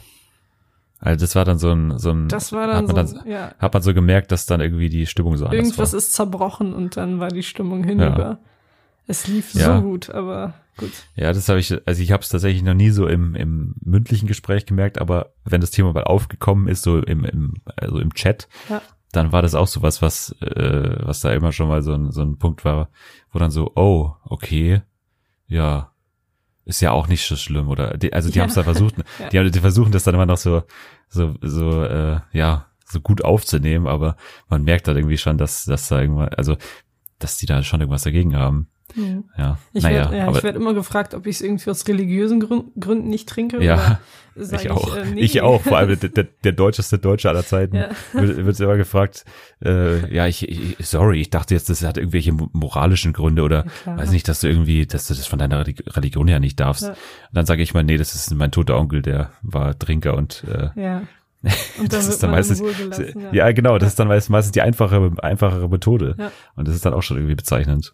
also 0.99 1.23
das 1.23 1.33
war 1.35 1.45
dann 1.45 1.57
so 1.57 1.71
ein, 1.71 1.97
so 1.97 2.11
ein, 2.11 2.27
Das 2.27 2.51
war 2.51 2.67
dann 2.67 2.87
hat 2.89 2.93
man 2.95 3.07
so, 3.07 3.17
dann, 3.19 3.27
ja, 3.27 3.51
hat 3.57 3.73
man 3.73 3.81
so 3.81 3.93
gemerkt, 3.93 4.33
dass 4.33 4.45
dann 4.45 4.59
irgendwie 4.59 4.89
die 4.89 5.05
Stimmung 5.05 5.37
so 5.37 5.45
anders 5.45 5.57
irgendwas 5.57 5.93
war. 5.93 5.97
ist 5.97 6.11
zerbrochen 6.13 6.73
und 6.73 6.97
dann 6.97 7.21
war 7.21 7.29
die 7.29 7.43
Stimmung 7.43 7.83
hinüber. 7.85 8.39
Es 9.07 9.27
lief 9.27 9.53
Ja. 9.53 9.77
so 9.77 9.81
gut, 9.81 10.09
aber 10.09 10.53
gut. 10.79 10.91
Ja, 11.15 11.31
das 11.33 11.47
habe 11.49 11.59
ich, 11.59 11.71
also 11.87 12.01
ich 12.01 12.11
habe 12.11 12.23
es 12.23 12.29
tatsächlich 12.29 12.63
noch 12.63 12.73
nie 12.73 12.89
so 12.89 13.07
im, 13.07 13.35
im 13.35 13.75
mündlichen 13.81 14.27
Gespräch 14.27 14.65
gemerkt, 14.65 14.99
aber 14.99 15.33
wenn 15.45 15.61
das 15.61 15.71
Thema 15.71 15.93
mal 15.93 16.03
aufgekommen 16.05 16.67
ist, 16.67 16.83
so 16.83 16.99
im, 16.99 17.25
im, 17.25 17.53
also 17.75 17.99
im 17.99 18.13
Chat, 18.13 18.47
Ja. 18.69 18.81
dann 19.11 19.31
war 19.31 19.41
das 19.41 19.55
auch 19.55 19.67
so 19.67 19.81
was, 19.81 20.01
was, 20.01 20.31
äh, 20.41 20.95
was 21.05 21.19
da 21.21 21.31
immer 21.33 21.51
schon 21.51 21.67
mal 21.67 21.81
so 21.81 21.93
ein, 21.93 22.11
so 22.11 22.21
ein 22.21 22.37
Punkt 22.37 22.65
war, 22.65 22.89
wo 23.31 23.39
dann 23.39 23.51
so, 23.51 23.71
oh, 23.75 24.13
okay, 24.23 24.81
ja, 25.47 25.91
ist 26.65 26.81
ja 26.81 26.91
auch 26.91 27.07
nicht 27.07 27.25
so 27.27 27.35
schlimm, 27.35 27.67
oder? 27.69 27.97
Die, 27.97 28.13
also 28.13 28.29
die 28.29 28.37
Ja. 28.37 28.43
haben 28.43 28.49
es 28.49 28.55
da 28.55 28.63
versucht, 28.63 28.95
Ja. 29.19 29.29
die, 29.29 29.39
haben- 29.39 29.51
die 29.51 29.59
versuchen 29.59 29.91
das 29.91 30.03
dann 30.03 30.13
immer 30.15 30.25
noch 30.27 30.37
so, 30.37 30.63
so, 31.09 31.35
so, 31.41 31.83
äh, 31.83 32.19
ja, 32.31 32.67
so 32.85 33.01
gut 33.01 33.23
aufzunehmen, 33.23 33.87
aber 33.87 34.15
man 34.49 34.63
merkt 34.63 34.87
dann 34.87 34.97
irgendwie 34.97 35.17
schon, 35.17 35.37
dass, 35.37 35.65
dass 35.65 35.87
da 35.89 36.01
irgendwann, 36.01 36.29
also, 36.29 36.57
dass 37.19 37.37
die 37.37 37.45
da 37.45 37.61
schon 37.63 37.81
irgendwas 37.81 38.03
dagegen 38.03 38.35
haben. 38.35 38.67
Mhm. 38.95 39.25
Ja, 39.37 39.57
Ich 39.73 39.83
naja, 39.83 39.99
werde 40.11 40.17
ja, 40.17 40.31
ich 40.31 40.43
werd 40.43 40.55
immer 40.55 40.73
gefragt, 40.73 41.13
ob 41.13 41.27
ich 41.27 41.35
es 41.37 41.41
irgendwie 41.41 41.69
aus 41.69 41.87
religiösen 41.87 42.39
Grün- 42.41 42.71
Gründen 42.79 43.09
nicht 43.09 43.29
trinke. 43.29 43.63
Ja, 43.63 43.99
ich 44.35 44.71
auch. 44.71 44.95
äh, 44.95 45.05
nee. 45.05 45.21
Ich 45.21 45.41
auch, 45.41 45.61
vor 45.61 45.77
allem 45.77 45.99
der, 45.99 46.09
der, 46.09 46.27
der 46.43 46.51
deutscheste 46.53 46.97
Deutsche 46.97 47.29
aller 47.29 47.45
Zeiten. 47.45 47.75
Ja. 47.75 47.89
Wird, 48.13 48.45
wird 48.45 48.59
immer 48.59 48.77
gefragt, 48.77 49.25
äh, 49.63 50.13
ja, 50.13 50.27
ich, 50.27 50.47
ich, 50.47 50.87
sorry, 50.87 51.19
ich 51.21 51.29
dachte 51.29 51.53
jetzt, 51.53 51.69
das 51.69 51.83
hat 51.83 51.97
irgendwelche 51.97 52.31
mo- 52.31 52.49
moralischen 52.53 53.13
Gründe 53.13 53.43
oder 53.43 53.63
klar. 53.83 53.97
weiß 53.97 54.11
nicht, 54.11 54.27
dass 54.27 54.39
du 54.41 54.47
irgendwie, 54.47 54.85
dass 54.87 55.07
du 55.07 55.13
das 55.13 55.27
von 55.27 55.39
deiner 55.39 55.61
Reli- 55.65 55.95
Religion 55.95 56.27
her 56.27 56.39
nicht 56.39 56.59
darfst. 56.59 56.83
Ja. 56.83 56.89
Und 56.89 56.97
dann 57.33 57.45
sage 57.45 57.61
ich 57.61 57.73
mal, 57.73 57.83
nee, 57.83 57.97
das 57.97 58.15
ist 58.15 58.33
mein 58.33 58.51
toter 58.51 58.77
Onkel, 58.77 59.01
der 59.01 59.31
war 59.41 59.77
Trinker 59.77 60.15
und 60.17 60.43
äh, 60.47 60.69
Ja. 60.81 61.01
Und 61.79 61.93
das 61.93 62.09
ist 62.09 62.21
dann 62.21 62.31
meistens, 62.31 62.59
gelassen, 62.61 63.27
ja. 63.31 63.49
genau, 63.53 63.77
das 63.77 63.89
ist 63.91 63.99
dann 63.99 64.09
meist- 64.09 64.29
meistens 64.29 64.51
die 64.51 64.61
einfache, 64.61 65.13
einfachere 65.21 65.69
Methode. 65.69 66.15
Ja. 66.19 66.31
Und 66.57 66.67
das 66.67 66.75
ist 66.75 66.85
dann 66.85 66.93
auch 66.93 67.01
schon 67.01 67.15
irgendwie 67.15 67.35
bezeichnend. 67.35 67.93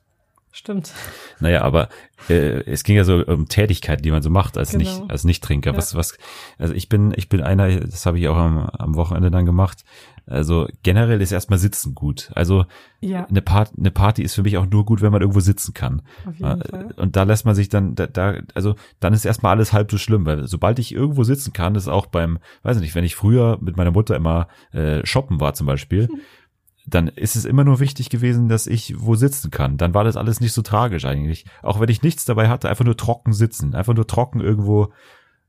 Stimmt. 0.58 0.94
Naja, 1.42 1.64
aber 1.64 1.90
äh, 2.30 2.64
es 2.66 2.86
ging 2.86 2.96
ja 2.96 3.04
so 3.04 3.18
um 3.26 3.50
Tätigkeiten, 3.50 4.04
die 4.04 4.12
man 4.12 4.22
so 4.22 4.30
macht 4.30 4.58
als 4.58 4.72
Genau. 4.72 4.84
nicht 4.86 5.12
als 5.12 5.26
Nichttrinker. 5.26 5.72
Ja. 5.72 5.78
Was 5.78 5.96
was 5.96 6.18
also 6.58 6.74
ich 6.74 6.88
bin 6.88 7.14
ich 7.18 7.28
bin 7.28 7.42
einer, 7.42 7.78
das 7.82 8.06
habe 8.06 8.18
ich 8.20 8.28
auch 8.30 8.38
am, 8.38 8.60
am 8.60 8.96
Wochenende 8.96 9.30
dann 9.32 9.46
gemacht. 9.46 9.84
Also 10.28 10.68
generell 10.82 11.22
ist 11.22 11.32
erstmal 11.34 11.60
Sitzen 11.60 11.94
gut. 11.94 12.32
Also 12.34 12.66
Ja, 13.02 13.26
eine, 13.26 13.42
Part, 13.44 13.74
eine 13.78 13.92
Party 13.92 14.24
ist 14.24 14.34
für 14.34 14.42
mich 14.44 14.58
auch 14.58 14.66
nur 14.66 14.86
gut, 14.86 15.02
wenn 15.02 15.12
man 15.12 15.22
irgendwo 15.22 15.42
sitzen 15.42 15.74
kann. 15.74 16.02
auf 16.26 16.34
jeden 16.40 16.62
Äh, 16.62 16.68
Fall. 16.70 16.92
Und 16.96 17.16
da 17.18 17.24
lässt 17.24 17.46
man 17.46 17.54
sich 17.54 17.70
dann, 17.70 17.94
da, 17.94 18.08
da, 18.08 18.36
also 18.56 18.76
dann 19.02 19.14
ist 19.14 19.26
erstmal 19.26 19.52
alles 19.52 19.72
halb 19.74 19.92
so 19.92 19.98
schlimm, 20.00 20.26
weil 20.26 20.48
sobald 20.48 20.80
ich 20.80 20.94
irgendwo 20.96 21.24
sitzen 21.26 21.54
kann, 21.54 21.76
ist 21.76 21.88
auch 21.90 22.06
beim, 22.08 22.40
weiß 22.64 22.80
nicht, 22.80 22.96
wenn 22.96 23.04
ich 23.04 23.14
früher 23.16 23.60
mit 23.62 23.78
meiner 23.78 23.92
Mutter 23.92 24.16
immer 24.16 24.48
äh, 24.72 25.06
shoppen 25.06 25.40
war 25.42 25.54
zum 25.54 25.68
Beispiel, 25.68 26.10
dann 26.88 27.08
ist 27.08 27.36
es 27.36 27.46
immer 27.46 27.64
nur 27.64 27.80
wichtig 27.80 28.10
gewesen, 28.10 28.48
dass 28.48 28.68
ich 28.68 28.96
wo 28.98 29.16
sitzen 29.16 29.52
kann. 29.52 29.78
Dann 29.78 29.94
war 29.94 30.04
das 30.04 30.18
alles 30.18 30.40
nicht 30.40 30.54
so 30.54 30.62
tragisch 30.62 31.06
eigentlich. 31.06 31.46
Auch 31.64 31.80
wenn 31.80 31.90
ich 31.90 32.04
nichts 32.04 32.26
dabei 32.26 32.48
hatte, 32.48 32.70
einfach 32.70 32.86
nur 32.86 32.98
trocken 32.98 33.34
sitzen, 33.34 33.76
einfach 33.76 33.94
nur 33.94 34.08
trocken 34.08 34.40
irgendwo, 34.40 34.92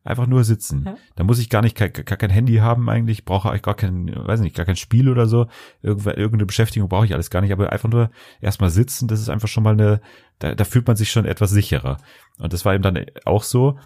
einfach 0.06 0.26
nur 0.26 0.44
sitzen. 0.44 0.84
Ja. 0.86 0.96
Da 1.16 1.24
muss 1.24 1.38
ich 1.38 1.50
gar 1.50 1.62
nicht 1.62 1.76
gar, 1.76 1.88
gar 1.88 2.16
kein 2.16 2.30
Handy 2.30 2.56
haben 2.56 2.88
eigentlich, 2.88 3.24
brauche 3.24 3.54
ich 3.54 3.62
gar 3.62 3.74
kein, 3.74 4.14
weiß 4.14 4.40
nicht, 4.40 4.56
gar 4.56 4.64
kein 4.64 4.76
Spiel 4.76 5.08
oder 5.08 5.26
so. 5.26 5.46
Irgendeine 5.82 6.46
Beschäftigung 6.46 6.88
brauche 6.88 7.04
ich 7.04 7.12
alles 7.12 7.30
gar 7.30 7.42
nicht, 7.42 7.52
aber 7.52 7.72
einfach 7.72 7.90
nur 7.90 8.10
erstmal 8.40 8.70
sitzen, 8.70 9.08
das 9.08 9.20
ist 9.20 9.28
einfach 9.28 9.48
schon 9.48 9.64
mal 9.64 9.74
eine, 9.74 10.00
da, 10.38 10.54
da 10.54 10.64
fühlt 10.64 10.86
man 10.86 10.96
sich 10.96 11.10
schon 11.10 11.26
etwas 11.26 11.50
sicherer. 11.50 11.98
Und 12.38 12.52
das 12.52 12.64
war 12.64 12.74
eben 12.74 12.82
dann 12.82 13.04
auch 13.24 13.42
so. 13.42 13.78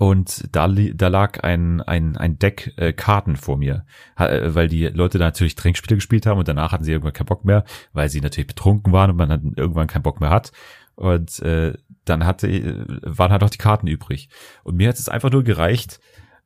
Und 0.00 0.48
da, 0.56 0.66
da 0.66 1.08
lag 1.08 1.44
ein, 1.44 1.82
ein, 1.82 2.16
ein 2.16 2.38
Deck 2.38 2.72
äh, 2.78 2.94
Karten 2.94 3.36
vor 3.36 3.58
mir, 3.58 3.84
äh, 4.16 4.54
weil 4.54 4.66
die 4.66 4.86
Leute 4.86 5.18
da 5.18 5.26
natürlich 5.26 5.56
Trinkspiele 5.56 5.96
gespielt 5.96 6.24
haben 6.24 6.38
und 6.38 6.48
danach 6.48 6.72
hatten 6.72 6.84
sie 6.84 6.92
irgendwann 6.92 7.12
keinen 7.12 7.26
Bock 7.26 7.44
mehr, 7.44 7.64
weil 7.92 8.08
sie 8.08 8.22
natürlich 8.22 8.46
betrunken 8.46 8.94
waren 8.94 9.10
und 9.10 9.18
man 9.18 9.28
dann 9.28 9.52
irgendwann 9.54 9.88
keinen 9.88 10.02
Bock 10.02 10.22
mehr 10.22 10.30
hat. 10.30 10.52
Und 10.94 11.40
äh, 11.40 11.74
dann 12.06 12.24
hatte, 12.24 12.48
äh, 12.48 12.86
waren 13.02 13.30
halt 13.30 13.42
auch 13.42 13.50
die 13.50 13.58
Karten 13.58 13.88
übrig. 13.88 14.30
Und 14.64 14.76
mir 14.76 14.88
hat 14.88 14.98
es 14.98 15.10
einfach 15.10 15.30
nur 15.30 15.44
gereicht, 15.44 16.00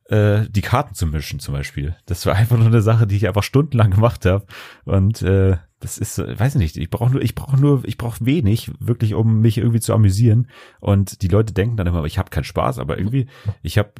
äh, 0.09 0.49
die 0.49 0.61
Karten 0.61 0.93
zu 0.93 1.07
mischen 1.07 1.39
zum 1.39 1.53
Beispiel. 1.53 1.95
Das 2.07 2.25
war 2.25 2.35
einfach 2.35 2.57
nur 2.57 2.67
eine 2.67 2.81
Sache, 2.81 3.07
die 3.07 3.15
ich 3.15 3.25
einfach 3.25 3.43
stundenlang 3.43 3.91
gemacht 3.91 4.25
habe. 4.25 4.45
Und 4.83 5.21
äh, 5.21 5.55
das 5.85 5.99
ist, 5.99 6.17
äh, 6.17 6.39
weiß 6.39 6.55
ich 6.55 6.59
nicht, 6.59 6.77
ich 6.77 6.89
brauche 6.89 7.11
nur, 7.11 7.21
ich 7.21 7.35
brauche 7.35 7.57
nur, 7.57 7.85
ich 7.85 7.97
brauche 7.97 8.25
wenig, 8.25 8.71
wirklich, 8.79 9.13
um 9.13 9.39
mich 9.41 9.59
irgendwie 9.59 9.79
zu 9.79 9.93
amüsieren. 9.93 10.47
Und 10.79 11.21
die 11.21 11.27
Leute 11.27 11.53
denken 11.53 11.77
dann 11.77 11.85
immer, 11.85 12.03
ich 12.05 12.17
habe 12.17 12.31
keinen 12.31 12.43
Spaß, 12.43 12.79
aber 12.79 12.97
irgendwie, 12.97 13.27
ich 13.61 13.77
habe, 13.77 13.91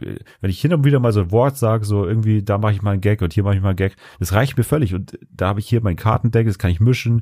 wenn 0.41 0.50
ich 0.50 0.60
hin 0.60 0.74
und 0.74 0.84
wieder 0.84 1.00
mal 1.00 1.13
so 1.13 1.21
ein 1.21 1.32
Wort 1.32 1.58
sage, 1.58 1.86
so 1.86 2.08
irgendwie, 2.08 2.41
da 2.41 2.58
mache 2.58 2.74
ich 2.74 2.82
mal 2.82 2.91
einen 2.91 3.02
Gag 3.02 3.21
und 3.21 3.34
hier 3.34 3.43
mache 3.43 3.56
ich 3.56 3.62
mal 3.62 3.69
einen 3.69 3.78
Gag, 3.78 3.95
das 4.19 4.34
reicht 4.34 4.58
mir 4.58 4.63
völlig. 4.63 4.95
Und 4.95 5.19
da 5.30 5.50
habe 5.50 5.60
ich 5.60 5.69
hier 5.69 5.82
mein 5.82 5.95
Kartendeck, 5.95 6.48
das 6.48 6.58
kann 6.58 6.71
ich 6.71 6.80
mischen. 6.80 7.21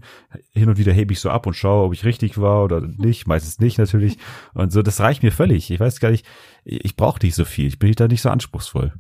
Hin 0.54 0.70
und 0.70 0.78
wieder 0.78 0.94
hebe 0.94 1.12
ich 1.12 1.20
so 1.20 1.30
ab 1.30 1.46
und 1.46 1.56
schaue, 1.56 1.88
ob 1.88 1.94
ich 1.94 2.06
richtig 2.06 2.40
war 2.40 2.64
oder 2.64 2.80
nicht. 2.80 3.28
Meistens 3.28 3.60
nicht 3.60 3.78
natürlich. 3.78 4.18
Und 4.54 4.72
so, 4.72 4.82
das 4.82 5.02
reicht 5.02 5.24
mir 5.24 5.34
völlig. 5.34 5.70
Ich 5.72 5.80
weiß 5.80 6.00
gar 6.00 6.12
nicht, 6.12 6.26
ich, 6.64 6.86
ich 6.86 6.96
brauche 6.96 7.20
nicht 7.22 7.36
so 7.36 7.44
viel. 7.44 7.68
Ich 7.68 7.80
bin 7.80 7.92
da 7.94 8.08
nicht 8.08 8.22
so 8.22 8.30
anspruchsvoll. 8.30 8.94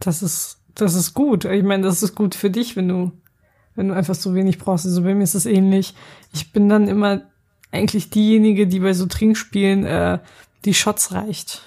Das 0.00 0.22
ist, 0.22 0.62
das 0.74 0.94
ist 0.94 1.12
gut. 1.12 1.44
Ich 1.44 1.62
meine, 1.62 1.82
das 1.82 2.02
ist 2.02 2.14
gut 2.14 2.34
für 2.34 2.50
dich, 2.50 2.74
wenn 2.74 2.88
du, 2.88 3.12
wenn 3.76 3.88
du 3.88 3.94
einfach 3.94 4.14
so 4.14 4.34
wenig 4.34 4.58
brauchst. 4.58 4.86
Also 4.86 5.02
bei 5.02 5.14
mir 5.14 5.22
ist 5.24 5.34
es 5.34 5.46
ähnlich. 5.46 5.94
Ich 6.34 6.52
bin 6.52 6.68
dann 6.68 6.88
immer 6.88 7.22
eigentlich 7.72 8.10
diejenige, 8.10 8.66
die 8.66 8.80
bei 8.80 8.92
so 8.94 9.06
Trinkspielen 9.06 9.84
äh, 9.84 10.18
die 10.64 10.74
Shots 10.74 11.12
reicht. 11.12 11.62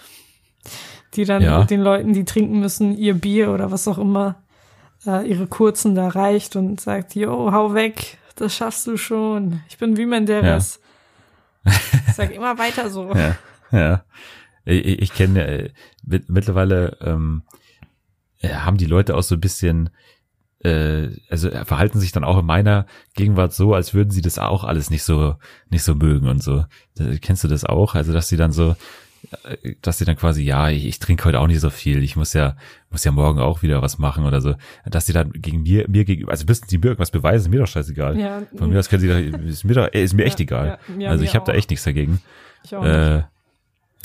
Die 1.16 1.26
dann 1.26 1.42
Ja. 1.42 1.64
den 1.64 1.82
Leuten, 1.82 2.14
die 2.14 2.26
trinken 2.26 2.60
müssen, 2.60 2.98
ihr 2.98 3.14
Bier 3.16 3.52
oder 3.52 3.72
was 3.72 3.88
auch 3.88 3.98
immer, 3.98 4.42
äh, 5.06 5.28
ihre 5.28 5.48
kurzen 5.48 5.96
da 5.96 6.08
reicht 6.10 6.56
und 6.56 6.80
sagt, 6.82 7.16
yo, 7.16 7.52
hau 7.52 7.74
weg, 7.74 8.18
das 8.36 8.56
schaffst 8.56 8.86
du 8.88 8.98
schon. 8.98 9.62
Ich 9.70 9.78
bin 9.78 9.98
wie 9.98 10.06
Menderes. 10.06 10.80
Sag 12.16 12.32
immer 12.34 12.58
weiter 12.58 12.90
so. 12.90 13.14
Ja, 13.14 13.36
ja. 13.72 14.04
Ich, 14.66 14.86
ich- 14.86 15.02
ich 15.02 15.14
kenne 15.14 15.46
äh, 15.48 15.70
mit, 16.06 16.30
mittlerweile 16.30 16.98
ähm, 17.02 17.44
äh, 18.42 18.50
haben 18.50 18.78
die 18.78 18.86
Leute 18.86 19.16
auch 19.16 19.24
so 19.24 19.36
ein 19.36 19.42
bisschen 19.42 19.90
äh, 20.64 21.10
also 21.30 21.50
äh, 21.50 21.66
verhalten 21.66 22.00
sich 22.00 22.12
dann 22.12 22.24
auch 22.24 22.38
in 22.38 22.46
meiner 22.46 22.86
Gegenwart 23.16 23.54
so, 23.54 23.74
als 23.74 23.94
würden 23.94 24.12
sie 24.12 24.22
das 24.22 24.40
auch 24.40 24.64
alles 24.64 24.90
nicht 24.90 25.04
so 25.04 25.36
nicht 25.70 25.84
so 25.84 25.96
mögen 25.96 26.28
und 26.28 26.44
so. 26.44 26.66
Äh, 27.00 27.18
Kennst 27.22 27.44
du 27.44 27.48
das 27.48 27.64
auch? 27.66 27.96
Also 27.96 28.12
dass 28.14 28.28
sie 28.28 28.38
dann 28.38 28.52
so 28.52 28.76
äh, 29.44 29.76
dass 29.82 29.98
sie 29.98 30.06
dann 30.06 30.18
quasi 30.18 30.44
ja, 30.44 30.70
ich, 30.70 30.86
ich 30.86 31.00
trinke 31.00 31.26
heute 31.26 31.40
auch 31.40 31.48
nicht 31.48 31.62
so 31.62 31.70
viel, 31.70 32.04
ich 32.04 32.16
muss 32.16 32.34
ja 32.34 32.58
muss 32.90 33.04
ja 33.04 33.12
morgen 33.12 33.40
auch 33.40 33.62
wieder 33.62 33.82
was 33.82 34.00
machen 34.00 34.26
oder 34.26 34.42
so, 34.42 34.56
dass 34.86 35.06
sie 35.06 35.14
dann 35.14 35.32
gegen 35.32 35.64
mir 35.64 35.86
mir 35.88 36.04
gegenüber 36.04 36.32
also 36.32 36.46
müssten 36.46 36.68
sie 36.68 36.78
mir 36.78 36.86
irgendwas 36.88 37.12
beweisen, 37.12 37.46
ist 37.46 37.50
mir 37.50 37.60
doch 37.60 37.68
scheißegal. 37.68 38.18
Ja, 38.20 38.42
Von 38.58 38.70
mir 38.70 38.80
aus 38.80 38.90
können 38.90 39.02
sie 39.02 39.08
doch, 39.08 39.48
ist 39.48 39.64
mir 39.64 39.76
doch 39.76 39.88
ist 39.88 40.14
mir 40.14 40.26
echt 40.26 40.40
Ja, 40.40 40.44
egal. 40.44 40.80
ja, 40.98 41.10
also 41.10 41.24
ich 41.24 41.36
habe 41.36 41.46
da 41.46 41.54
echt 41.54 41.70
nichts 41.70 41.86
dagegen. 41.86 42.22
Ich 42.64 42.76
auch. 42.76 42.84
Äh, 42.84 43.24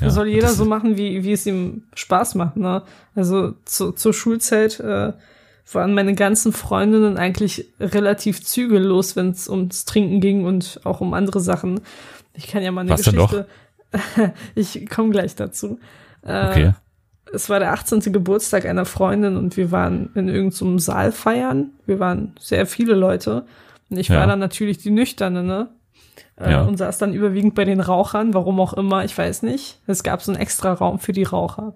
ja, 0.00 0.10
soll 0.10 0.28
jeder 0.28 0.48
so 0.48 0.64
machen, 0.64 0.96
wie, 0.96 1.22
wie 1.22 1.32
es 1.32 1.46
ihm 1.46 1.84
Spaß 1.94 2.34
macht, 2.34 2.56
ne? 2.56 2.82
Also 3.14 3.54
zu, 3.64 3.92
zur 3.92 4.12
Schulzeit 4.12 4.80
äh, 4.80 5.12
waren 5.72 5.94
meine 5.94 6.14
ganzen 6.14 6.52
Freundinnen 6.52 7.16
eigentlich 7.16 7.66
relativ 7.80 8.44
zügellos, 8.44 9.16
wenn 9.16 9.30
es 9.30 9.48
ums 9.48 9.84
Trinken 9.84 10.20
ging 10.20 10.44
und 10.44 10.80
auch 10.84 11.00
um 11.00 11.14
andere 11.14 11.40
Sachen. 11.40 11.80
Ich 12.34 12.46
kann 12.48 12.62
ja 12.62 12.70
mal 12.70 12.82
eine 12.82 12.90
Was 12.90 13.02
Geschichte. 13.04 13.46
ich 14.54 14.88
komme 14.90 15.10
gleich 15.10 15.34
dazu. 15.34 15.78
Äh, 16.22 16.48
Okay. 16.50 16.72
Es 17.32 17.48
war 17.50 17.58
der 17.58 17.72
18. 17.72 18.00
Geburtstag 18.12 18.64
einer 18.64 18.84
Freundin 18.84 19.36
und 19.36 19.56
wir 19.56 19.72
waren 19.72 20.10
in 20.14 20.28
irgendeinem 20.28 20.78
Saal 20.78 21.10
feiern. 21.10 21.70
Wir 21.84 21.98
waren 21.98 22.34
sehr 22.38 22.64
viele 22.66 22.94
Leute. 22.94 23.44
Und 23.90 23.96
ich 23.98 24.08
Ja. 24.08 24.20
war 24.20 24.26
dann 24.28 24.38
natürlich 24.38 24.78
die 24.78 24.90
Nüchterne, 24.90 25.42
ne? 25.42 25.68
Äh, 26.36 26.52
Ja. 26.52 26.62
Und 26.62 26.76
saß 26.76 26.98
dann 26.98 27.12
überwiegend 27.12 27.56
bei 27.56 27.64
den 27.64 27.80
Rauchern, 27.80 28.34
warum 28.34 28.60
auch 28.60 28.72
immer, 28.74 29.04
ich 29.04 29.16
weiß 29.18 29.42
nicht. 29.42 29.80
Es 29.88 30.04
gab 30.04 30.22
so 30.22 30.30
einen 30.30 30.40
extra 30.40 30.74
Raum 30.74 31.00
für 31.00 31.12
die 31.12 31.24
Raucher. 31.24 31.74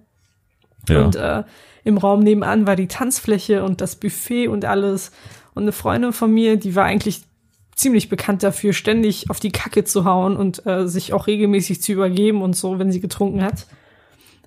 Ja. 0.89 1.03
Und 1.05 1.17
äh, 1.17 1.43
im 1.85 1.99
Raum 1.99 2.21
nebenan 2.21 2.67
war 2.67 2.77
die 2.77 2.89
Tanzfläche 2.89 3.65
und 3.65 3.81
das 3.81 3.97
Buffet 3.97 4.49
und 4.49 4.65
alles. 4.65 5.11
Und 5.55 5.65
eine 5.65 5.73
Freundin 5.73 6.13
von 6.13 6.33
mir, 6.33 6.57
die 6.57 6.75
war 6.75 6.85
eigentlich 6.85 7.23
ziemlich 7.75 8.09
bekannt 8.09 8.43
dafür, 8.43 8.73
ständig 8.73 9.31
auf 9.31 9.41
die 9.41 9.53
Kacke 9.53 9.85
zu 9.85 10.05
hauen 10.05 10.37
und 10.37 10.67
äh, 10.67 10.89
sich 10.89 11.13
auch 11.13 11.27
regelmäßig 11.27 11.81
zu 11.81 11.93
übergeben 11.93 12.43
und 12.43 12.57
so, 12.57 12.79
wenn 12.79 12.91
sie 12.91 13.01
getrunken 13.01 13.43
hat. 13.43 13.67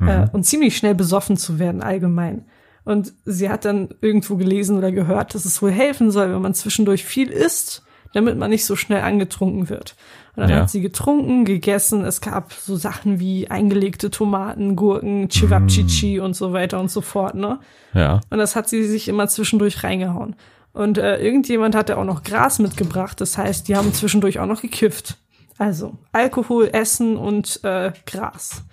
Äh, 0.02 0.28
und 0.34 0.46
ziemlich 0.46 0.76
schnell 0.76 0.96
besoffen 0.96 1.38
zu 1.38 1.60
werden 1.60 1.82
allgemein. 1.82 2.46
Und 2.84 3.14
sie 3.26 3.50
hat 3.50 3.66
dann 3.66 3.90
irgendwo 4.02 4.36
gelesen 4.36 4.78
oder 4.78 4.92
gehört, 4.92 5.36
dass 5.36 5.46
es 5.46 5.62
wohl 5.62 5.72
helfen 5.72 6.12
soll, 6.12 6.34
wenn 6.34 6.42
man 6.42 6.56
zwischendurch 6.56 7.06
viel 7.06 7.30
isst, 7.30 7.84
damit 8.14 8.38
man 8.38 8.50
nicht 8.50 8.66
so 8.66 8.76
schnell 8.76 9.02
angetrunken 9.02 9.70
wird. 9.70 9.96
Und 10.36 10.42
dann 10.44 10.50
Ja. 10.50 10.56
hat 10.62 10.70
sie 10.70 10.82
getrunken, 10.82 11.44
gegessen. 11.46 12.06
Es 12.06 12.22
gab 12.22 12.54
so 12.54 12.76
Sachen 12.78 13.20
wie 13.20 13.50
eingelegte 13.52 14.10
Tomaten, 14.12 14.76
Gurken, 14.76 15.28
Chivapchichi 15.30 16.20
und 16.20 16.36
so 16.36 16.54
weiter 16.54 16.80
und 16.80 16.90
so 16.90 17.02
fort, 17.02 17.36
ne? 17.36 17.60
ja. 17.94 18.22
Und 18.30 18.38
das 18.38 18.56
hat 18.56 18.70
sie 18.70 18.84
sich 18.86 19.08
immer 19.10 19.28
zwischendurch 19.28 19.84
reingehauen. 19.84 20.36
Und 20.74 20.98
äh, 20.98 21.18
irgendjemand 21.18 21.76
hatte 21.76 21.98
auch 21.98 22.06
noch 22.06 22.24
Gras 22.24 22.60
mitgebracht. 22.60 23.20
Das 23.20 23.38
heißt, 23.38 23.68
die 23.68 23.76
haben 23.76 23.94
zwischendurch 23.94 24.40
auch 24.40 24.46
noch 24.46 24.62
gekifft. 24.62 25.18
Also 25.58 25.98
Alkohol, 26.14 26.70
Essen 26.72 27.18
und 27.18 27.60
äh, 27.64 27.92
Gras. 28.06 28.64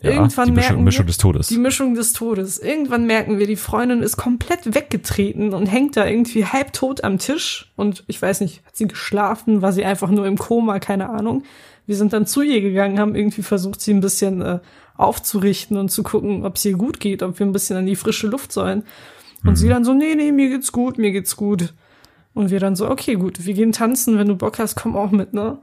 Ja, 0.00 0.12
Irgendwann 0.12 0.46
die 0.46 0.52
Mischung, 0.52 0.70
merken 0.70 0.84
Mischung 0.84 1.04
wir, 1.06 1.08
des 1.08 1.18
Todes. 1.18 1.48
Die 1.48 1.58
Mischung 1.58 1.94
des 1.94 2.12
Todes. 2.12 2.58
Irgendwann 2.58 3.06
merken 3.06 3.38
wir, 3.38 3.48
die 3.48 3.56
Freundin 3.56 4.02
ist 4.02 4.16
komplett 4.16 4.74
weggetreten 4.74 5.52
und 5.52 5.66
hängt 5.66 5.96
da 5.96 6.06
irgendwie 6.06 6.44
halbtot 6.44 7.02
am 7.02 7.18
Tisch. 7.18 7.72
Und 7.74 8.04
ich 8.06 8.22
weiß 8.22 8.40
nicht, 8.42 8.64
hat 8.64 8.76
sie 8.76 8.86
geschlafen? 8.86 9.60
War 9.60 9.72
sie 9.72 9.84
einfach 9.84 10.10
nur 10.10 10.26
im 10.26 10.38
Koma? 10.38 10.78
Keine 10.78 11.10
Ahnung. 11.10 11.42
Wir 11.86 11.96
sind 11.96 12.12
dann 12.12 12.26
zu 12.26 12.42
ihr 12.42 12.60
gegangen, 12.60 13.00
haben 13.00 13.16
irgendwie 13.16 13.42
versucht, 13.42 13.80
sie 13.80 13.92
ein 13.92 14.00
bisschen 14.00 14.40
äh, 14.40 14.60
aufzurichten 14.96 15.76
und 15.76 15.88
zu 15.88 16.04
gucken, 16.04 16.44
ob 16.44 16.56
es 16.56 16.64
ihr 16.64 16.74
gut 16.74 17.00
geht, 17.00 17.22
ob 17.22 17.38
wir 17.38 17.46
ein 17.46 17.52
bisschen 17.52 17.76
an 17.76 17.86
die 17.86 17.96
frische 17.96 18.28
Luft 18.28 18.52
sollen. 18.52 18.84
Und 19.44 19.56
sie 19.56 19.68
dann 19.68 19.84
so, 19.84 19.94
nee, 19.94 20.14
nee, 20.14 20.30
mir 20.30 20.48
geht's 20.48 20.70
gut, 20.70 20.98
mir 20.98 21.10
geht's 21.10 21.34
gut. 21.34 21.72
Und 22.34 22.50
wir 22.50 22.60
dann 22.60 22.76
so, 22.76 22.88
okay, 22.88 23.14
gut, 23.14 23.46
wir 23.46 23.54
gehen 23.54 23.72
tanzen, 23.72 24.16
wenn 24.16 24.28
du 24.28 24.36
Bock 24.36 24.60
hast, 24.60 24.76
komm 24.76 24.96
auch 24.96 25.10
mit, 25.10 25.32
ne? 25.32 25.58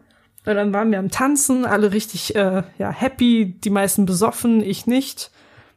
Und 0.45 0.55
dann 0.55 0.73
waren 0.73 0.91
wir 0.91 0.99
am 0.99 1.09
Tanzen, 1.09 1.65
alle 1.65 1.91
richtig 1.91 2.35
äh, 2.35 2.63
ja, 2.77 2.89
happy, 2.91 3.55
die 3.63 3.69
meisten 3.69 4.05
besoffen, 4.05 4.61
ich 4.61 4.85
nicht. 4.85 5.31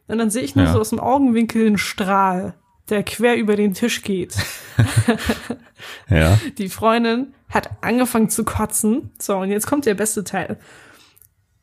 Und 0.08 0.18
dann 0.18 0.30
sehe 0.30 0.42
ich 0.42 0.56
nur 0.56 0.66
Ja. 0.66 0.72
so 0.72 0.80
aus 0.80 0.90
dem 0.90 1.00
Augenwinkel 1.00 1.66
einen 1.66 1.78
Strahl, 1.78 2.54
der 2.88 3.02
quer 3.02 3.36
über 3.36 3.56
den 3.56 3.74
Tisch 3.74 4.02
geht. 4.02 4.34
ja. 6.10 6.38
Die 6.58 6.68
Freundin 6.68 7.34
hat 7.48 7.70
angefangen 7.82 8.28
zu 8.30 8.44
kotzen. 8.44 9.10
So, 9.18 9.36
und 9.38 9.50
jetzt 9.50 9.66
kommt 9.66 9.86
der 9.86 9.94
beste 9.94 10.24
Teil. 10.24 10.58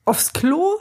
Aufs 0.05 0.33
Klo 0.33 0.77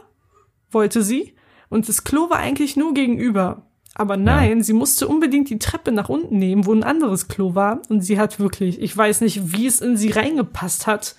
wollte 0.71 1.03
sie 1.03 1.35
und 1.69 1.89
das 1.89 2.05
Klo 2.05 2.31
war 2.31 2.39
eigentlich 2.39 2.77
nur 2.77 2.95
gegenüber. 2.95 3.67
Aber 3.95 4.17
nein, 4.17 4.63
sie 4.63 4.73
musste 4.73 5.07
unbedingt 5.07 5.51
die 5.51 5.59
Treppe 5.61 5.93
nach 5.93 6.09
unten 6.09 6.37
nehmen, 6.39 6.67
wo 6.67 6.73
ein 6.75 6.83
anderes 6.83 7.29
Klo 7.29 7.55
war. 7.55 7.81
Und 7.89 8.01
sie 8.01 8.19
hat 8.19 8.41
wirklich, 8.41 8.81
ich 8.81 8.95
weiß 8.97 9.21
nicht, 9.21 9.53
wie 9.57 9.67
es 9.69 9.81
in 9.81 9.97
sie 9.97 10.11
reingepasst 10.11 10.87
hat 10.89 11.15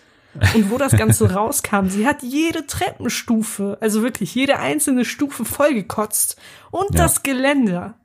und 0.53 0.69
wo 0.71 0.77
das 0.77 0.91
Ganze 0.95 1.31
rauskam. 1.33 1.87
Sie 1.87 2.05
hat 2.07 2.23
jede 2.23 2.65
Treppenstufe, 2.67 3.77
also 3.81 4.01
wirklich 4.03 4.33
jede 4.35 4.59
einzelne 4.59 5.05
Stufe 5.05 5.45
vollgekotzt 5.45 6.37
und 6.71 6.93
Ja. 6.93 7.03
das 7.03 7.23
Geländer. 7.23 7.95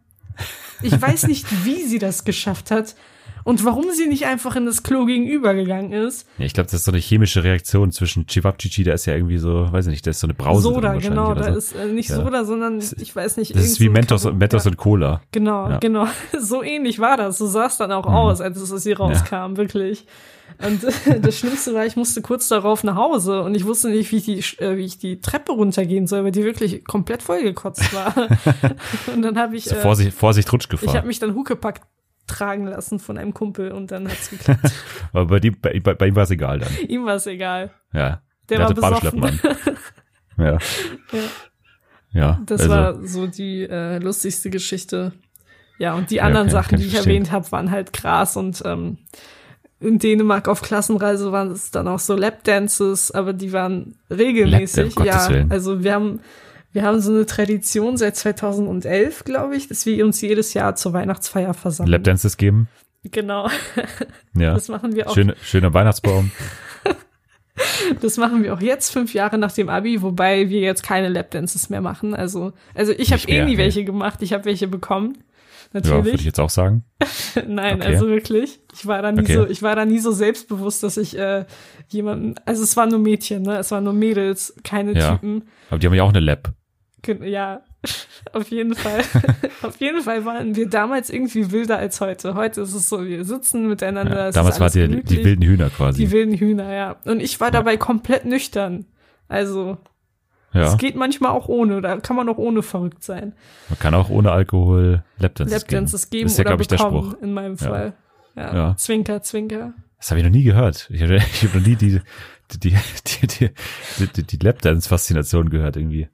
Ich 0.82 1.00
weiß 1.00 1.26
nicht, 1.26 1.46
wie 1.64 1.82
sie 1.84 1.98
das 1.98 2.24
geschafft 2.24 2.70
hat 2.70 2.94
und 3.42 3.64
warum 3.64 3.90
sie 3.92 4.06
nicht 4.06 4.26
einfach 4.26 4.54
in 4.56 4.66
das 4.66 4.82
Klo 4.82 5.06
gegenüber 5.06 5.54
gegangen 5.54 5.92
ist. 5.92 6.26
ja 6.38 6.44
ich 6.44 6.52
glaube, 6.54 6.66
das 6.66 6.74
ist 6.80 6.84
so 6.84 6.92
eine 6.92 7.00
chemische 7.00 7.42
Reaktion 7.42 7.90
zwischen 7.90 8.26
Chivapchichi, 8.26 8.84
da 8.84 8.92
ist 8.92 9.06
ja 9.06 9.14
irgendwie 9.14 9.38
so, 9.38 9.72
weiß 9.72 9.86
ich 9.86 9.90
nicht, 9.92 10.06
da 10.06 10.10
ist 10.10 10.20
so 10.20 10.26
eine 10.26 10.34
Brause 10.34 10.62
Soda, 10.62 10.94
genau, 10.96 11.34
da 11.34 11.52
so. 11.52 11.58
ist 11.58 11.74
äh, 11.74 11.86
nicht 11.86 12.10
Ja. 12.10 12.16
Soda, 12.16 12.44
sondern 12.44 12.78
ich 12.98 13.16
weiß 13.16 13.38
nicht. 13.38 13.54
das 13.54 13.64
ist 13.64 13.80
wie 13.80 13.86
so 13.86 13.92
Mentos, 13.92 14.22
Carbon- 14.24 14.38
Mentos 14.38 14.64
ja. 14.64 14.70
und 14.70 14.76
Cola. 14.76 15.22
Genau. 15.32 15.68
Mhm. 15.68 15.80
genau. 15.80 16.06
So 16.38 16.62
ähnlich 16.62 16.98
war 16.98 17.16
das. 17.16 17.38
So 17.38 17.46
sah 17.46 17.66
es 17.66 17.76
dann 17.78 17.92
auch 17.92 18.06
aus, 18.06 18.40
als 18.40 18.58
es 18.58 18.72
aus 18.72 18.84
ihr 18.86 18.98
rauskam, 18.98 19.56
wirklich. 19.56 20.06
Und 20.66 20.82
das 21.24 21.38
Schlimmste 21.38 21.74
war, 21.74 21.86
ich 21.86 21.96
musste 21.96 22.22
kurz 22.22 22.48
darauf 22.48 22.84
nach 22.84 22.96
Hause 22.96 23.42
und 23.42 23.54
ich 23.54 23.64
wusste 23.64 23.88
nicht, 23.90 24.12
wie 24.12 24.16
ich 24.16 24.24
die, 24.24 24.62
äh, 24.62 24.76
wie 24.76 24.84
ich 24.84 24.98
die 24.98 25.20
Treppe 25.20 25.52
runtergehen 25.52 26.06
soll, 26.06 26.24
weil 26.24 26.32
die 26.32 26.44
wirklich 26.44 26.84
komplett 26.84 27.22
vollgekotzt 27.22 27.92
war. 27.94 28.14
und 29.14 29.22
dann 29.22 29.38
habe 29.38 29.56
ich, 29.56 29.70
äh, 29.70 29.76
Vorsicht, 29.76 30.12
Vorsicht, 30.12 30.48
ich 30.48 30.52
Rutschgefahr. 30.52 30.94
habe 30.94 31.06
mich 31.06 31.18
dann 31.18 31.34
Huckepack 31.34 31.80
tragen 32.26 32.66
lassen 32.66 32.98
von 32.98 33.18
einem 33.18 33.34
Kumpel 33.34 33.72
und 33.72 33.90
dann 33.90 34.06
hat's 34.08 34.30
geklappt. 34.30 34.70
Aber 35.12 35.26
bei, 35.26 35.40
die, 35.40 35.50
bei, 35.50 35.80
bei, 35.80 35.94
bei 35.94 36.06
ihm 36.08 36.16
war 36.16 36.22
es 36.24 36.30
egal 36.30 36.58
dann. 36.60 36.72
Ihm 36.88 37.04
war 37.04 37.16
es 37.16 37.26
egal. 37.26 37.70
Ja. 37.92 38.22
Der 38.48 38.58
Der 38.58 38.58
war 38.80 38.94
hatte 39.00 39.10
besoffen. 39.10 39.40
Ja. 40.38 40.44
Ja. 40.44 40.58
Ja. 42.12 42.40
Das 42.46 42.62
also, 42.62 42.72
war 42.72 43.06
so 43.06 43.26
die 43.26 43.62
äh, 43.62 43.98
lustigste 43.98 44.50
Geschichte. 44.50 45.12
Ja, 45.78 45.94
und 45.94 46.10
die 46.10 46.16
Ja, 46.16 46.24
anderen 46.24 46.46
kann- 46.48 46.52
Sachen, 46.52 46.70
kann 46.70 46.78
die 46.80 46.84
ich 46.86 46.88
ich 46.88 46.94
verstehen. 46.96 47.12
erwähnt 47.22 47.32
habe, 47.32 47.50
waren 47.52 47.70
halt 47.70 47.92
krass 47.92 48.36
und 48.36 48.62
ähm, 48.64 48.98
in 49.80 49.98
Dänemark 49.98 50.46
auf 50.48 50.62
Klassenreise 50.62 51.32
waren 51.32 51.50
es 51.50 51.70
dann 51.70 51.88
auch 51.88 51.98
so 51.98 52.14
Lapdances, 52.14 53.10
aber 53.10 53.32
die 53.32 53.52
waren 53.52 53.96
regelmäßig. 54.10 54.94
Lap- 54.94 54.94
Gottes 54.96 55.26
ja, 55.26 55.28
Willen. 55.30 55.50
also 55.50 55.82
wir 55.82 55.94
haben 55.94 56.20
Wir 56.72 56.82
haben 56.84 57.00
so 57.00 57.10
eine 57.12 57.26
Tradition 57.26 57.96
seit 57.96 58.14
2011, 58.16 59.24
glaube 59.24 59.56
ich, 59.56 59.66
dass 59.68 59.86
wir 59.86 60.04
uns 60.04 60.20
jedes 60.20 60.54
Jahr 60.54 60.76
zur 60.76 60.92
Weihnachtsfeier 60.92 61.52
versammeln. 61.54 61.90
Lapdances 61.92 62.36
geben. 62.36 62.68
Genau. 63.02 63.48
Ja. 64.36 64.54
Das 64.54 64.68
machen 64.68 64.94
wir 64.94 65.08
auch. 65.08 65.14
Schöne, 65.14 65.34
schöner 65.42 65.72
Weihnachtsbaum. 65.74 66.30
Das 68.00 68.16
machen 68.16 68.42
wir 68.42 68.54
auch 68.54 68.60
jetzt, 68.62 68.90
fünf 68.90 69.12
Jahre 69.12 69.36
nach 69.36 69.52
dem 69.52 69.68
Abi, 69.68 70.00
wobei 70.00 70.48
wir 70.48 70.60
jetzt 70.60 70.82
keine 70.82 71.08
Lapdances 71.10 71.68
mehr 71.68 71.82
machen. 71.82 72.14
Also, 72.14 72.52
also 72.74 72.92
ich 72.92 73.12
habe 73.12 73.22
eh 73.28 73.44
nie 73.44 73.58
welche 73.58 73.84
gemacht. 73.84 74.22
Ich 74.22 74.32
habe 74.32 74.46
welche 74.46 74.66
bekommen. 74.66 75.18
Ja, 75.72 75.84
würde 75.84 75.88
ich 75.88 75.94
Natürlich. 76.04 76.24
jetzt 76.24 76.40
auch 76.40 76.50
sagen. 76.50 76.84
Nein, 77.46 77.76
Okay. 77.80 77.86
also 77.94 78.08
wirklich. 78.08 78.58
Ich 78.74 78.86
war 78.86 79.02
da 79.02 79.12
nie 79.12 79.20
Okay. 79.20 79.34
so, 79.34 79.46
ich 79.46 79.62
war 79.62 79.76
da 79.76 79.84
nie 79.84 80.00
so 80.00 80.10
selbstbewusst, 80.10 80.82
dass 80.82 80.96
ich 80.96 81.16
äh, 81.16 81.44
jemanden, 81.88 82.34
also 82.44 82.64
es 82.64 82.76
waren 82.76 82.88
nur 82.88 82.98
Mädchen, 82.98 83.42
ne? 83.42 83.56
Es 83.58 83.70
waren 83.70 83.84
nur 83.84 83.92
Mädels, 83.92 84.54
keine 84.64 84.98
Ja. 84.98 85.12
Typen. 85.12 85.44
Aber 85.70 85.78
die 85.78 85.86
haben 85.86 85.94
ja 85.94 86.02
auch 86.02 86.08
eine 86.10 86.20
Lab. 86.20 86.52
Ja, 87.22 87.62
auf 88.32 88.50
jeden 88.50 88.74
Fall. 88.74 89.02
auf 89.62 89.76
jeden 89.80 90.02
Fall 90.02 90.24
waren 90.24 90.54
wir 90.56 90.68
damals 90.68 91.08
irgendwie 91.08 91.50
wilder 91.52 91.78
als 91.78 92.00
heute. 92.00 92.34
Heute 92.34 92.62
ist 92.62 92.74
es 92.74 92.88
so, 92.88 93.06
wir 93.06 93.24
sitzen 93.24 93.68
miteinander. 93.68 94.26
Ja, 94.26 94.30
damals 94.32 94.56
ist 94.56 94.60
war 94.60 94.64
alles 94.74 95.04
die, 95.04 95.16
die 95.16 95.24
wilden 95.24 95.42
Hühner 95.42 95.70
quasi. 95.70 96.04
Die 96.04 96.10
wilden 96.10 96.34
Hühner, 96.34 96.74
ja. 96.74 96.96
Und 97.04 97.20
ich 97.22 97.40
war 97.40 97.50
dabei 97.50 97.76
komplett 97.76 98.24
nüchtern. 98.26 98.86
Also, 99.28 99.78
ja. 100.52 100.62
es 100.62 100.78
geht 100.78 100.96
manchmal 100.96 101.32
auch 101.32 101.48
ohne, 101.48 101.80
da 101.80 101.96
kann 101.98 102.16
man 102.16 102.28
auch 102.28 102.38
ohne 102.38 102.62
verrückt 102.62 103.04
sein. 103.04 103.34
Man 103.68 103.78
kann 103.78 103.94
auch 103.94 104.10
ohne 104.10 104.32
Alkohol 104.32 105.04
Lapdances 105.18 105.66
geben. 105.66 105.70
Lapdances 105.70 106.10
geben 106.10 106.24
das 106.24 106.32
ist 106.32 106.38
ja, 106.38 106.42
oder 106.42 106.50
glaube 106.50 106.62
ich, 106.62 106.68
der 106.68 106.78
Spruch. 106.78 107.14
in 107.22 107.32
meinem. 107.32 107.58
Fall. 107.58 107.94
Ja. 108.36 108.54
Ja. 108.54 108.76
Zwinker, 108.76 109.22
zwinker. 109.22 109.74
Das 109.98 110.10
habe 110.10 110.20
ich 110.20 110.24
noch 110.24 110.32
nie 110.32 110.44
gehört. 110.44 110.88
Ich 110.90 111.02
habe 111.02 111.20
hab 111.20 111.54
noch 111.54 111.66
nie 111.66 111.76
die, 111.76 112.00
die, 112.52 112.58
die, 112.58 112.76
die, 113.06 113.50
die, 113.98 114.06
die, 114.06 114.22
die 114.22 114.44
Lapdance-Faszination 114.44 115.50
gehört 115.50 115.76
irgendwie. 115.76 116.08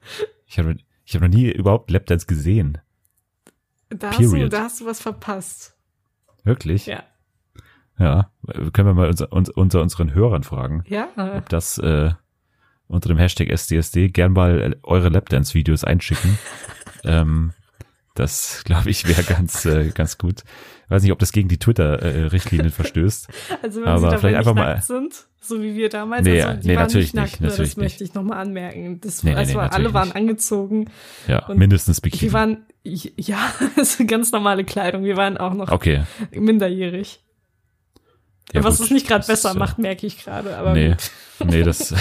Ich 0.47 0.59
habe 0.59 0.76
ich 1.05 1.14
hab 1.14 1.22
noch 1.22 1.28
nie 1.28 1.49
überhaupt 1.51 1.91
Lapdance 1.91 2.26
gesehen. 2.26 2.78
Da 3.89 4.11
hast, 4.11 4.20
du, 4.20 4.49
da 4.49 4.64
hast 4.64 4.80
du 4.80 4.87
was 4.87 5.01
verpasst. 5.01 5.76
Wirklich? 6.43 6.87
Ja. 6.87 7.05
Ja. 7.99 8.30
Können 8.72 8.89
wir 8.89 8.95
mal 8.95 9.09
unser, 9.09 9.32
uns, 9.32 9.49
unter 9.49 9.80
unseren 9.80 10.12
Hörern 10.12 10.43
fragen, 10.43 10.84
Ja, 10.89 11.09
ob 11.37 11.49
das 11.49 11.78
äh, 11.78 12.11
unter 12.89 13.09
dem 13.09 13.18
Hashtag 13.18 13.49
SDSD 13.51 14.09
gern 14.09 14.32
mal 14.32 14.61
äh, 14.61 14.76
eure 14.82 15.09
Lapdance-Videos 15.09 15.84
einschicken. 15.84 16.39
ähm, 17.05 17.53
das, 18.14 18.62
glaube 18.64 18.91
ich, 18.91 19.07
wäre 19.07 19.22
ganz, 19.22 19.64
äh, 19.66 19.91
ganz 19.95 20.16
gut. 20.18 20.43
Weiß 20.89 21.03
nicht, 21.03 21.12
ob 21.12 21.18
das 21.18 21.32
gegen 21.32 21.49
die 21.49 21.59
Twitter-Richtlinien 21.59 22.70
verstößt. 22.70 23.28
also 23.62 23.80
wenn 23.82 23.89
Aber 23.89 24.11
sie 24.11 24.18
vielleicht 24.18 24.22
nicht 24.24 24.37
einfach 24.39 24.55
mal- 24.55 24.80
sind, 24.80 25.26
so 25.41 25.62
wie 25.62 25.76
wir 25.76 25.89
damals, 25.89 26.24
Nee, 26.24 26.43
also 26.43 26.66
nee, 26.66 26.74
natürlich 26.74 27.07
nicht 27.07 27.14
nackt, 27.14 27.30
nicht, 27.32 27.41
ne, 27.41 27.49
natürlich 27.49 27.70
das 27.70 27.76
möchte 27.76 28.05
ich 28.05 28.14
nochmal 28.14 28.39
anmerken. 28.39 29.01
Das, 29.01 29.22
Nee, 29.22 29.30
nee, 29.30 29.37
das 29.37 29.49
nee, 29.49 29.57
alle 29.57 29.93
waren 29.93 30.09
nicht. 30.09 30.16
angezogen. 30.16 30.91
Ja, 31.28 31.47
mindestens 31.55 32.01
Bikini. 32.01 32.22
Wir 32.22 32.32
waren, 32.32 32.66
ja, 32.84 33.53
das 33.76 33.97
ist 34.01 34.09
ganz 34.09 34.32
normale 34.32 34.64
Kleidung. 34.64 35.05
Wir 35.05 35.16
waren 35.16 35.37
auch 35.37 35.55
noch 35.55 35.70
okay. 35.70 36.05
minderjährig. 36.32 37.20
Ja, 38.53 38.62
Was 38.64 38.78
gut. 38.78 38.86
es 38.86 38.90
nicht 38.92 39.07
gerade 39.09 39.20
Das 39.20 39.26
besser 39.26 39.51
ist, 39.51 39.57
äh, 39.57 39.59
macht, 39.59 39.78
merke 39.78 40.07
ich 40.07 40.22
gerade. 40.24 40.57
Aber 40.57 40.72
Nee, 40.72 40.90
gut. 40.90 41.11
nee, 41.51 41.62
das, 41.62 41.90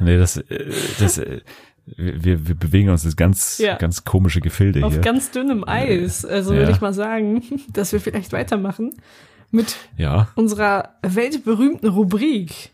nee, 0.00 0.18
das, 0.18 0.36
äh, 0.36 0.72
das, 1.00 1.18
äh, 1.18 1.40
wir, 1.96 2.46
wir 2.46 2.54
bewegen 2.54 2.90
uns 2.90 3.04
in 3.04 3.16
ganz, 3.16 3.58
Ja. 3.58 3.76
ganz 3.76 4.04
komische 4.04 4.40
Gefilde 4.40 4.84
auf 4.84 4.92
hier. 4.92 5.00
ganz 5.00 5.30
dünnem 5.30 5.64
Eis. 5.66 6.24
Also 6.24 6.52
Ja. 6.52 6.58
würde 6.60 6.72
ich 6.72 6.80
mal 6.80 6.92
sagen, 6.94 7.42
dass 7.72 7.92
wir 7.92 8.00
vielleicht 8.00 8.32
weitermachen 8.32 8.94
mit 9.50 9.76
Ja. 9.96 10.28
unserer 10.34 10.94
weltberühmten 11.02 11.88
Rubrik. 11.88 12.70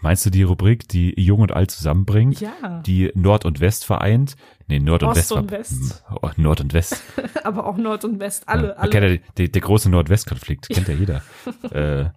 Meinst 0.00 0.26
du 0.26 0.30
die 0.30 0.42
Rubrik, 0.42 0.88
die 0.88 1.14
Jung 1.20 1.40
und 1.40 1.52
Alt 1.52 1.70
zusammenbringt? 1.70 2.40
Ja, 2.40 2.82
Die 2.84 3.12
Nord 3.14 3.44
und 3.44 3.60
West 3.60 3.84
vereint? 3.84 4.34
Nee, 4.72 4.78
Nord 4.78 5.02
und 5.02 5.14
West. 5.14 5.32
und 5.32 5.50
West. 5.50 6.02
Oh, 6.22 6.30
Nord 6.38 6.62
und 6.62 6.72
West. 6.72 7.02
aber 7.44 7.66
auch 7.66 7.76
Nord 7.76 8.06
und 8.06 8.20
West, 8.20 8.48
alle, 8.48 8.68
ja, 8.68 8.74
man 8.78 8.88
kennt 8.88 9.04
alle. 9.04 9.14
ja 9.16 9.20
die, 9.36 9.52
der 9.52 9.60
große 9.60 9.90
Nord-West-Konflikt, 9.90 10.70
kennt 10.70 10.88
ja 10.88 10.94
jeder. 10.94 11.22
äh, 11.72 12.08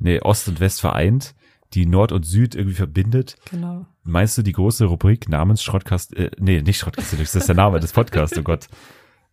nee, 0.00 0.20
Ost 0.20 0.48
und 0.48 0.58
West 0.58 0.80
vereint, 0.80 1.36
die 1.74 1.86
Nord 1.86 2.10
und 2.10 2.24
Süd 2.24 2.56
irgendwie 2.56 2.74
verbindet. 2.74 3.36
Genau. 3.48 3.86
Meinst 4.02 4.36
du 4.36 4.42
die 4.42 4.50
große 4.50 4.86
Rubrik 4.86 5.28
namens 5.28 5.62
Schrottkast, 5.62 6.16
äh, 6.16 6.32
nee, 6.36 6.62
nicht 6.62 6.78
Schrottkast 6.78 7.12
Deluxe, 7.12 7.34
das 7.34 7.42
ist 7.44 7.48
der 7.48 7.54
Name 7.54 7.78
des 7.78 7.92
Podcasts, 7.92 8.36
oh 8.36 8.42
Gott. 8.42 8.66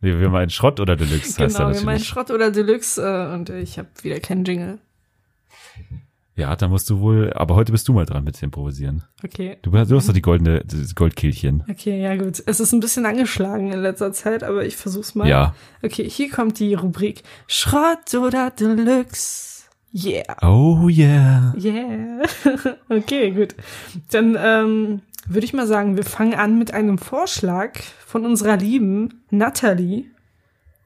Nee, 0.01 0.19
wir 0.19 0.29
meinen 0.29 0.51
Schrott 0.51 0.79
oder 0.79 0.95
Deluxe 0.95 1.41
heißt 1.43 1.57
Genau, 1.57 1.69
er 1.69 1.73
wir 1.73 1.81
meinen 1.81 1.85
natürlich. 1.85 2.07
Schrott 2.07 2.29
oder 2.29 2.51
Deluxe 2.51 3.01
äh, 3.01 3.33
und 3.33 3.49
ich 3.49 3.79
habe 3.79 3.89
wieder 4.03 4.19
keinen 4.19 4.45
Jingle. 4.45 4.77
Ja, 6.37 6.55
da 6.55 6.67
musst 6.67 6.87
du 6.91 6.99
wohl, 6.99 7.33
aber 7.33 7.55
heute 7.55 7.71
bist 7.71 7.87
du 7.87 7.93
mal 7.93 8.05
dran 8.05 8.23
mit 8.23 8.41
Improvisieren. 8.43 9.03
Okay. 9.23 9.57
Du, 9.63 9.71
du 9.71 9.95
hast 9.97 10.07
doch 10.07 10.13
die 10.13 10.21
goldene, 10.21 10.63
das 10.63 10.93
Goldkehlchen. 10.93 11.63
Okay, 11.67 11.99
ja 11.99 12.15
gut. 12.15 12.43
Es 12.45 12.59
ist 12.59 12.71
ein 12.73 12.79
bisschen 12.79 13.07
angeschlagen 13.07 13.71
in 13.73 13.79
letzter 13.81 14.13
Zeit, 14.13 14.43
aber 14.43 14.63
ich 14.63 14.77
versuch's 14.77 15.15
mal. 15.15 15.27
Ja. 15.27 15.55
Okay, 15.81 16.07
hier 16.07 16.29
kommt 16.29 16.59
die 16.59 16.75
Rubrik 16.75 17.23
Schrott 17.47 18.13
oder 18.13 18.51
Deluxe. 18.51 19.63
Yeah. 19.93 20.35
Oh 20.43 20.87
yeah. 20.89 21.55
Yeah. 21.59 22.21
okay, 22.89 23.31
gut. 23.31 23.55
Dann 24.11 24.37
ähm, 24.39 25.01
würde 25.27 25.45
ich 25.45 25.53
mal 25.53 25.65
sagen, 25.65 25.97
wir 25.97 26.03
fangen 26.03 26.35
an 26.35 26.59
mit 26.59 26.71
einem 26.71 26.99
Vorschlag 26.99 27.79
von 28.05 28.25
unserer 28.27 28.57
lieben 28.57 29.23
Natalie, 29.31 30.05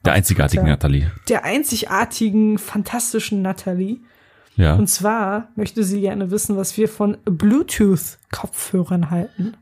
Der 0.05 0.13
einzigartigen. 0.13 0.65
Nathalie. 0.65 1.11
der 1.27 1.43
einzigartigen, 1.43 2.57
fantastischen 2.57 3.41
Natalie. 3.41 3.97
Ja. 4.61 4.75
Und 4.75 4.87
zwar 4.87 5.49
möchte 5.55 5.83
sie 5.83 6.01
gerne 6.01 6.29
wissen, 6.31 6.55
was 6.55 6.77
wir 6.77 6.87
von 6.87 7.17
Bluetooth-Kopfhörern 7.25 9.09
halten. 9.09 9.57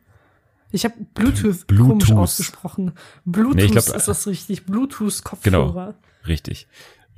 Ich 0.72 0.84
habe 0.86 0.95
Bluetooth, 1.14 1.68
komisch 1.68 2.08
Bluetooth. 2.08 2.18
ausgesprochen. 2.18 2.91
Bluetooth 3.26 3.56
Nee, 3.56 3.64
ich 3.66 3.72
glaub, 3.72 3.95
ist 3.95 4.08
das 4.08 4.28
richtig. 4.28 4.66
Bluetooth-Kopfhörer. 4.66 5.95
Richtig. 6.28 6.68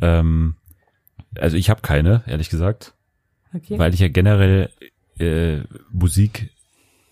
Ähm, 0.01 0.55
also 1.37 1.57
ich 1.57 1.69
habe 1.69 1.81
keine, 1.81 2.23
ehrlich 2.27 2.49
gesagt, 2.49 2.93
Okay. 3.53 3.77
weil 3.77 3.93
ich 3.93 3.99
ja 3.99 4.07
generell 4.07 4.69
äh, 5.19 5.61
Musik 5.91 6.51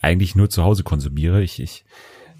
eigentlich 0.01 0.36
nur 0.36 0.49
zu 0.49 0.63
Hause 0.63 0.84
konsumiere. 0.84 1.41
Ich, 1.41 1.59
ich 1.59 1.84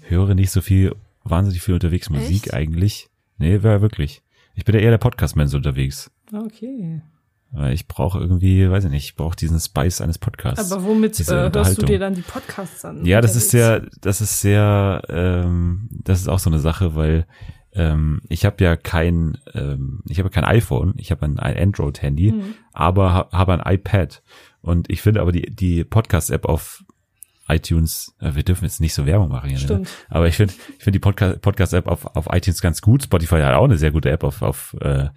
höre 0.08 0.34
nicht 0.34 0.50
so 0.50 0.62
viel, 0.62 0.94
wahnsinnig 1.24 1.60
viel 1.62 1.74
unterwegs 1.74 2.08
Musik 2.08 2.44
Echt? 2.46 2.54
eigentlich. 2.54 3.08
Nee, 3.36 3.62
war 3.62 3.82
wirklich. 3.82 4.22
Ich 4.54 4.64
bin 4.64 4.74
ja 4.74 4.80
eher 4.80 4.90
der 4.90 4.98
Podcast-Mensch 4.98 5.52
unterwegs. 5.52 6.10
okay. 6.32 7.02
Weil 7.52 7.72
Ich 7.72 7.88
brauche 7.88 8.18
irgendwie, 8.20 8.70
weiß 8.70 8.84
ich 8.84 8.90
nicht, 8.90 9.04
ich 9.04 9.16
brauche 9.16 9.34
diesen 9.36 9.58
Spice 9.58 10.00
eines 10.00 10.18
Podcasts. 10.18 10.70
Aber 10.70 10.84
womit 10.84 11.18
äh, 11.20 11.50
hörst 11.52 11.82
du 11.82 11.86
dir 11.86 11.98
dann 11.98 12.14
die 12.14 12.22
Podcasts 12.22 12.84
an? 12.84 13.04
Ja, 13.04 13.20
das 13.20 13.34
ist 13.36 13.50
sehr, 13.50 13.86
das 14.00 14.20
ist 14.20 14.40
sehr, 14.40 15.02
ähm, 15.08 15.88
das 15.90 16.20
ist 16.20 16.28
auch 16.28 16.38
so 16.38 16.48
eine 16.50 16.60
Sache, 16.60 16.94
weil 16.94 17.26
ähm, 17.72 18.20
ich 18.28 18.44
habe 18.44 18.62
ja 18.62 18.76
kein, 18.76 19.38
ähm, 19.54 20.00
ich 20.08 20.18
habe 20.18 20.30
kein 20.30 20.44
iPhone, 20.44 20.94
ich 20.96 21.10
habe 21.10 21.24
ein, 21.26 21.38
ein 21.38 21.56
Android-Handy, 21.56 22.32
Mhm. 22.32 22.54
aber 22.72 23.12
ha, 23.14 23.28
habe 23.32 23.52
ein 23.64 23.74
iPad. 23.74 24.22
Und 24.62 24.90
ich 24.90 25.02
finde 25.02 25.20
aber 25.20 25.32
die, 25.32 25.42
die 25.54 25.84
Podcast-App 25.84 26.44
auf 26.46 26.84
iTunes, 27.48 28.14
äh, 28.20 28.34
wir 28.34 28.42
dürfen 28.44 28.64
jetzt 28.64 28.80
nicht 28.80 28.94
so 28.94 29.06
Werbung 29.06 29.28
machen 29.28 29.50
hier, 29.50 29.78
ne? 29.78 29.82
Aber 30.08 30.28
ich 30.28 30.36
finde, 30.36 30.54
ich 30.78 30.84
finde 30.84 30.98
die 30.98 31.00
Podcast, 31.00 31.40
Podcast-App 31.42 31.88
auf, 31.88 32.06
auf 32.14 32.28
iTunes 32.32 32.60
ganz 32.60 32.80
gut. 32.80 33.02
Spotify 33.04 33.40
hat 33.40 33.54
auch 33.54 33.64
eine 33.64 33.78
sehr 33.78 33.90
gute 33.90 34.10
App 34.10 34.22
auf, 34.22 34.42
auf, 34.42 34.76
äh, 34.80 35.08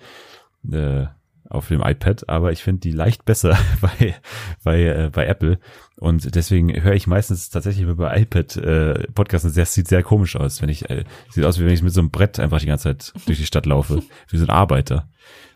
äh, 0.71 1.07
auf 1.53 1.67
dem 1.67 1.81
iPad, 1.81 2.27
aber 2.29 2.51
ich 2.51 2.63
finde 2.63 2.81
die 2.81 2.91
leicht 2.91 3.25
besser 3.25 3.57
bei, 3.81 4.15
bei, 4.63 4.83
äh, 4.83 5.09
bei 5.11 5.25
Apple. 5.25 5.59
Und 5.97 6.35
deswegen 6.35 6.81
höre 6.81 6.93
ich 6.93 7.07
meistens 7.07 7.49
tatsächlich 7.49 7.87
über 7.87 8.15
iPad 8.15 8.57
äh, 8.57 9.11
Podcasts. 9.13 9.45
und 9.45 9.55
Das 9.55 9.73
sieht 9.73 9.87
sehr 9.87 10.03
komisch 10.03 10.35
aus, 10.35 10.61
wenn 10.61 10.69
ich, 10.69 10.89
äh, 10.89 11.03
sieht 11.29 11.45
aus, 11.45 11.59
wie 11.59 11.65
wenn 11.65 11.73
ich 11.73 11.83
mit 11.83 11.93
so 11.93 12.01
einem 12.01 12.11
Brett 12.11 12.39
einfach 12.39 12.59
die 12.59 12.65
ganze 12.65 12.83
Zeit 12.83 13.13
durch 13.25 13.37
die 13.37 13.45
Stadt 13.45 13.65
laufe, 13.65 14.03
wie 14.29 14.37
so 14.37 14.45
ein 14.45 14.49
Arbeiter. 14.49 15.09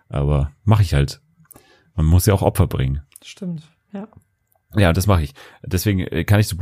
Aber 0.10 0.52
mache 0.64 0.84
ich 0.84 0.94
halt. 0.94 1.22
Man 1.96 2.06
muss 2.06 2.26
ja 2.28 2.34
auch 2.34 2.44
Opfer 2.44 2.68
bringen. 2.68 3.02
Stimmt. 3.24 3.64
Ja. 3.92 4.08
Ja, 4.76 4.94
das 4.94 5.08
mache 5.08 5.24
ich. 5.24 5.34
Deswegen 5.64 6.02
äh, 6.02 6.24
kann 6.24 6.40
ich 6.40 6.48
zu 6.48 6.58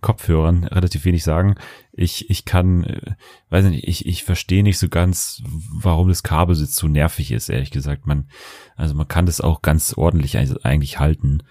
Bluetooth-Kopfhörern 0.00 0.64
relativ 0.64 1.04
wenig 1.04 1.24
sagen. 1.24 1.56
Ich, 1.92 2.30
ich 2.30 2.44
kann, 2.44 2.84
äh, 2.84 3.14
weiß 3.50 3.64
nicht, 3.66 3.86
ich, 3.86 4.06
ich 4.06 4.24
verstehe 4.24 4.62
nicht 4.62 4.78
so 4.78 4.88
ganz, 4.88 5.42
warum 5.72 6.08
das 6.08 6.22
Kabelsitz 6.22 6.76
so 6.76 6.88
nervig 6.88 7.32
ist, 7.32 7.48
ehrlich 7.48 7.70
gesagt. 7.70 8.06
Man, 8.06 8.28
also 8.76 8.94
man 8.94 9.08
kann 9.08 9.26
das 9.26 9.40
auch 9.40 9.62
ganz 9.62 9.94
ordentlich 9.94 10.38
eig- 10.38 10.62
eigentlich 10.64 10.98
halten. 10.98 11.42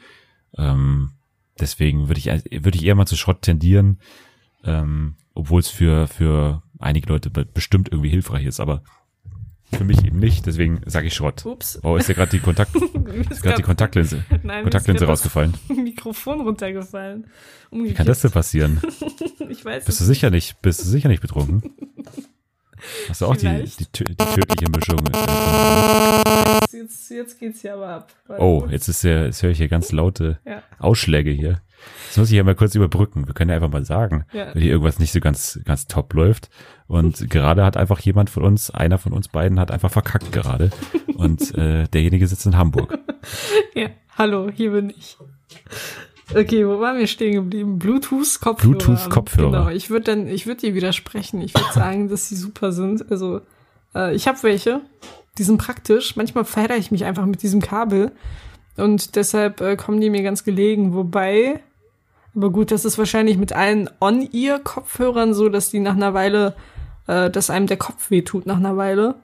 Ähm, 0.58 1.12
deswegen 1.60 2.08
würde 2.08 2.20
ich, 2.20 2.26
würde 2.26 2.78
ich 2.78 2.86
eher 2.86 2.96
mal 2.96 3.08
zu 3.08 3.18
Schrott 3.18 3.42
tendieren, 3.42 4.00
ähm, 4.64 5.16
obwohl 5.34 5.60
es 5.60 5.70
für, 5.70 6.08
für 6.08 6.64
einige 6.80 7.10
Leute 7.10 7.30
be- 7.30 7.46
bestimmt 7.46 7.90
irgendwie 7.90 8.10
hilfreich 8.10 8.46
ist, 8.46 8.60
aber 8.60 8.84
für 9.78 9.84
mich 9.84 10.04
eben 10.06 10.20
nicht, 10.20 10.46
deswegen 10.46 10.82
sage 10.86 11.08
ich 11.08 11.14
Schrott. 11.14 11.46
Ups. 11.46 11.80
Oh, 11.84 11.96
ist 11.98 12.08
ja 12.10 12.16
gerade 12.16 12.32
die 12.32 12.40
Kontakt, 12.40 12.76
ist 13.30 13.42
gerade 13.42 13.58
die 13.58 13.64
Kontaktlinse, 13.64 14.24
Nein, 14.44 14.64
Kontaktlinse 14.64 15.06
grad 15.06 15.14
rausgefallen. 15.14 15.54
Mikrofon 15.70 16.42
runtergefallen. 16.42 17.28
Wie 17.72 17.94
kann 17.94 18.06
das 18.06 18.22
denn 18.22 18.32
passieren? 18.32 18.82
Ich 19.50 19.64
weiß 19.64 19.86
Bist 19.86 20.00
du 20.00 20.06
sicher 20.06 20.30
nicht, 20.30 20.62
bist 20.62 20.82
du 20.82 20.86
sicher 20.88 21.10
nicht 21.10 21.22
betrunken? 21.22 21.74
Hast 23.10 23.22
du 23.22 23.26
auch 23.28 23.36
die, 23.36 23.48
die, 23.48 23.86
die 24.04 24.16
tödliche 24.16 24.70
Mischung? 24.72 25.00
Jetzt, 26.72 27.10
jetzt 27.10 27.40
geht's 27.40 27.62
hier 27.62 27.74
aber 27.76 27.88
ab. 27.88 28.14
Oh, 28.40 28.66
jetzt 28.70 28.88
ist 28.88 29.04
ja, 29.04 29.24
jetzt 29.26 29.42
höre 29.44 29.52
ich 29.52 29.58
hier 29.58 29.68
ganz 29.68 29.92
laute 29.92 30.40
Ja. 30.46 30.62
Ausschläge 30.80 31.32
hier. 31.32 31.62
Das 32.08 32.18
muss 32.18 32.30
ich 32.32 32.36
ja 32.38 32.44
mal 32.44 32.56
kurz 32.56 32.74
überbrücken. 32.76 33.28
Wir 33.28 33.34
können 33.34 33.50
ja 33.50 33.56
einfach 33.56 33.72
mal 33.72 33.86
sagen, 33.86 34.26
Ja. 34.34 34.54
wenn 34.54 34.62
hier 34.62 34.72
irgendwas 34.72 35.00
nicht 35.00 35.12
so 35.12 35.20
ganz, 35.20 35.60
ganz 35.66 35.88
top 35.88 36.14
läuft. 36.14 36.50
Und 36.88 37.30
gerade 37.30 37.64
hat 37.64 37.78
einfach 37.78 38.00
jemand 38.00 38.30
von 38.30 38.44
uns, 38.44 38.70
einer 38.72 38.98
von 38.98 39.14
uns 39.14 39.28
beiden 39.28 39.60
hat 39.60 39.72
einfach 39.72 39.92
verkackt 39.92 40.32
gerade. 40.32 40.70
Und 41.16 41.56
äh, 41.58 41.88
derjenige 41.88 42.28
sitzt 42.28 42.46
in 42.46 42.58
Hamburg. 42.58 42.98
Ja, 43.74 43.90
hallo, 44.18 44.52
hier 44.54 44.72
bin 44.72 44.92
ich. 44.92 45.18
Okay, 46.34 46.68
wo 46.68 46.80
waren 46.80 46.98
wir 46.98 47.08
stehen 47.08 47.34
geblieben? 47.34 47.78
Bluetooth-Kopfhörer. 47.78 48.72
Bluetooth-Kopfhörer. 48.72 49.52
Genau, 49.52 49.70
ich 49.70 49.90
würde 49.90 50.06
dann, 50.06 50.28
ich 50.28 50.48
würde 50.48 50.62
dir 50.62 50.74
widersprechen. 50.74 51.42
Ich 51.42 51.54
würde 51.54 51.74
sagen, 51.74 52.10
dass 52.10 52.30
sie 52.30 52.36
super 52.36 52.72
sind. 52.72 53.12
Also, 53.12 53.42
äh, 53.94 54.16
ich 54.16 54.28
habe 54.28 54.42
welche, 54.44 54.82
die 55.38 55.44
sind 55.44 55.58
praktisch. 55.58 56.16
Manchmal 56.16 56.46
verhedder 56.46 56.78
ich 56.78 56.92
mich 56.92 57.06
einfach 57.06 57.26
mit 57.26 57.44
diesem 57.44 57.62
Kabel 57.62 58.12
und 58.78 59.16
deshalb 59.16 59.62
äh, 59.62 59.76
kommen 59.76 60.02
die 60.02 60.10
mir 60.10 60.24
ganz 60.24 60.44
gelegen. 60.44 60.94
Wobei, 60.94 61.62
aber 62.36 62.50
gut, 62.50 62.72
das 62.72 62.86
ist 62.86 62.98
wahrscheinlich 62.98 63.38
mit 63.38 63.54
allen 63.54 63.90
On-Ear-Kopfhörern 64.02 65.34
so, 65.34 65.50
dass 65.50 65.70
die 65.70 65.80
nach 65.80 65.96
einer 65.96 66.14
Weile, 66.14 66.56
äh, 67.08 67.30
dass 67.30 67.50
einem 67.50 67.68
der 67.68 67.78
Kopf 67.78 68.10
wehtut 68.10 68.46
nach 68.46 68.58
einer 68.58 68.78
Weile. 68.78 69.16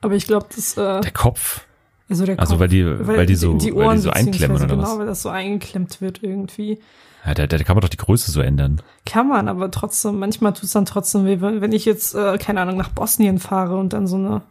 Aber 0.00 0.14
ich 0.14 0.26
glaube, 0.26 0.46
das, 0.54 0.76
äh, 0.76 1.00
Der 1.00 1.12
Kopf. 1.12 1.65
Also 2.08 2.24
der 2.24 2.38
Also 2.38 2.54
Kopf, 2.54 2.60
weil 2.60 2.68
die, 2.68 2.84
weil, 3.06 3.26
die 3.26 3.34
so, 3.34 3.52
weil 3.54 3.96
die 3.96 4.02
so 4.02 4.10
einklemmen 4.10 4.56
oder 4.56 4.66
genau, 4.66 4.82
was? 4.82 4.98
weil 4.98 5.06
das 5.06 5.22
so 5.22 5.28
eingeklemmt 5.28 6.00
wird 6.00 6.22
irgendwie. 6.22 6.80
Ja, 7.24 7.34
da, 7.34 7.46
da 7.48 7.58
kann 7.58 7.74
man 7.74 7.80
doch 7.80 7.88
die 7.88 7.96
Größe 7.96 8.30
so 8.30 8.40
ändern. 8.40 8.80
Kann 9.04 9.28
man, 9.28 9.48
aber 9.48 9.70
trotzdem, 9.72 10.20
manchmal 10.20 10.52
tut's 10.52 10.72
dann 10.72 10.86
trotzdem 10.86 11.24
weh. 11.26 11.38
Wenn 11.40 11.72
ich 11.72 11.84
jetzt, 11.84 12.14
äh, 12.14 12.38
keine 12.38 12.60
Ahnung, 12.60 12.76
nach 12.76 12.90
Bosnien 12.90 13.40
fahre 13.40 13.76
und 13.76 13.92
dann 13.92 14.06
so 14.06 14.14
eine 14.16 14.42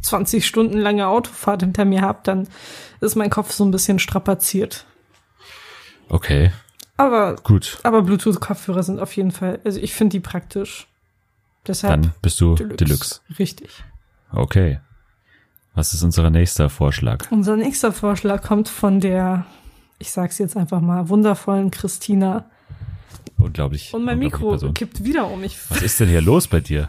20 0.00 0.46
Stunden 0.46 0.78
lange 0.78 1.06
Autofahrt 1.06 1.60
hinter 1.60 1.84
mir 1.84 2.00
hab, 2.00 2.24
dann 2.24 2.48
ist 3.00 3.16
mein 3.16 3.28
Kopf 3.28 3.52
so 3.52 3.64
ein 3.64 3.70
bisschen 3.70 3.98
strapaziert. 3.98 4.86
Okay, 6.08 6.50
Aber, 6.96 7.36
gut. 7.36 7.78
aber 7.82 8.02
Bluetooth-Kopfhörer 8.02 8.82
sind 8.82 8.98
auf 8.98 9.14
jeden 9.14 9.30
Fall, 9.30 9.60
also 9.64 9.78
ich 9.78 9.92
finde 9.94 10.12
die 10.12 10.20
praktisch. 10.20 10.88
Deshalb 11.66 12.02
Dann 12.02 12.12
bist 12.22 12.40
du 12.40 12.54
Deluxe. 12.54 13.20
Richtig. 13.38 13.70
Okay. 14.32 14.80
Was 15.74 15.94
ist 15.94 16.02
unser 16.02 16.30
nächster 16.30 16.68
Vorschlag? 16.68 17.30
Unser 17.30 17.56
nächster 17.56 17.92
Vorschlag 17.92 18.42
kommt 18.42 18.68
von 18.68 19.00
der, 19.00 19.46
ich 19.98 20.10
sag's 20.10 20.38
jetzt 20.38 20.56
einfach 20.56 20.80
mal, 20.80 21.08
wundervollen 21.08 21.70
Christina. 21.70 22.44
Unglaublich. 23.38 23.94
Und 23.94 24.04
mein 24.04 24.18
Mikro 24.18 24.50
Person. 24.50 24.74
kippt 24.74 25.04
wieder 25.04 25.30
um. 25.30 25.42
Ich 25.44 25.58
Was 25.70 25.82
ist 25.82 26.00
denn 26.00 26.08
hier 26.08 26.20
los 26.20 26.48
bei 26.48 26.60
dir? 26.60 26.88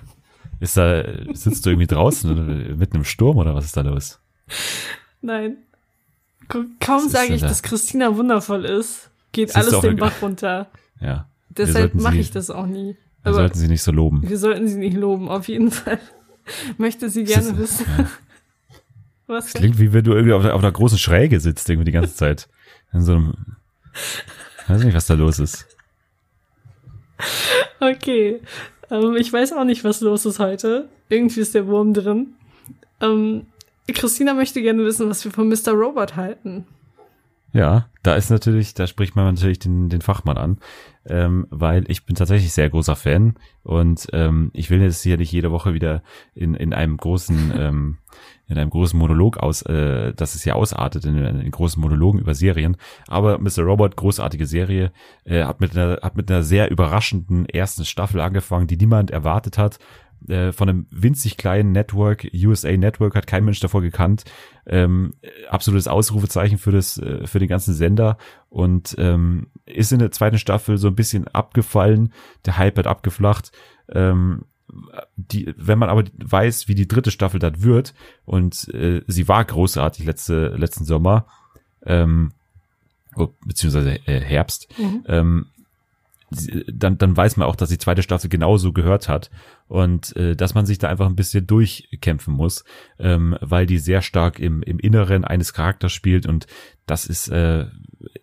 Ist 0.59 0.77
da, 0.77 1.03
sitzt 1.33 1.65
du 1.65 1.69
irgendwie 1.71 1.87
draußen 1.87 2.77
mitten 2.77 2.97
im 2.97 3.03
Sturm 3.03 3.37
oder 3.37 3.55
was 3.55 3.65
ist 3.65 3.77
da 3.77 3.81
los? 3.81 4.19
Nein. 5.21 5.57
Kaum 6.79 7.07
sage 7.07 7.33
ich, 7.33 7.41
da? 7.41 7.47
dass 7.47 7.63
Christina 7.63 8.15
wundervoll 8.15 8.65
ist, 8.65 9.09
geht 9.31 9.49
ist 9.49 9.55
alles 9.55 9.79
den. 9.79 9.95
Bach 9.95 10.21
runter. 10.21 10.67
Ja. 10.99 11.27
Deshalb 11.49 11.95
mache 11.95 12.17
ich 12.17 12.31
das 12.31 12.49
auch 12.49 12.65
nie. 12.65 12.97
Wir 13.23 13.33
sollten 13.33 13.57
sie 13.57 13.67
nicht 13.67 13.83
so 13.83 13.91
loben. 13.91 14.27
wir 14.27 14.37
sollten 14.37 14.67
sie 14.67 14.77
nicht 14.77 14.97
loben, 14.97 15.29
auf 15.29 15.47
jeden 15.47 15.71
Fall. 15.71 15.99
Möchte 16.77 17.09
sie 17.09 17.23
gerne 17.23 17.57
wissen. 17.57 17.85
Was? 19.31 19.53
Klingt 19.53 19.79
wie 19.79 19.93
wenn 19.93 20.03
du 20.03 20.11
irgendwie 20.11 20.33
auf, 20.33 20.43
auf 20.43 20.61
einer 20.61 20.71
großen 20.71 20.97
Schräge 20.97 21.39
sitzt 21.39 21.69
irgendwie 21.69 21.85
die 21.85 21.93
ganze 21.93 22.15
Zeit. 22.15 22.49
In 22.91 23.01
so 23.01 23.13
einem, 23.13 23.33
weiß 24.67 24.83
nicht, 24.83 24.93
was 24.93 25.05
da 25.05 25.13
los 25.13 25.39
ist. 25.39 25.65
Okay. 27.79 28.41
Ähm, 28.89 29.15
ich 29.15 29.31
weiß 29.31 29.53
auch 29.53 29.63
nicht, 29.63 29.85
was 29.85 30.01
los 30.01 30.25
ist 30.25 30.39
heute. 30.39 30.89
Irgendwie 31.07 31.39
ist 31.39 31.55
der 31.55 31.65
Wurm 31.67 31.93
drin. 31.93 32.33
Ähm, 32.99 33.47
Christina 33.87 34.33
möchte 34.33 34.61
gerne 34.61 34.83
wissen, 34.83 35.09
was 35.09 35.23
wir 35.23 35.31
von 35.31 35.47
Mr. 35.47 35.71
Robot 35.71 36.17
halten. 36.17 36.67
Ja, 37.53 37.87
da 38.01 38.15
ist 38.15 38.29
natürlich, 38.29 38.73
da 38.73 38.87
spricht 38.87 39.15
man 39.15 39.25
natürlich 39.25 39.59
den, 39.59 39.89
den 39.89 40.01
Fachmann 40.01 40.37
an, 40.37 40.57
ähm, 41.05 41.47
weil 41.49 41.83
ich 41.89 42.05
bin 42.05 42.15
tatsächlich 42.15 42.53
sehr 42.53 42.69
großer 42.69 42.95
Fan 42.95 43.35
und 43.63 44.07
ähm, 44.13 44.51
ich 44.53 44.69
will 44.69 44.81
jetzt 44.81 45.03
hier 45.03 45.17
nicht 45.17 45.31
jede 45.31 45.51
Woche 45.51 45.73
wieder 45.73 46.01
in, 46.33 46.53
in 46.53 46.73
einem 46.73 46.95
großen 46.95 47.53
ähm, 47.57 47.97
in 48.47 48.57
einem 48.57 48.69
großen 48.69 48.99
Monolog 48.99 49.37
aus, 49.37 49.61
äh, 49.63 50.13
dass 50.13 50.35
es 50.35 50.43
hier 50.43 50.55
ausartet 50.55 51.05
in, 51.05 51.17
in 51.17 51.51
großen 51.51 51.81
Monologen 51.81 52.19
über 52.19 52.35
Serien. 52.35 52.75
Aber 53.07 53.37
Mr. 53.37 53.63
Robot, 53.63 53.95
großartige 53.95 54.45
Serie, 54.45 54.91
äh, 55.23 55.43
hat 55.43 55.61
mit 55.61 55.75
einer 55.75 55.99
hat 56.01 56.17
mit 56.17 56.29
einer 56.29 56.43
sehr 56.43 56.69
überraschenden 56.69 57.47
ersten 57.47 57.85
Staffel 57.85 58.19
angefangen, 58.19 58.67
die 58.67 58.77
niemand 58.77 59.11
erwartet 59.11 59.57
hat. 59.57 59.79
Äh, 60.27 60.51
von 60.51 60.69
einem 60.69 60.85
winzig 60.91 61.37
kleinen 61.37 61.71
Network, 61.71 62.27
USA 62.33 62.71
Network, 62.77 63.15
hat 63.15 63.27
kein 63.27 63.43
Mensch 63.43 63.59
davor 63.59 63.81
gekannt. 63.81 64.23
Ähm, 64.65 65.13
absolutes 65.49 65.87
Ausrufezeichen 65.87 66.57
für 66.57 66.71
das, 66.71 66.97
äh, 66.97 67.25
für 67.25 67.39
den 67.39 67.47
ganzen 67.47 67.73
Sender 67.73 68.17
und 68.49 68.95
ähm, 68.99 69.47
ist 69.65 69.91
in 69.91 69.99
der 69.99 70.11
zweiten 70.11 70.37
Staffel 70.37 70.77
so 70.77 70.87
ein 70.87 70.95
bisschen 70.95 71.27
abgefallen. 71.27 72.13
Der 72.45 72.57
Hype 72.57 72.77
hat 72.77 72.87
abgeflacht. 72.87 73.51
Ähm, 73.89 74.43
die, 75.17 75.53
wenn 75.57 75.79
man 75.79 75.89
aber 75.89 76.03
weiß, 76.13 76.67
wie 76.67 76.75
die 76.75 76.87
dritte 76.87 77.11
Staffel 77.11 77.39
das 77.39 77.61
wird 77.61 77.93
und 78.23 78.73
äh, 78.73 79.01
sie 79.07 79.27
war 79.27 79.43
großartig 79.43 80.05
letzte 80.05 80.49
letzten 80.49 80.85
Sommer, 80.85 81.25
ähm, 81.85 82.31
oh, 83.17 83.27
beziehungsweise 83.45 83.95
äh, 84.07 84.21
Herbst, 84.21 84.69
Mhm. 84.77 85.03
ähm, 85.07 85.45
dann, 86.71 86.97
dann 86.97 87.15
weiß 87.15 87.37
man 87.37 87.47
auch, 87.47 87.55
dass 87.55 87.69
die 87.69 87.77
zweite 87.77 88.03
Staffel 88.03 88.29
genauso 88.29 88.71
gehört 88.71 89.09
hat 89.09 89.29
und 89.67 90.15
äh, 90.15 90.35
dass 90.35 90.53
man 90.53 90.65
sich 90.65 90.77
da 90.77 90.87
einfach 90.87 91.07
ein 91.07 91.15
bisschen 91.15 91.45
durchkämpfen 91.45 92.33
muss, 92.33 92.63
ähm, 92.99 93.37
weil 93.41 93.65
die 93.65 93.79
sehr 93.79 94.01
stark 94.01 94.39
im, 94.39 94.63
im 94.63 94.79
Inneren 94.79 95.25
eines 95.25 95.53
Charakters 95.53 95.91
spielt 95.91 96.25
und 96.25 96.47
das 96.85 97.05
ist 97.05 97.29
äh, 97.29 97.65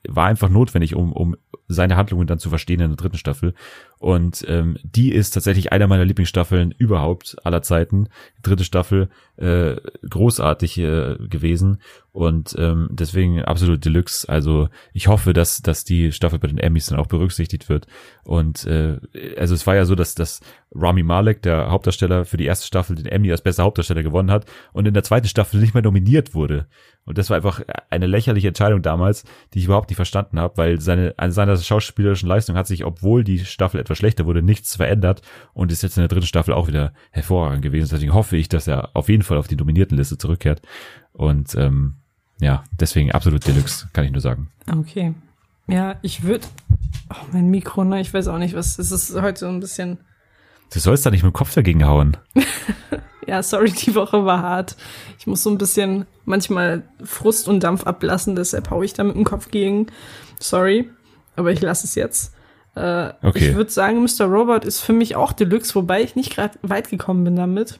war 0.09 0.27
einfach 0.27 0.49
notwendig, 0.49 0.95
um, 0.95 1.13
um 1.13 1.37
seine 1.69 1.97
Handlungen 1.97 2.27
dann 2.27 2.39
zu 2.39 2.49
verstehen 2.49 2.81
in 2.81 2.89
der 2.91 2.97
dritten 2.97 3.19
Staffel. 3.19 3.55
Und 3.99 4.45
ähm, 4.49 4.79
die 4.83 5.13
ist 5.13 5.31
tatsächlich 5.33 5.71
einer 5.71 5.87
meiner 5.87 6.05
Lieblingsstaffeln 6.05 6.73
überhaupt 6.73 7.37
aller 7.45 7.63
Zeiten. 7.63 8.09
Dritte 8.43 8.65
Staffel 8.65 9.11
äh, 9.37 9.77
großartig 10.09 10.79
äh, 10.79 11.17
gewesen 11.29 11.81
und 12.19 12.57
ähm, 12.59 12.89
deswegen 12.91 13.45
absolut 13.45 13.85
Deluxe. 13.85 14.29
Also 14.29 14.71
ich 14.93 15.07
hoffe, 15.07 15.33
dass 15.33 15.63
dass 15.63 15.85
die 15.85 16.11
Staffel 16.11 16.41
bei 16.41 16.49
den 16.49 16.59
Emmys 16.59 16.87
dann 16.87 16.99
auch 16.99 17.07
berücksichtigt 17.07 17.69
wird. 17.69 17.87
Und 18.25 18.67
äh, 18.67 18.99
also 19.37 19.55
es 19.55 19.69
war 19.69 19.77
ja 19.77 19.85
so, 19.85 19.95
dass 19.95 20.17
dass 20.17 20.41
Rami 20.75 21.05
Malek, 21.05 21.43
der 21.43 21.71
Hauptdarsteller 21.71 22.25
für 22.25 22.37
die 22.37 22.47
erste 22.47 22.67
Staffel, 22.67 22.97
den 22.97 23.07
Emmy 23.07 23.31
als 23.31 23.43
bester 23.43 23.63
Hauptdarsteller 23.63 24.03
gewonnen 24.03 24.33
hat 24.33 24.47
und 24.73 24.89
in 24.89 24.95
der 24.95 25.05
zweiten 25.05 25.29
Staffel 25.29 25.61
nicht 25.61 25.75
mehr 25.75 25.83
nominiert 25.85 26.35
wurde. 26.35 26.67
Und 27.05 27.19
das 27.19 27.31
war 27.31 27.37
einfach 27.37 27.63
eine 27.89 28.09
lächerliche 28.09 28.49
Entscheidung 28.49 28.83
damals, 28.83 29.23
die 29.55 29.61
ich 29.61 29.67
überhaupt 29.67 29.89
nicht 29.89 29.97
verstanden 29.97 30.41
habe, 30.41 30.57
weil 30.57 30.81
seine, 30.81 31.15
an 31.19 31.31
seiner 31.31 31.57
schauspielerischen 31.57 32.29
Leistung 32.29 32.57
hat 32.57 32.67
sich, 32.67 32.85
obwohl 32.85 33.23
die 33.23 33.39
Staffel 33.39 33.81
etwas 33.81 33.97
schlechter 33.97 34.27
wurde, 34.27 34.43
nichts 34.43 34.75
verändert 34.75 35.23
und 35.53 35.71
ist 35.71 35.85
jetzt 35.85 35.97
in 35.97 36.01
der 36.01 36.09
dritten 36.09 36.27
Staffel 36.27 36.53
auch 36.53 36.67
wieder 36.67 36.93
hervorragend 37.13 37.63
gewesen. 37.63 37.91
Deswegen 37.93 38.13
hoffe 38.13 38.37
ich, 38.37 38.49
dass 38.49 38.67
er 38.67 38.91
auf 38.97 39.09
jeden 39.09 39.23
Fall 39.23 39.39
auf 39.39 39.47
die 39.47 39.57
Nominiertenliste 39.57 40.19
zurückkehrt. 40.19 40.63
Und 41.13 41.55
ähm, 41.55 41.98
ja, 42.41 42.65
deswegen 42.79 43.13
absolut 43.13 43.47
Deluxe, 43.47 43.89
kann 43.93 44.05
ich 44.05 44.11
nur 44.13 44.21
sagen. 44.21 44.49
Okay. 44.71 45.15
Ja, 45.67 45.97
ich 46.03 46.23
würde. 46.23 46.47
Oh, 47.11 47.25
mein 47.33 47.51
Mikro, 47.51 47.85
ne? 47.85 48.01
Ich 48.01 48.13
weiß 48.15 48.29
auch 48.29 48.39
nicht, 48.39 48.55
was. 48.55 48.79
Es 48.79 48.91
ist 48.91 49.15
heute 49.21 49.41
so 49.41 49.49
ein 49.49 49.61
bisschen. 49.61 49.99
Du 50.73 50.79
sollst 50.81 51.05
da 51.07 51.11
nicht 51.11 51.23
mit 51.23 51.33
dem 51.33 51.37
Kopf 51.37 51.55
dagegen 51.55 51.85
hauen. 51.87 52.17
Ja, 53.27 53.43
sorry, 53.43 53.71
die 53.71 53.95
Woche 53.95 54.25
war 54.25 54.41
hart. 54.41 54.75
Ich 55.19 55.27
muss 55.27 55.43
so 55.43 55.51
ein 55.51 55.59
bisschen 55.59 56.07
manchmal 56.25 56.85
Frust 57.05 57.47
und 57.47 57.63
Dampf 57.63 57.85
ablassen, 57.87 58.35
deshalb 58.37 58.71
hau 58.71 58.83
ich 58.83 58.95
da 58.95 59.05
mit 59.05 59.17
dem 59.17 59.25
Kopf 59.25 59.51
gegen. 59.51 59.89
Sorry, 60.41 60.89
aber 61.37 61.53
ich 61.53 61.61
lasse 61.61 61.87
es 61.87 61.95
jetzt. 61.95 62.33
Äh, 62.75 63.11
Okay. 63.21 63.51
Ich 63.51 63.55
würde 63.55 63.71
sagen, 63.71 64.03
Mr. 64.03 64.25
Robot 64.25 64.65
ist 64.65 64.81
für 64.81 64.95
mich 64.95 65.15
auch 65.15 65.33
Deluxe, 65.35 65.75
wobei 65.75 66.03
ich 66.03 66.17
nicht 66.17 66.33
gerade 66.35 66.59
weit 66.63 66.89
gekommen 66.89 67.23
bin 67.25 67.37
damit. 67.37 67.79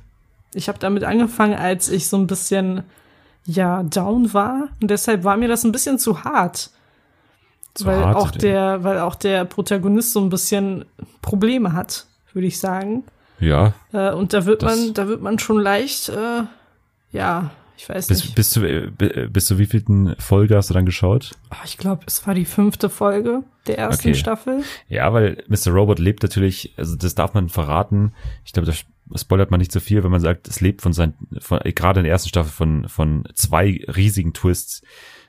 Ich 0.53 0.69
habe 0.69 0.79
damit 0.79 1.03
angefangen, 1.03 1.55
als 1.55 1.89
ich 1.89 2.09
so 2.09 2.19
ein 2.19 2.27
bisschen 2.27 2.83
ja 3.51 3.83
down 3.83 4.33
war 4.35 4.69
und 4.81 4.91
deshalb 4.91 5.25
war 5.25 5.37
mir 5.37 5.49
das 5.49 5.65
ein 5.65 5.73
bisschen 5.73 5.99
zu 5.99 6.23
hart. 6.25 6.71
Zu 7.75 7.87
weil 7.87 8.05
hart, 8.05 8.17
auch 8.17 8.31
der, 8.31 8.85
weil 8.85 8.99
auch 9.01 9.15
der 9.15 9.45
Protagonist 9.45 10.13
so 10.13 10.21
ein 10.21 10.29
bisschen 10.29 10.85
Probleme 11.23 11.73
hat, 11.73 12.07
würde 12.35 12.47
ich 12.47 12.59
sagen. 12.61 13.05
Ja, 13.41 13.73
Äh, 13.93 14.13
und 14.13 14.33
da 14.33 14.45
wird 14.47 14.63
man, 14.63 14.93
da 14.95 15.07
wird 15.09 15.23
man 15.23 15.39
schon 15.39 15.61
leicht, 15.61 16.09
äh, 16.09 16.43
ja, 17.13 17.51
ich 17.77 17.89
weiß 17.89 18.09
bis, 18.09 18.25
nicht. 18.25 18.35
bis, 18.35 18.51
zu, 18.51 18.65
äh, 18.65 18.91
bi- 18.91 19.29
bis 19.29 19.45
zu 19.47 19.59
wievielten 19.59 20.17
Folge 20.19 20.57
hast 20.57 20.69
du 20.71 20.75
dann 20.75 20.85
geschaut? 20.87 21.31
Oh, 21.53 21.57
ich 21.65 21.79
glaube, 21.79 22.03
es 22.07 22.27
war 22.27 22.35
die 22.35 22.45
fünfte 22.45 22.91
Folge 22.91 23.45
der 23.69 23.79
ersten 23.79 24.09
Okay. 24.09 24.15
Staffel. 24.19 24.65
Ja, 24.89 25.13
weil 25.13 25.45
Mr. 25.47 25.71
Robot 25.73 26.01
lebt 26.01 26.23
natürlich, 26.25 26.75
also 26.77 26.97
das 26.97 27.15
darf 27.15 27.33
man 27.35 27.49
verraten. 27.49 28.13
Ich 28.45 28.53
glaube, 28.53 28.67
das 28.67 28.85
spoilert 29.15 29.51
man 29.51 29.59
nicht 29.59 29.73
so 29.73 29.81
viel, 29.81 30.05
wenn 30.05 30.11
man 30.11 30.21
sagt, 30.21 30.49
es 30.49 30.61
lebt 30.61 30.83
von 30.83 30.93
seinen, 30.93 31.15
von, 31.39 31.61
äh, 31.63 31.73
gerade 31.73 32.01
in 32.01 32.05
der 32.05 32.13
ersten 32.13 32.29
Staffel 32.29 32.51
von, 32.51 32.89
von 32.89 33.25
zwei 33.35 33.85
riesigen 33.89 34.33
Twists. 34.33 34.83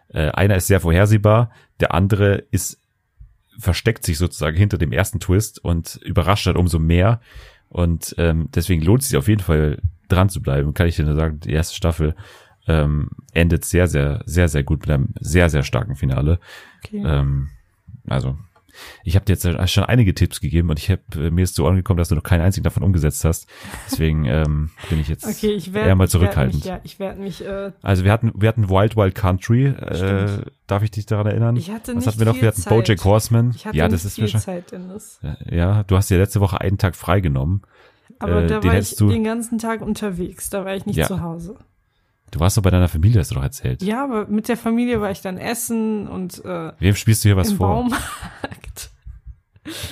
Äh, 0.09 0.29
einer 0.29 0.55
ist 0.55 0.67
sehr 0.67 0.79
vorhersehbar, 0.79 1.51
der 1.79 1.93
andere 1.93 2.43
ist, 2.51 2.81
versteckt 3.57 4.05
sich 4.05 4.17
sozusagen 4.17 4.57
hinter 4.57 4.77
dem 4.77 4.91
ersten 4.91 5.19
Twist 5.19 5.63
und 5.63 5.99
überrascht 6.03 6.45
halt 6.45 6.57
umso 6.57 6.79
mehr. 6.79 7.21
Und 7.69 8.15
ähm, 8.17 8.49
deswegen 8.53 8.81
lohnt 8.81 9.01
es 9.01 9.09
sich 9.09 9.17
auf 9.17 9.27
jeden 9.27 9.43
Fall 9.43 9.79
dran 10.07 10.29
zu 10.29 10.41
bleiben. 10.41 10.73
Kann 10.73 10.87
ich 10.87 10.95
dir 10.95 11.05
nur 11.05 11.15
sagen, 11.15 11.39
die 11.39 11.51
erste 11.51 11.75
Staffel 11.75 12.15
ähm, 12.67 13.09
endet 13.33 13.65
sehr, 13.65 13.87
sehr, 13.87 14.21
sehr, 14.25 14.47
sehr 14.47 14.63
gut 14.63 14.81
mit 14.81 14.89
einem 14.89 15.09
sehr, 15.19 15.49
sehr 15.49 15.63
starken 15.63 15.95
Finale. 15.95 16.39
Okay. 16.83 17.03
Ähm, 17.05 17.49
also, 18.07 18.37
ich 19.03 19.15
habe 19.15 19.25
dir 19.25 19.33
jetzt 19.33 19.71
schon 19.71 19.83
einige 19.83 20.13
Tipps 20.13 20.39
gegeben 20.41 20.69
und 20.69 20.79
ich 20.79 20.89
habe 20.89 21.01
äh, 21.15 21.31
mir 21.31 21.43
ist 21.43 21.55
zu 21.55 21.63
Ohren 21.65 21.75
gekommen, 21.75 21.97
dass 21.97 22.09
du 22.09 22.15
noch 22.15 22.23
keinen 22.23 22.41
einzigen 22.41 22.63
davon 22.63 22.83
umgesetzt 22.83 23.23
hast. 23.25 23.47
Deswegen 23.91 24.25
ähm, 24.25 24.69
bin 24.89 24.99
ich 24.99 25.07
jetzt 25.07 25.25
okay, 25.25 25.51
ich 25.51 25.73
werd, 25.73 25.87
eher 25.87 25.95
mal 25.95 26.05
ich 26.05 26.13
werd 26.13 26.21
zurückhaltend. 26.21 26.55
Mich, 26.55 26.65
ja, 26.65 26.79
ich 26.83 26.99
werde 26.99 27.19
mich. 27.21 27.45
Äh, 27.45 27.71
Also 27.81 28.03
wir 28.03 28.11
hatten, 28.11 28.31
wir 28.35 28.49
hatten 28.49 28.69
Wild 28.69 28.95
Wild 28.95 29.15
Country. 29.15 29.67
Äh, 29.67 30.41
darf 30.67 30.83
ich 30.83 30.91
dich 30.91 31.05
daran 31.05 31.27
erinnern? 31.27 31.55
ich 31.55 31.71
hatte 31.71 31.95
Was 31.95 31.95
nicht 31.97 32.07
hatten 32.07 32.19
wir 32.19 32.25
noch? 32.25 32.33
viel 32.33 32.41
Wir 32.43 32.47
hatten 32.49 32.61
Zeit. 32.61 32.73
BoJack 32.73 33.03
Horseman. 33.05 33.51
Ich 33.55 33.65
hatte 33.65 33.77
Ja, 33.77 33.85
nicht 33.85 33.93
das 33.95 34.05
ist 34.05 34.15
viel 34.15 34.27
schon. 34.27 34.41
Zeit, 34.41 34.71
Dennis. 34.71 35.19
Ja, 35.49 35.83
du 35.83 35.95
hast 35.97 36.09
dir 36.09 36.17
letzte 36.17 36.39
Woche 36.41 36.61
einen 36.61 36.77
Tag 36.77 36.95
freigenommen. 36.95 37.61
Aber 38.19 38.43
Äh, 38.43 38.47
da 38.47 38.63
war 38.63 38.77
ich 38.77 38.95
du- 38.95 39.09
den 39.09 39.23
ganzen 39.23 39.59
Tag 39.59 39.81
unterwegs. 39.81 40.49
Da 40.49 40.65
war 40.65 40.75
ich 40.75 40.85
nicht 40.85 40.97
Ja. 40.97 41.07
zu 41.07 41.21
Hause. 41.21 41.55
Du 42.31 42.39
warst 42.39 42.57
doch 42.57 42.61
bei 42.61 42.69
deiner 42.69 42.87
Familie, 42.89 43.19
hast 43.21 43.31
du 43.31 43.35
doch 43.35 43.41
erzählt. 43.43 43.81
Ja, 43.81 44.03
aber 44.03 44.27
mit 44.27 44.47
der 44.49 44.57
Familie 44.57 45.01
war 45.01 45.09
ich 45.09 45.21
dann 45.21 45.37
essen 45.39 46.07
und 46.07 46.43
äh, 46.45 46.71
Wem 46.77 46.93
spielst 46.95 47.23
du 47.23 47.29
hier 47.29 47.37
was 47.37 47.53
vor? 47.53 47.69
Baumarkt. 47.69 48.03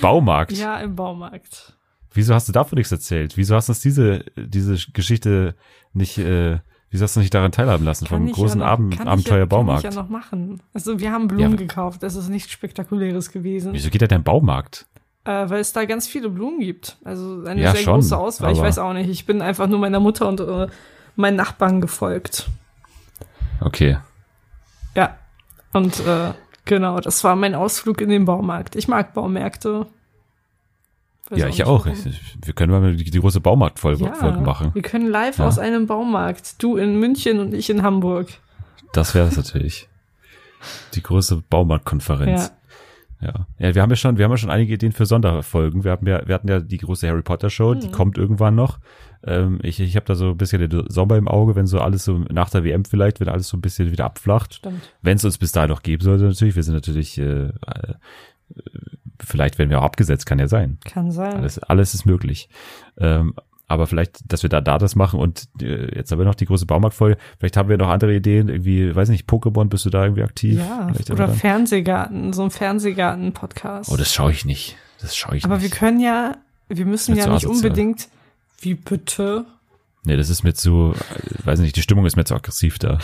Baumarkt. 0.00 0.52
Ja, 0.52 0.78
im 0.78 0.96
Baumarkt. 0.96 1.74
Wieso 2.12 2.34
hast 2.34 2.48
du 2.48 2.52
davon 2.52 2.76
nichts 2.76 2.90
erzählt? 2.92 3.36
Wieso 3.36 3.54
hast 3.54 3.68
du 3.68 3.72
uns 3.72 3.80
diese, 3.80 4.24
diese 4.36 4.76
Geschichte 4.92 5.54
nicht, 5.92 6.18
äh, 6.18 6.58
wieso 6.90 7.04
hast 7.04 7.16
du 7.16 7.20
nicht 7.20 7.34
daran 7.34 7.52
teilhaben 7.52 7.84
lassen 7.84 8.06
vom 8.06 8.26
ich 8.26 8.32
großen 8.32 8.60
ja 8.60 8.76
noch, 8.78 8.96
kann 8.96 9.08
Abenteuer 9.08 9.36
ich 9.36 9.40
ja, 9.40 9.44
Baumarkt? 9.46 9.82
Kann 9.82 9.90
ich 9.92 9.96
ja 9.96 10.02
noch 10.02 10.08
machen. 10.08 10.62
Also 10.72 10.98
wir 10.98 11.12
haben 11.12 11.28
Blumen 11.28 11.52
Ja. 11.52 11.56
gekauft. 11.56 12.02
Das 12.02 12.16
ist 12.16 12.28
nichts 12.28 12.50
Spektakuläres 12.50 13.30
gewesen. 13.30 13.72
Wieso 13.72 13.90
geht 13.90 14.02
da 14.02 14.06
dein 14.06 14.24
Baumarkt? 14.24 14.86
Äh, 15.24 15.50
weil 15.50 15.60
es 15.60 15.72
da 15.74 15.84
ganz 15.84 16.08
viele 16.08 16.30
Blumen 16.30 16.60
gibt. 16.60 16.96
Also 17.04 17.44
eine 17.44 17.60
Ja, 17.60 17.72
sehr 17.72 17.82
schon, 17.82 17.94
große 17.96 18.16
Auswahl. 18.16 18.52
Ich 18.52 18.58
weiß 18.60 18.78
auch 18.78 18.94
nicht. 18.94 19.10
Ich 19.10 19.26
bin 19.26 19.42
einfach 19.42 19.66
nur 19.66 19.78
meiner 19.78 20.00
Mutter 20.00 20.26
und 20.28 20.40
äh, 20.40 20.66
meinen 21.16 21.36
Nachbarn 21.36 21.80
gefolgt. 21.82 22.48
Okay. 23.60 23.98
Ja. 24.94 25.18
Und 25.72 26.00
äh, 26.00 26.32
genau, 26.68 27.00
das 27.00 27.24
war 27.24 27.34
mein 27.34 27.56
Ausflug 27.56 28.00
in 28.00 28.08
den 28.10 28.24
Baumarkt. 28.24 28.76
Ich 28.76 28.86
mag 28.86 29.12
Baumärkte. 29.14 29.86
Weiß 31.30 31.38
ja, 31.40 31.46
nicht 31.46 31.58
ich 31.58 31.64
auch. 31.66 31.84
Ich, 31.86 32.04
wir 32.44 32.54
können 32.54 32.70
mal 32.72 32.94
die, 32.96 33.04
die 33.10 33.18
große 33.20 33.40
Baumarktfolge 33.40 34.04
ja, 34.04 34.40
machen. 34.40 34.70
Wir 34.74 34.82
können 34.82 35.08
live 35.08 35.38
Ja. 35.38 35.46
aus 35.46 35.58
einem 35.58 35.86
Baumarkt. 35.86 36.62
Du 36.62 36.76
in 36.76 36.98
München 37.00 37.40
und 37.40 37.52
ich 37.52 37.68
in 37.68 37.82
Hamburg. 37.82 38.28
Das 38.92 39.14
wäre 39.14 39.26
es 39.26 39.36
natürlich. 39.36 39.88
Die 40.94 41.02
große 41.02 41.42
Baumarktkonferenz. 41.50 42.52
Ja. 43.20 43.28
Ja. 43.28 43.46
ja, 43.58 43.74
wir 43.74 43.82
haben 43.82 43.90
ja 43.90 43.96
schon, 43.96 44.16
wir 44.16 44.24
haben 44.24 44.30
ja 44.30 44.36
schon 44.36 44.50
einige 44.50 44.72
Ideen 44.74 44.92
für 44.92 45.04
Sonderfolgen. 45.04 45.82
Wir 45.82 45.90
haben 45.90 46.06
ja, 46.06 46.26
wir 46.26 46.34
hatten 46.34 46.48
ja 46.48 46.60
die 46.60 46.78
große 46.78 47.06
Harry 47.08 47.22
Potter 47.22 47.50
Show, 47.50 47.74
die 47.74 47.88
Mhm. 47.88 47.92
kommt 47.92 48.16
irgendwann 48.16 48.54
noch. 48.54 48.78
Ähm, 49.24 49.58
ich 49.62 49.80
ich 49.80 49.96
habe 49.96 50.06
da 50.06 50.14
so 50.14 50.30
ein 50.30 50.36
bisschen 50.36 50.68
den 50.68 50.88
Sommer 50.88 51.16
im 51.16 51.28
Auge, 51.28 51.56
wenn 51.56 51.66
so 51.66 51.80
alles 51.80 52.04
so 52.04 52.18
nach 52.30 52.50
der 52.50 52.64
WM 52.64 52.84
vielleicht, 52.84 53.20
wenn 53.20 53.28
alles 53.28 53.48
so 53.48 53.56
ein 53.56 53.60
bisschen 53.60 53.90
wieder 53.90 54.04
abflacht. 54.04 54.60
Wenn 55.02 55.16
es 55.16 55.24
uns 55.24 55.38
bis 55.38 55.52
dahin 55.52 55.70
noch 55.70 55.82
geben 55.82 56.02
sollte, 56.02 56.24
natürlich. 56.24 56.56
Wir 56.56 56.62
sind 56.62 56.74
natürlich, 56.74 57.18
äh, 57.18 57.48
äh, 57.48 57.52
vielleicht 59.20 59.58
werden 59.58 59.70
wir 59.70 59.80
auch 59.80 59.84
abgesetzt, 59.84 60.26
kann 60.26 60.38
ja 60.38 60.48
sein. 60.48 60.78
Kann 60.84 61.10
sein. 61.10 61.34
Alles, 61.36 61.58
alles 61.58 61.94
ist 61.94 62.06
möglich. 62.06 62.48
Ähm, 62.96 63.34
aber 63.70 63.86
vielleicht, 63.86 64.32
dass 64.32 64.42
wir 64.42 64.48
da, 64.48 64.62
da 64.62 64.78
das 64.78 64.96
machen 64.96 65.20
und 65.20 65.46
äh, 65.60 65.94
jetzt 65.94 66.10
haben 66.10 66.18
wir 66.18 66.24
noch 66.24 66.34
die 66.34 66.46
große 66.46 66.64
Baumarktfolge. 66.64 67.18
Vielleicht 67.38 67.58
haben 67.58 67.68
wir 67.68 67.76
noch 67.76 67.88
andere 67.90 68.14
Ideen, 68.14 68.48
irgendwie, 68.48 68.96
weiß 68.96 69.10
nicht, 69.10 69.28
Pokémon, 69.28 69.66
bist 69.66 69.84
du 69.84 69.90
da 69.90 70.04
irgendwie 70.04 70.22
aktiv? 70.22 70.58
ja, 70.58 70.88
Vielleicht 70.90 71.10
oder 71.10 71.24
aber 71.24 71.34
Fernsehgarten, 71.34 72.32
so 72.32 72.44
ein 72.44 72.50
Fernsehgarten-Podcast. 72.50 73.90
Oh, 73.92 73.96
das 73.96 74.12
schaue 74.14 74.32
ich 74.32 74.46
nicht. 74.46 74.76
Das 75.02 75.14
schaue 75.14 75.36
ich 75.36 75.44
Aber 75.44 75.56
wir 75.60 75.68
nicht. 75.68 75.74
können 75.74 76.00
ja, 76.00 76.36
wir 76.68 76.86
müssen 76.86 77.14
ja 77.14 77.26
nicht 77.32 77.44
unbedingt, 77.46 78.08
wie 78.60 78.74
bitte? 78.74 79.46
Nee, 80.04 80.16
das 80.16 80.30
ist 80.30 80.42
mir 80.42 80.54
zu, 80.54 80.94
weiß 81.44 81.58
nicht, 81.58 81.76
die 81.76 81.82
Stimmung 81.82 82.06
ist 82.06 82.16
mir 82.16 82.24
zu 82.24 82.34
aggressiv 82.34 82.78
da. 82.78 82.98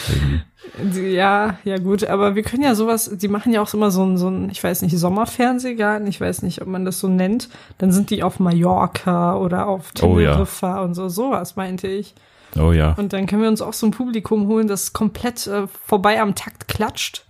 Irgendwie. 0.79 1.09
Ja, 1.09 1.59
ja 1.65 1.79
gut, 1.79 2.05
aber 2.05 2.35
wir 2.35 2.43
können 2.43 2.63
ja 2.63 2.75
sowas, 2.75 3.11
die 3.15 3.29
machen 3.29 3.53
ja 3.53 3.61
auch 3.61 3.75
immer 3.75 3.91
so 3.91 4.05
ein, 4.05 4.17
so 4.17 4.29
ein, 4.29 4.49
ich 4.49 4.65
weiß 4.65 4.81
nicht, 4.83 4.97
Sommerfernsehgarten, 4.97 6.07
ich 6.07 6.21
weiß 6.21 6.43
nicht, 6.43 6.63
ob 6.63 6.69
man 6.69 6.85
das 6.85 7.01
so 7.01 7.09
nennt. 7.09 7.51
Dann 7.79 7.93
sind 7.93 8.11
die 8.11 8.23
auf 8.23 8.41
Mallorca 8.41 9.37
oder 9.37 9.67
auf 9.67 9.93
Oh 10.01 10.19
ja. 10.19 10.33
Teneriffa 10.33 10.81
und 10.83 10.95
so, 10.95 11.09
sowas 11.09 11.57
meinte 11.57 11.89
ich. 11.89 12.15
Oh 12.59 12.73
ja. 12.73 12.93
Und 12.93 13.13
dann 13.13 13.27
können 13.27 13.43
wir 13.43 13.49
uns 13.49 13.61
auch 13.61 13.75
so 13.75 13.87
ein 13.87 13.91
Publikum 13.91 14.47
holen, 14.47 14.67
das 14.67 14.93
komplett 14.93 15.47
äh, 15.47 15.67
vorbei 15.67 16.23
am 16.23 16.35
Takt 16.35 16.69
klatscht. 16.69 17.27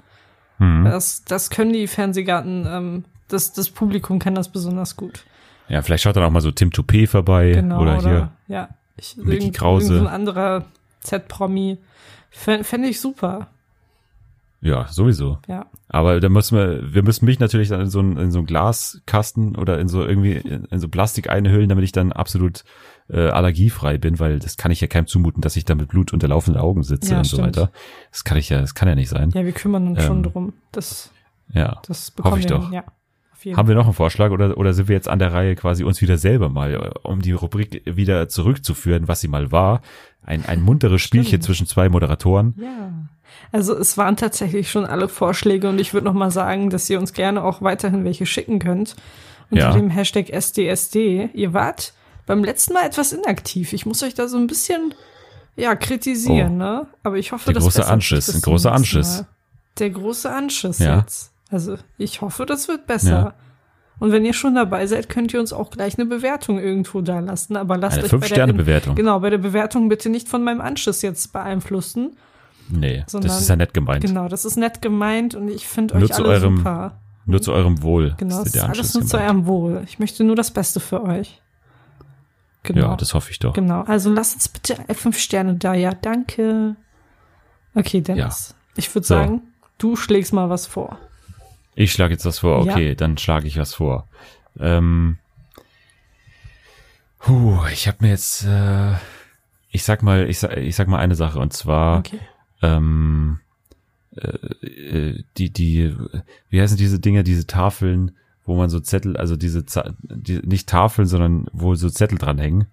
Hm. 0.58 0.84
Das, 0.84 1.24
das 1.24 1.50
können 1.50 1.72
die 1.72 1.88
Fernsehgarten, 1.88 2.66
ähm, 2.68 3.04
das, 3.28 3.52
das 3.52 3.70
Publikum 3.70 4.18
kann 4.18 4.34
das 4.34 4.50
besonders 4.50 4.96
gut. 4.96 5.24
Ja, 5.68 5.82
vielleicht 5.82 6.02
schaut 6.04 6.16
dann 6.16 6.24
auch 6.24 6.30
mal 6.30 6.40
so 6.40 6.50
Tim 6.50 6.70
Toupé 6.70 7.06
vorbei 7.06 7.52
Genau, 7.52 7.80
oder, 7.82 8.00
hier. 8.00 8.32
ja. 8.48 8.68
Ich, 8.96 9.16
Mickey 9.16 9.32
irgend- 9.46 9.56
Krause. 9.56 9.94
irgend 9.94 10.04
So 10.04 10.08
ein 10.08 10.14
anderer 10.14 10.64
Z-Promi. 11.00 11.78
Fände 12.30 12.64
fänd 12.64 12.84
ich 12.86 13.00
super, 13.00 13.48
Ja, 14.60 14.86
sowieso. 14.88 15.38
ja. 15.46 15.66
Aber 15.88 16.20
da 16.20 16.28
müssen 16.28 16.56
wir, 16.58 16.94
wir 16.94 17.02
müssen 17.02 17.24
mich 17.26 17.38
natürlich 17.38 17.68
dann 17.68 17.82
in 17.82 17.88
so 17.90 18.00
ein, 18.00 18.16
in 18.16 18.30
so 18.32 18.38
ein 18.40 18.46
Glaskasten 18.46 19.56
oder 19.56 19.78
in 19.78 19.88
so 19.88 20.04
irgendwie 20.04 20.32
in, 20.32 20.64
in 20.64 20.80
so 20.80 20.88
Plastik 20.88 21.28
einhüllen, 21.30 21.68
damit 21.68 21.84
ich 21.84 21.92
dann 21.92 22.12
absolut 22.12 22.64
äh, 23.10 23.28
allergiefrei 23.28 23.98
bin, 23.98 24.18
weil 24.18 24.38
das 24.38 24.56
kann 24.56 24.70
ich 24.72 24.80
ja 24.80 24.86
keinem 24.88 25.06
zumuten, 25.06 25.42
dass 25.42 25.56
ich 25.56 25.64
da 25.64 25.74
mit 25.74 25.88
Blut 25.88 26.12
unter 26.12 26.26
laufenden 26.28 26.60
Augen 26.60 26.82
sitze 26.82 27.12
Ja, 27.12 27.18
und 27.18 27.24
so 27.24 27.36
stimmt. 27.36 27.56
weiter. 27.56 27.70
Das 28.10 28.24
kann 28.24 28.38
ich 28.38 28.48
ja, 28.48 28.60
das 28.60 28.74
kann 28.74 28.88
ja 28.88 28.94
nicht 28.94 29.10
sein. 29.10 29.30
Ja, 29.34 29.44
wir 29.44 29.52
kümmern 29.52 29.88
uns 29.88 29.98
Ähm, 30.00 30.06
schon 30.06 30.22
drum. 30.22 30.52
Das, 30.72 31.10
Ja. 31.52 31.80
das 31.86 32.10
bekommen 32.10 32.38
ich 32.38 32.44
wir 32.48 32.56
doch. 32.56 32.64
hin, 32.64 32.72
ja. 32.72 32.84
Jeden 33.44 33.56
Haben 33.56 33.68
wir 33.68 33.74
noch 33.74 33.84
einen 33.84 33.92
Vorschlag 33.94 34.30
oder, 34.30 34.56
oder 34.58 34.72
sind 34.74 34.88
wir 34.88 34.96
jetzt 34.96 35.08
an 35.08 35.18
der 35.18 35.32
Reihe 35.32 35.54
quasi 35.54 35.84
uns 35.84 36.00
wieder 36.00 36.16
selber 36.18 36.48
mal, 36.48 36.74
äh, 36.74 36.90
um 37.02 37.20
die 37.20 37.32
Rubrik 37.32 37.82
wieder 37.84 38.28
zurückzuführen, 38.28 39.06
was 39.06 39.20
sie 39.20 39.28
mal 39.28 39.52
war? 39.52 39.82
Ein, 40.24 40.44
ein 40.46 40.62
munteres 40.62 41.02
Spielchen 41.02 41.28
Stimmt. 41.28 41.44
zwischen 41.44 41.66
zwei 41.66 41.88
Moderatoren. 41.88 42.54
Ja. 42.60 42.92
Also 43.52 43.76
es 43.76 43.98
waren 43.98 44.16
tatsächlich 44.16 44.70
schon 44.70 44.86
alle 44.86 45.08
Vorschläge 45.08 45.68
und 45.68 45.78
ich 45.80 45.92
würde 45.92 46.06
noch 46.06 46.14
mal 46.14 46.30
sagen, 46.30 46.70
dass 46.70 46.88
ihr 46.88 46.98
uns 46.98 47.12
gerne 47.12 47.44
auch 47.44 47.60
weiterhin 47.62 48.04
welche 48.04 48.24
schicken 48.26 48.58
könnt. 48.58 48.96
Unter 49.50 49.64
Ja. 49.64 49.72
dem 49.72 49.90
Hashtag 49.90 50.30
SDSD. 50.30 51.28
Ihr 51.34 51.52
wart 51.52 51.92
beim 52.26 52.42
letzten 52.42 52.72
Mal 52.72 52.86
etwas 52.86 53.12
inaktiv. 53.12 53.72
Ich 53.74 53.84
muss 53.84 54.02
euch 54.02 54.14
da 54.14 54.26
so 54.28 54.38
ein 54.38 54.46
bisschen, 54.46 54.94
ja, 55.56 55.74
kritisieren, 55.76 56.54
Oh. 56.54 56.64
ne? 56.64 56.86
Aber 57.02 57.16
ich 57.18 57.32
hoffe, 57.32 57.44
Der 57.46 57.54
das 57.54 57.64
große 57.64 57.78
bessert 57.80 57.92
Anschiss, 57.92 58.34
ein 58.34 58.40
großer 58.40 58.72
Anschiss. 58.72 59.18
Mal. 59.18 59.26
Der 59.78 59.90
große 59.90 60.32
Anschiss 60.32 60.78
Ja. 60.78 60.98
jetzt. 61.00 61.32
Also 61.54 61.76
ich 61.98 62.20
hoffe, 62.20 62.46
das 62.46 62.66
wird 62.66 62.86
besser. 62.88 63.10
Ja. 63.10 63.34
Und 64.00 64.10
wenn 64.10 64.24
ihr 64.24 64.32
schon 64.34 64.56
dabei 64.56 64.88
seid, 64.88 65.08
könnt 65.08 65.32
ihr 65.32 65.38
uns 65.38 65.52
auch 65.52 65.70
gleich 65.70 65.96
eine 65.96 66.04
Bewertung 66.06 66.58
irgendwo 66.58 67.00
da 67.00 67.20
lassen. 67.20 67.56
Aber 67.56 67.76
lasst 67.76 67.94
Eine 67.98 68.04
euch 68.06 68.10
bei 68.10 68.18
der, 68.18 68.20
Fünf-Sterne-Bewertung. 68.28 68.96
Genau, 68.96 69.20
bei 69.20 69.30
der 69.30 69.38
Bewertung 69.38 69.88
bitte 69.88 70.08
nicht 70.10 70.28
von 70.28 70.42
meinem 70.42 70.60
Anschiss 70.60 71.00
jetzt 71.02 71.32
beeinflussen. 71.32 72.16
Nee, 72.68 73.04
Sondern- 73.06 73.28
das 73.28 73.40
ist 73.40 73.48
ja 73.48 73.54
nett 73.54 73.72
gemeint. 73.72 74.04
Genau, 74.04 74.26
das 74.26 74.44
ist 74.44 74.56
nett 74.56 74.82
gemeint 74.82 75.36
und 75.36 75.46
ich 75.48 75.68
finde 75.68 75.94
euch 75.94 76.10
zu 76.10 76.24
alle 76.24 76.32
eurem 76.34 76.56
super. 76.56 76.98
Nur 77.26 77.40
zu 77.40 77.52
eurem 77.52 77.82
Wohl. 77.82 78.14
Genau, 78.18 78.38
das 78.38 78.46
ist 78.46 78.54
der 78.56 78.64
alles 78.64 78.78
Anschluss 78.78 78.94
nur 78.94 79.02
zu 79.04 79.16
gemeint. 79.16 79.30
eurem 79.30 79.46
Wohl. 79.46 79.82
Ich 79.86 79.98
möchte 80.00 80.24
nur 80.24 80.34
das 80.34 80.50
Beste 80.50 80.80
für 80.80 81.04
euch. 81.04 81.40
Genau. 82.64 82.88
Ja, 82.88 82.96
das 82.96 83.14
hoffe 83.14 83.30
ich 83.30 83.38
doch. 83.38 83.52
genau. 83.52 83.82
Also 83.82 84.10
lasst 84.12 84.34
uns 84.34 84.48
bitte 84.48 84.76
fünf 84.94 85.18
Sterne 85.18 85.54
da. 85.54 85.74
Ja, 85.74 85.92
danke. 85.94 86.74
Okay, 87.76 88.00
Dennis. 88.00 88.54
Ich 88.76 88.92
würde 88.94 89.06
So. 89.06 89.14
sagen, 89.14 89.42
du 89.78 89.94
schlägst 89.96 90.32
mal 90.32 90.48
was 90.50 90.66
vor. 90.66 90.98
Ich 91.74 91.92
schlage 91.92 92.12
jetzt 92.14 92.24
was 92.24 92.38
vor. 92.40 92.60
Okay, 92.60 92.94
dann 92.94 93.18
schlage 93.18 93.46
ich 93.48 93.58
was 93.58 93.74
vor. 93.74 94.06
Ähm, 94.58 95.18
huh, 97.26 97.60
ich 97.72 97.88
habe 97.88 97.98
mir 98.02 98.10
jetzt, 98.10 98.44
äh, 98.44 98.92
ich 99.70 99.82
sag 99.84 100.02
mal, 100.02 100.28
ich 100.28 100.38
sag, 100.38 100.56
ich 100.56 100.76
sag 100.76 100.88
mal 100.88 100.98
eine 100.98 101.14
Sache 101.14 101.38
und 101.38 101.52
zwar, 101.52 101.98
Okay. 101.98 102.20
ähm, 102.62 103.40
äh, 104.16 104.66
äh, 104.66 105.24
die, 105.36 105.50
die, 105.50 105.94
wie 106.50 106.60
heißen 106.60 106.76
diese 106.76 107.00
Dinge, 107.00 107.24
diese 107.24 107.46
Tafeln, 107.46 108.12
wo 108.46 108.56
man 108.56 108.68
so 108.70 108.78
Zettel, 108.78 109.16
also 109.16 109.36
diese, 109.36 109.64
die, 110.02 110.38
nicht 110.46 110.68
Tafeln, 110.68 111.08
sondern 111.08 111.46
wo 111.52 111.74
so 111.74 111.88
Zettel 111.90 112.18
dranhängen. 112.18 112.66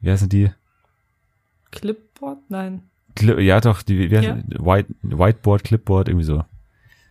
Wie 0.00 0.10
heißen 0.10 0.28
die? 0.28 0.50
Clipboard? 1.70 2.38
Nein. 2.50 2.82
Cli- 3.16 3.40
Ja, 3.40 3.60
doch, 3.60 3.82
die, 3.82 4.10
wie 4.10 4.16
heißen, 4.18 4.44
Ja. 4.50 4.64
White, 4.66 4.94
Whiteboard, 5.02 5.64
Clipboard, 5.64 6.08
irgendwie 6.08 6.26
so. 6.26 6.44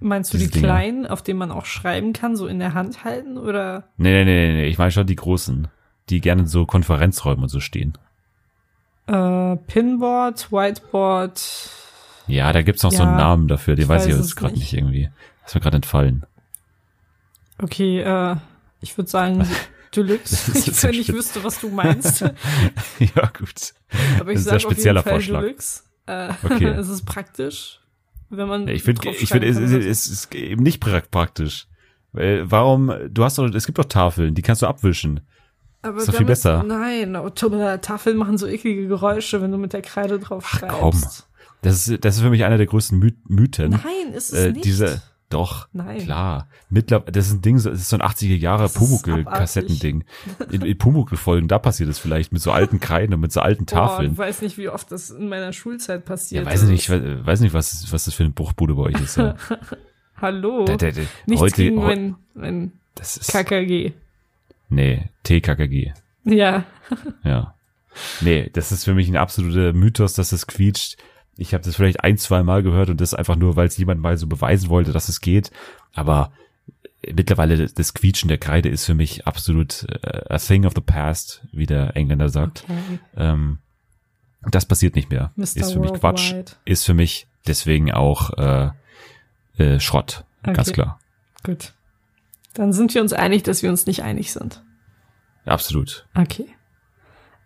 Meinst 0.03 0.33
du 0.33 0.37
die 0.37 0.49
Dinger. 0.49 0.67
kleinen, 0.67 1.07
auf 1.07 1.21
denen 1.23 1.39
man 1.39 1.51
auch 1.51 1.65
schreiben 1.65 2.13
kann, 2.13 2.35
so 2.35 2.45
in 2.47 2.59
der 2.59 2.73
Hand 2.73 3.03
halten? 3.03 3.37
Oder 3.37 3.85
Nee, 3.97 4.23
nee, 4.23 4.25
nee, 4.25 4.53
nee, 4.53 4.65
ich 4.67 4.77
meine 4.77 4.91
schon 4.91 5.07
die 5.07 5.15
großen, 5.15 5.67
die 6.09 6.19
gerne 6.21 6.41
in 6.43 6.47
so 6.47 6.65
Konferenzräumen 6.65 7.43
und 7.43 7.49
so 7.49 7.59
stehen. 7.59 7.97
äh, 9.07 9.55
Pinboard, 9.55 10.51
Whiteboard? 10.51 11.41
Ja, 12.27 12.51
da 12.53 12.61
gibt's 12.61 12.83
noch 12.83 12.91
so 12.91 13.03
Ja, 13.03 13.07
einen 13.09 13.17
Namen 13.17 13.47
dafür, 13.47 13.75
den 13.75 13.83
ich 13.83 13.89
weiß 13.89 14.05
ich 14.07 14.15
jetzt 14.15 14.35
gerade 14.35 14.53
nicht. 14.53 14.61
nicht 14.63 14.73
irgendwie. 14.73 15.09
Ist 15.45 15.55
mir 15.55 15.61
gerade 15.61 15.75
entfallen. 15.77 16.25
Okay, 17.61 17.99
äh, 18.01 18.35
ich 18.81 18.97
würde 18.97 19.09
sagen, 19.09 19.47
Deluxe. 19.95 20.53
Wenn 20.83 20.93
ich 20.95 21.07
Spitz- 21.07 21.13
wüsste, 21.15 21.43
was 21.43 21.59
du 21.59 21.69
meinst. 21.69 22.21
ja, 22.99 23.31
gut. 23.37 23.73
Aber 24.19 24.31
ich 24.31 24.37
Das 24.37 24.41
ist 24.41 24.47
ein 24.47 24.51
sage 24.51 24.55
auf 24.55 24.61
jeden 24.61 24.61
spezieller 24.61 25.03
Fall 25.03 25.13
Vorschlag. 25.13 25.41
Deluxe. 25.41 25.83
Äh, 26.07 26.29
Okay. 26.43 26.65
es 26.77 26.89
ist 26.89 27.05
praktisch, 27.05 27.79
wenn 28.37 28.47
man. 28.47 28.67
Ich 28.67 28.83
finde, 28.83 29.09
ich 29.09 29.29
finde, 29.29 29.47
es, 29.47 29.57
es, 29.57 29.71
es 29.71 30.07
ist 30.07 30.35
eben 30.35 30.63
nicht 30.63 30.83
pra- 30.83 31.03
praktisch. 31.09 31.67
Weil, 32.11 32.49
warum, 32.51 32.91
du 33.09 33.23
hast 33.23 33.37
doch, 33.37 33.45
es 33.53 33.65
gibt 33.65 33.77
doch 33.79 33.85
Tafeln, 33.85 34.35
die 34.35 34.41
kannst 34.41 34.61
du 34.61 34.67
abwischen. 34.67 35.21
Aber 35.81 35.97
Ist 35.97 36.07
doch 36.07 36.15
viel 36.15 36.25
besser. 36.25 36.63
Nein, 36.63 37.15
oh, 37.15 37.29
Tafeln 37.29 38.17
machen 38.17 38.37
so 38.37 38.47
eklige 38.47 38.87
Geräusche, 38.87 39.41
wenn 39.41 39.51
du 39.51 39.57
mit 39.57 39.73
der 39.73 39.81
Kreide 39.81 40.19
drauf 40.19 40.45
Ach, 40.47 40.59
schreibst. 40.59 40.79
komm. 40.79 41.01
Das 41.61 41.87
ist, 41.87 42.05
das 42.05 42.15
ist 42.17 42.21
für 42.21 42.29
mich 42.29 42.43
einer 42.43 42.57
der 42.57 42.67
größten 42.67 42.99
My 42.99 43.13
Mythen. 43.27 43.71
Nein, 43.71 44.13
ist 44.13 44.31
es 44.33 44.39
äh, 44.45 44.51
nicht. 44.51 44.63
diese, 44.65 45.01
doch, 45.33 45.67
Nein. 45.73 45.97
klar. 45.99 46.47
Mittlerweile, 46.69 47.11
das 47.11 47.27
ist 47.27 47.33
ein 47.33 47.41
Ding, 47.41 47.57
so- 47.59 47.69
das 47.69 47.79
ist 47.81 47.89
so 47.89 47.97
ein 47.97 48.01
80er 48.01 48.35
Jahre 48.37 48.63
Das 48.63 48.73
ist 48.73 48.77
Pumuckl-Kassettending. 48.79 50.03
In, 50.51 50.61
in 50.61 50.77
Pumuckl-Folgen, 50.77 51.47
da 51.47 51.59
passiert 51.59 51.89
es 51.89 51.99
vielleicht 51.99 52.31
mit 52.31 52.41
so 52.41 52.51
alten 52.51 52.79
Kreiden 52.79 53.13
und 53.13 53.19
mit 53.19 53.31
so 53.31 53.41
alten 53.41 53.65
Boah, 53.65 53.75
Tafeln. 53.75 54.11
du 54.11 54.17
weißt 54.17 54.41
nicht, 54.41 54.57
wie 54.57 54.69
oft 54.69 54.91
das 54.91 55.09
in 55.09 55.29
meiner 55.29 55.51
Schulzeit 55.53 56.05
passiert 56.05 56.45
Ja, 56.45 56.51
weiß 56.51 56.63
ich 56.63 56.69
nicht, 56.69 56.89
ist. 56.89 56.95
ich 56.95 57.03
weiß, 57.03 57.25
weiß 57.25 57.39
nicht, 57.41 57.53
was, 57.53 57.91
was 57.91 58.05
das 58.05 58.13
für 58.13 58.23
eine 58.23 58.31
Bruchbude 58.33 58.75
bei 58.75 58.83
euch 58.83 59.01
ist. 59.01 59.17
Ja. 59.17 59.35
Hallo. 60.21 60.65
Der- 60.65 60.77
der- 60.77 60.91
der- 60.93 61.05
Nichts 61.25 61.41
heute, 61.41 61.55
gegen 61.63 61.75
mein, 61.75 62.15
mein 62.33 62.71
das 62.95 63.17
ist, 63.17 63.31
KKG. 63.31 63.91
nee, 64.69 65.09
TKKG. 65.23 65.91
Ja. 66.25 66.63
Ja. 67.23 67.53
Nee, 68.21 68.49
das 68.53 68.71
ist 68.71 68.85
für 68.85 68.93
mich 68.93 69.07
ein 69.09 69.17
absoluter 69.17 69.73
Mythos, 69.73 70.13
dass 70.13 70.31
es 70.31 70.47
quietscht. 70.47 70.97
Ich 71.37 71.53
habe 71.53 71.63
das 71.63 71.75
vielleicht 71.75 72.03
ein, 72.03 72.17
zwei 72.17 72.43
Mal 72.43 72.61
gehört 72.63 72.89
und 72.89 73.01
das 73.01 73.13
einfach 73.13 73.35
nur, 73.35 73.55
weil 73.55 73.67
es 73.67 73.77
jemand 73.77 74.01
mal 74.01 74.17
so 74.17 74.27
beweisen 74.27 74.69
wollte, 74.69 74.91
dass 74.91 75.09
es 75.09 75.19
geht. 75.21 75.51
Aber 75.93 76.31
mittlerweile 77.13 77.67
das- 77.67 77.93
Quietschen 77.93 78.27
der 78.29 78.37
Kreide 78.37 78.69
ist 78.69 78.85
für 78.85 78.93
mich 78.93 79.25
absolut 79.27 79.85
äh, 80.03 80.21
a 80.33 80.37
thing 80.37 80.65
of 80.65 80.73
the 80.75 80.81
past, 80.81 81.43
wie 81.51 81.65
der 81.65 81.95
Engländer 81.97 82.29
sagt. 82.29 82.63
Okay. 82.65 82.99
Ähm, 83.17 83.59
das 84.51 84.65
passiert 84.65 84.95
nicht 84.95 85.09
mehr. 85.09 85.31
Mr. 85.35 85.43
Ist 85.57 85.71
für 85.73 85.79
mich 85.79 85.93
Quatsch. 85.93 86.33
Ist 86.65 86.85
für 86.85 86.93
mich 86.93 87.27
deswegen 87.47 87.91
auch 87.91 88.29
äh, 88.37 88.69
äh, 89.57 89.79
Schrott. 89.79 90.25
Ganz 90.43 90.59
Okay. 90.69 90.73
klar. 90.73 90.99
Gut. 91.43 91.73
Dann 92.53 92.73
sind 92.73 92.93
wir 92.93 93.01
uns 93.01 93.13
einig, 93.13 93.43
dass 93.43 93.63
wir 93.63 93.69
uns 93.69 93.85
nicht 93.85 94.03
einig 94.03 94.31
sind. 94.33 94.61
Absolut. 95.45 96.05
Okay. 96.13 96.45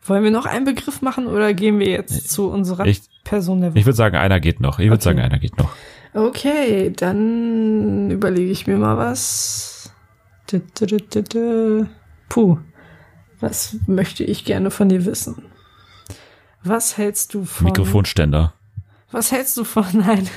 Wollen 0.08 0.24
wir 0.24 0.32
noch 0.32 0.46
einen 0.46 0.66
Begriff 0.66 1.02
machen 1.02 1.28
oder 1.28 1.54
gehen 1.54 1.80
wir 1.80 1.90
jetzt 1.90 2.30
zu 2.32 2.50
unserer 2.50 2.86
Ich, 2.86 3.02
Person 3.24 3.62
der 3.62 3.72
Woche? 3.72 3.80
ich 3.80 3.86
würde 3.86 3.96
sagen, 3.98 4.16
einer 4.16 4.40
geht 4.40 4.60
noch. 4.62 4.80
Ich 4.80 4.86
würde 4.86 4.96
Okay. 4.96 5.04
sagen, 5.04 5.20
einer 5.20 5.38
geht 5.40 5.58
noch. 5.58 5.70
Okay, 6.14 6.92
dann 6.96 8.10
überlege 8.10 8.50
ich 8.52 8.66
mir 8.68 8.78
mal 8.78 8.98
was. 8.98 9.92
Puh, 12.30 12.58
was 13.40 13.76
möchte 13.88 14.24
ich 14.24 14.46
gerne 14.46 14.72
von 14.72 14.90
dir 14.90 15.06
wissen? 15.06 15.44
Was 16.64 16.98
hältst 16.98 17.34
du 17.34 17.46
von... 17.46 17.66
Mikrofonständer. 17.66 18.54
Was 19.12 19.32
hältst 19.32 19.58
du 19.58 19.64
von... 19.64 19.86
Nein. 19.94 20.28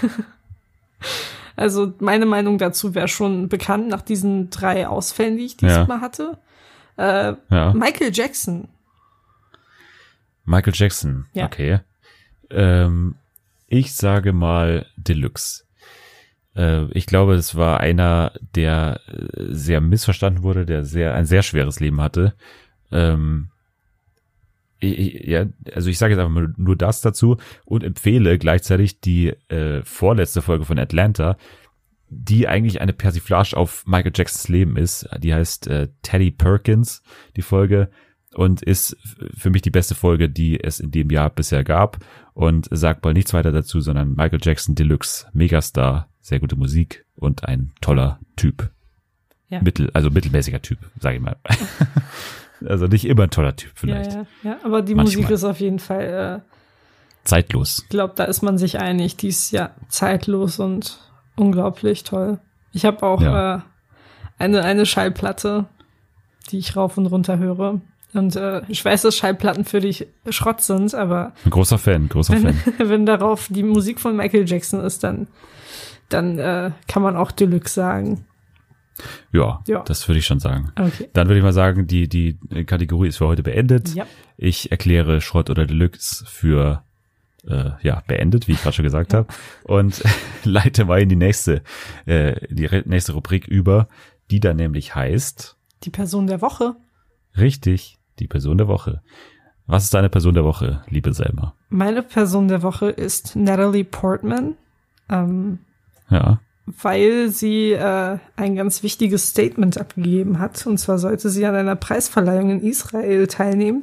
Also 1.57 1.93
meine 1.99 2.27
Meinung 2.27 2.59
dazu 2.59 2.95
wäre 2.95 3.09
schon 3.09 3.49
bekannt 3.49 3.89
nach 3.89 4.03
diesen 4.03 4.51
drei 4.51 4.87
Ausfällen, 4.89 5.37
die 5.37 5.45
ich 5.47 5.61
Ja. 5.61 5.79
diesmal 5.81 6.01
hatte. 6.01 6.39
Äh, 6.97 7.35
Ja. 7.51 7.73
Michael 7.75 8.11
Jackson. 8.13 8.69
Michael 10.51 10.73
Jackson. 10.75 11.27
Ja. 11.33 11.47
Okay. 11.47 11.81
Ähm, 12.51 13.15
ich 13.69 13.95
sage 13.95 14.33
mal 14.33 14.87
Deluxe. 14.97 15.65
Äh, 16.57 16.87
ich 16.93 17.07
glaube, 17.07 17.35
es 17.35 17.55
war 17.55 17.79
einer, 17.81 18.33
der 18.57 19.01
äh, 19.07 19.45
sehr 19.55 19.81
missverstanden 19.81 20.43
wurde, 20.43 20.67
der 20.67 20.85
sehr 20.85 21.15
ein 21.15 21.25
sehr 21.27 21.43
schweres 21.43 21.79
Leben 21.79 22.01
hatte. 22.01 22.35
Ähm, 22.91 23.51
ich, 24.81 24.99
ich- 24.99 25.29
ja, 25.29 25.47
also 25.75 25.89
ich 25.89 25.99
sage 25.99 26.15
jetzt 26.15 26.21
einfach 26.21 26.33
mal 26.35 26.53
nur 26.57 26.77
das 26.77 27.01
dazu 27.01 27.37
und 27.65 27.85
empfehle 27.85 28.39
gleichzeitig 28.39 29.01
die 29.01 29.29
äh, 29.49 29.83
vorletzte 29.85 30.43
Folge 30.43 30.65
von 30.65 30.79
Atlanta, 30.79 31.37
die 32.09 32.49
eigentlich 32.49 32.81
eine 32.81 32.93
Persiflage 32.93 33.57
auf 33.57 33.87
Michael 33.87 34.13
Jacksons 34.13 34.49
Leben 34.49 34.77
ist. 34.77 35.09
Die 35.19 35.33
heißt 35.33 35.69
äh, 35.69 35.89
Teddy 36.03 36.33
Perkins, 36.33 37.03
die 37.37 37.43
Folge 37.43 37.91
und 38.35 38.63
ist 38.63 38.97
für 39.37 39.51
mich 39.51 39.63
die 39.63 39.71
beste 39.71 39.95
Folge, 39.95 40.29
die 40.29 40.63
es 40.63 40.81
in 40.81 40.91
dem 40.91 41.11
Jahr 41.11 41.31
bisher 41.31 41.65
gab 41.65 41.99
und 42.35 42.69
sagt 42.71 43.05
mal 43.05 43.13
nichts 43.13 43.33
weiter 43.35 43.53
dazu, 43.53 43.81
sondern 43.81 44.15
Michael 44.15 44.41
Jackson 44.43 44.75
Deluxe, 44.75 45.27
Megastar, 45.33 46.09
sehr 46.21 46.39
gute 46.41 46.57
Musik 46.57 47.05
und 47.17 47.45
ein 47.47 47.73
toller 47.81 48.21
Typ. 48.37 48.71
Ja. 49.49 49.61
Mittel, 49.63 49.91
also 49.95 50.11
mittelmäßiger 50.11 50.63
Typ, 50.63 50.79
sage 51.01 51.17
ich 51.17 51.23
mal. 51.23 51.37
also 52.67 52.87
nicht 52.87 53.05
immer 53.05 53.25
ein 53.25 53.31
toller 53.31 53.57
Typ 53.57 53.73
vielleicht. 53.75 54.13
Ja, 54.13 54.27
ja, 54.45 54.51
ja, 54.51 54.59
aber 54.65 54.83
die 54.83 54.95
Manchmal. 54.95 55.17
Musik 55.23 55.31
ist 55.31 55.45
auf 55.45 55.59
jeden 55.61 55.81
Fall, 55.81 56.43
äh, 56.47 56.51
Zeitlos. 57.25 57.81
ich 57.83 57.89
glaube, 57.89 58.15
da 58.17 58.25
ist 58.25 58.43
man 58.43 58.57
sich 58.59 58.79
einig. 58.79 59.17
Die 59.17 59.29
ist 59.29 59.51
ja 59.51 59.71
zeitlos 59.89 60.59
und 60.59 61.01
unglaublich 61.37 62.05
toll. 62.05 62.39
Ich 62.73 62.85
habe 62.85 63.03
auch 63.03 63.21
Ja. 63.21 63.57
äh, 63.57 63.61
eine, 64.39 64.63
eine 64.63 64.87
Schallplatte, 64.87 65.67
die 66.51 66.59
ich 66.59 66.77
rauf 66.77 66.97
und 66.97 67.07
runter 67.07 67.39
höre. 67.39 67.81
Und 68.13 68.35
äh, 68.37 68.63
ich 68.69 68.85
weiß, 68.85 69.03
dass 69.03 69.17
Schallplatten 69.17 69.65
für 69.65 69.81
dich 69.81 70.07
Schrott 70.31 70.61
sind, 70.63 70.95
aber 70.95 71.33
Ein 71.45 71.51
großer 71.51 71.79
Fan, 71.79 72.09
großer 72.09 72.35
wenn, 72.43 72.55
Fan. 72.55 72.75
wenn 72.89 73.07
darauf 73.07 73.47
die 73.51 73.63
Musik 73.63 74.01
von 74.01 74.17
Michael 74.17 74.49
Jackson 74.49 74.81
ist, 74.81 75.05
dann, 75.05 75.29
dann 76.09 76.39
äh, 76.39 76.73
kann 76.89 77.03
man 77.03 77.17
auch 77.17 77.31
Deluxe 77.31 77.73
sagen. 77.75 78.25
Ja, 79.33 79.63
Ja. 79.67 79.83
das 79.85 80.07
würde 80.09 80.19
ich 80.19 80.27
schon 80.27 80.41
sagen. 80.41 80.73
Okay. 80.79 81.09
Dann 81.13 81.29
würde 81.29 81.39
ich 81.39 81.45
mal 81.45 81.53
sagen, 81.53 81.87
die, 81.87 82.09
die 82.09 82.39
Kategorie 82.67 83.09
ist 83.09 83.17
für 83.19 83.27
heute 83.29 83.43
beendet. 83.43 83.95
Ja. 83.95 84.07
Ich 84.37 84.71
erkläre 84.71 85.21
Schrott 85.21 85.49
oder 85.49 85.65
Deluxe 85.67 86.25
für 86.27 86.83
äh, 87.47 87.71
ja 87.81 88.03
beendet, 88.07 88.49
wie 88.49 88.53
ich 88.53 88.63
gerade 88.63 88.75
schon 88.77 88.83
gesagt 88.83 89.15
habe, 89.15 89.29
und 89.65 90.03
leite 90.45 90.85
mal 90.85 91.01
in 91.01 91.09
die 91.09 91.17
nächste, 91.17 91.63
äh, 92.07 92.35
die 92.51 92.69
nächste 92.85 93.13
Rubrik 93.13 93.47
über, 93.49 93.89
die 94.31 94.41
dann 94.41 94.57
nämlich 94.57 94.95
heißt, 94.95 95.57
Die 95.85 95.91
Person 95.91 96.27
der 96.27 96.43
Woche. 96.43 96.75
richtig, 97.39 97.97
die 98.21 98.29
Person 98.29 98.59
der 98.59 98.69
Woche. 98.69 99.03
Was 99.67 99.85
ist 99.85 99.95
deine 99.95 100.09
Person 100.09 100.35
der 100.35 100.45
Woche, 100.45 100.83
liebe 100.89 101.13
Selma? 101.13 101.55
Meine 101.69 102.03
Person 102.03 102.49
der 102.49 102.63
Woche 102.63 102.91
ist 102.91 103.37
Natalie 103.37 103.85
Portman. 103.85 104.57
Ähm, 105.09 105.59
Ja, 106.11 106.41
weil 106.83 107.31
sie 107.31 107.73
äh, 107.73 108.19
ein 108.37 108.57
ganz 108.57 108.83
wichtiges 108.83 109.29
Statement 109.29 109.79
abgegeben 109.79 110.39
hat. 110.39 110.67
Und 110.67 110.79
zwar 110.79 110.99
sollte 110.99 111.31
sie 111.31 111.47
an 111.47 111.55
einer 111.55 111.77
Preisverleihung 111.77 112.51
in 112.51 112.63
Israel 112.63 113.27
teilnehmen. 113.27 113.83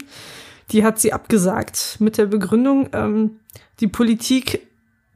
Die 0.71 0.83
hat 0.83 0.99
sie 0.99 1.13
abgesagt 1.13 1.97
mit 1.99 2.17
der 2.17 2.25
Begründung, 2.25 2.89
ähm, 2.93 3.31
die 3.79 3.87
Politik 3.87 4.67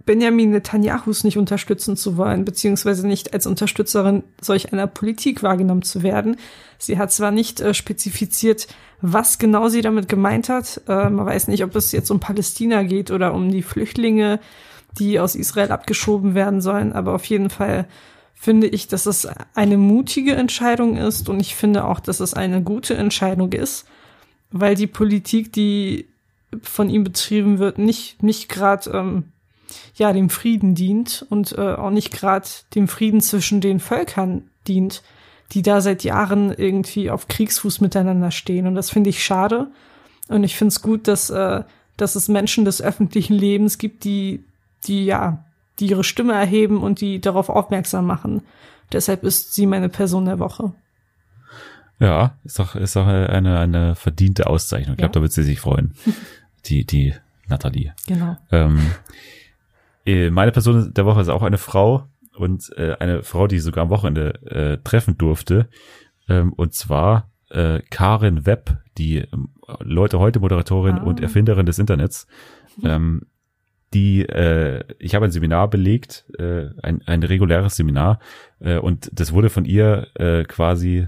Benjamin 0.06 0.50
Netanyahus 0.50 1.24
nicht 1.24 1.38
unterstützen 1.38 1.96
zu 1.96 2.18
wollen, 2.18 2.44
beziehungsweise 2.44 3.06
nicht 3.06 3.34
als 3.34 3.46
Unterstützerin 3.46 4.24
solch 4.42 4.74
einer 4.74 4.88
Politik 4.88 5.44
wahrgenommen 5.44 5.84
zu 5.84 6.02
werden. 6.02 6.38
Sie 6.80 6.98
hat 6.98 7.12
zwar 7.12 7.32
nicht 7.32 7.62
äh, 7.62 7.74
spezifiziert, 7.74 8.68
was 9.02 9.40
genau 9.40 9.68
sie 9.68 9.82
damit 9.82 10.08
gemeint 10.08 10.50
hat. 10.50 10.82
Äh, 10.88 11.10
man 11.10 11.26
weiß 11.26 11.48
nicht, 11.48 11.64
ob 11.64 11.76
es 11.76 11.92
jetzt 11.92 12.10
um 12.12 12.20
Palästina 12.20 12.84
geht 12.84 13.12
oder 13.12 13.34
um 13.34 13.52
die 13.52 13.64
Flüchtlinge, 13.64 14.40
die 14.98 15.20
aus 15.20 15.36
Israel 15.36 15.72
abgeschoben 15.72 16.36
werden 16.36 16.62
sollen. 16.62 16.94
Aber 16.94 17.14
auf 17.14 17.26
jeden 17.26 17.50
Fall 17.50 17.88
finde 18.34 18.68
ich, 18.68 18.88
dass 18.88 19.06
es 19.06 19.28
eine 19.54 19.78
mutige 19.78 20.36
Entscheidung 20.36 20.98
ist 20.98 21.30
und 21.30 21.40
ich 21.40 21.56
finde 21.56 21.86
auch, 21.86 22.00
dass 22.00 22.20
es 22.20 22.34
eine 22.34 22.62
gute 22.64 22.96
Entscheidung 22.96 23.54
ist, 23.54 23.86
weil 24.52 24.76
die 24.76 24.88
Politik, 24.88 25.54
die 25.54 26.08
von 26.64 26.90
ihm 26.90 27.04
betrieben 27.04 27.60
wird, 27.60 27.78
nicht 27.78 28.24
nicht 28.24 28.50
gerade 28.50 28.90
ähm, 28.92 29.26
ja 29.96 30.12
dem 30.12 30.30
Frieden 30.30 30.76
dient 30.76 31.26
und 31.30 31.58
äh, 31.58 31.76
auch 31.76 31.92
nicht 31.92 32.12
gerade 32.12 32.48
dem 32.76 32.88
Frieden 32.88 33.22
zwischen 33.22 33.62
den 33.62 33.80
Völkern 33.80 34.50
dient, 34.68 35.04
die 35.52 35.62
da 35.62 35.82
seit 35.82 36.04
Jahren 36.04 36.52
irgendwie 36.54 37.10
auf 37.12 37.28
Kriegsfuß 37.28 37.82
miteinander 37.82 38.32
stehen. 38.32 38.68
Und 38.68 38.76
das 38.76 38.90
finde 38.90 39.10
ich 39.10 39.24
schade. 39.24 39.68
Und 40.28 40.44
ich 40.44 40.56
finde 40.56 40.70
es 40.70 40.82
gut, 40.82 41.08
dass 41.08 41.30
äh, 41.30 41.64
dass 41.98 42.16
es 42.16 42.28
Menschen 42.30 42.66
des 42.66 42.82
öffentlichen 42.82 43.34
Lebens 43.36 43.78
gibt, 43.78 44.04
die 44.04 44.44
die 44.86 45.06
ja 45.06 45.44
die 45.80 45.88
ihre 45.88 46.04
Stimme 46.04 46.34
erheben 46.34 46.82
und 46.82 47.02
die 47.02 47.20
darauf 47.22 47.50
aufmerksam 47.50 48.06
machen. 48.06 48.42
Deshalb 48.92 49.24
ist 49.24 49.54
sie 49.54 49.66
meine 49.66 49.90
Person 49.90 50.26
der 50.26 50.38
Woche. 50.40 50.74
ja, 52.00 52.36
ist 52.44 52.60
doch, 52.60 52.76
ist 52.76 52.96
doch 52.96 53.08
eine, 53.08 53.60
eine 53.60 53.96
verdiente 53.96 54.48
Auszeichnung. 54.48 54.94
Ich 54.94 54.98
glaube, 54.98 55.12
Ja. 55.12 55.20
da 55.20 55.22
wird 55.22 55.32
sie 55.34 55.44
sich 55.44 55.60
freuen. 55.60 55.94
Die, 56.66 56.86
die 56.86 57.16
Nathalie. 57.48 57.94
Genau. 58.06 58.38
Ähm, 58.52 58.80
äh, 60.06 60.30
meine 60.30 60.52
Person 60.52 60.94
der 60.94 61.06
Woche 61.08 61.22
ist 61.22 61.30
auch 61.30 61.42
eine 61.42 61.58
Frau 61.58 62.04
und 62.36 62.72
äh, 62.78 62.96
eine 63.00 63.24
Frau, 63.24 63.48
die 63.48 63.58
ich 63.58 63.64
sogar 63.64 63.84
am 63.84 63.90
Wochenende 63.90 64.42
äh, 64.46 64.78
treffen 64.84 65.18
durfte. 65.18 65.70
Ähm, 66.30 66.54
und 66.54 66.74
zwar 66.74 67.32
äh, 67.50 67.82
Karin 67.90 68.46
Webb, 68.46 68.78
die 68.98 69.18
ähm, 69.18 69.50
Leute 69.80 70.20
heute 70.20 70.40
Moderatorin 70.40 71.00
Ah. 71.00 71.04
und 71.04 71.22
Erfinderin 71.22 71.66
des 71.66 71.80
Internets. 71.80 72.28
Ähm, 72.84 73.24
die, 73.94 74.22
äh, 74.22 74.84
ich 75.00 75.16
habe 75.16 75.26
ein 75.26 75.32
Seminar 75.32 75.70
belegt, 75.70 76.26
äh, 76.38 76.70
ein, 76.82 77.02
ein 77.06 77.24
reguläres 77.24 77.76
Seminar, 77.76 78.20
äh, 78.60 78.78
und 78.78 79.10
das 79.14 79.34
wurde 79.34 79.50
von 79.50 79.66
ihr 79.66 80.08
äh, 80.16 80.44
quasi 80.46 81.08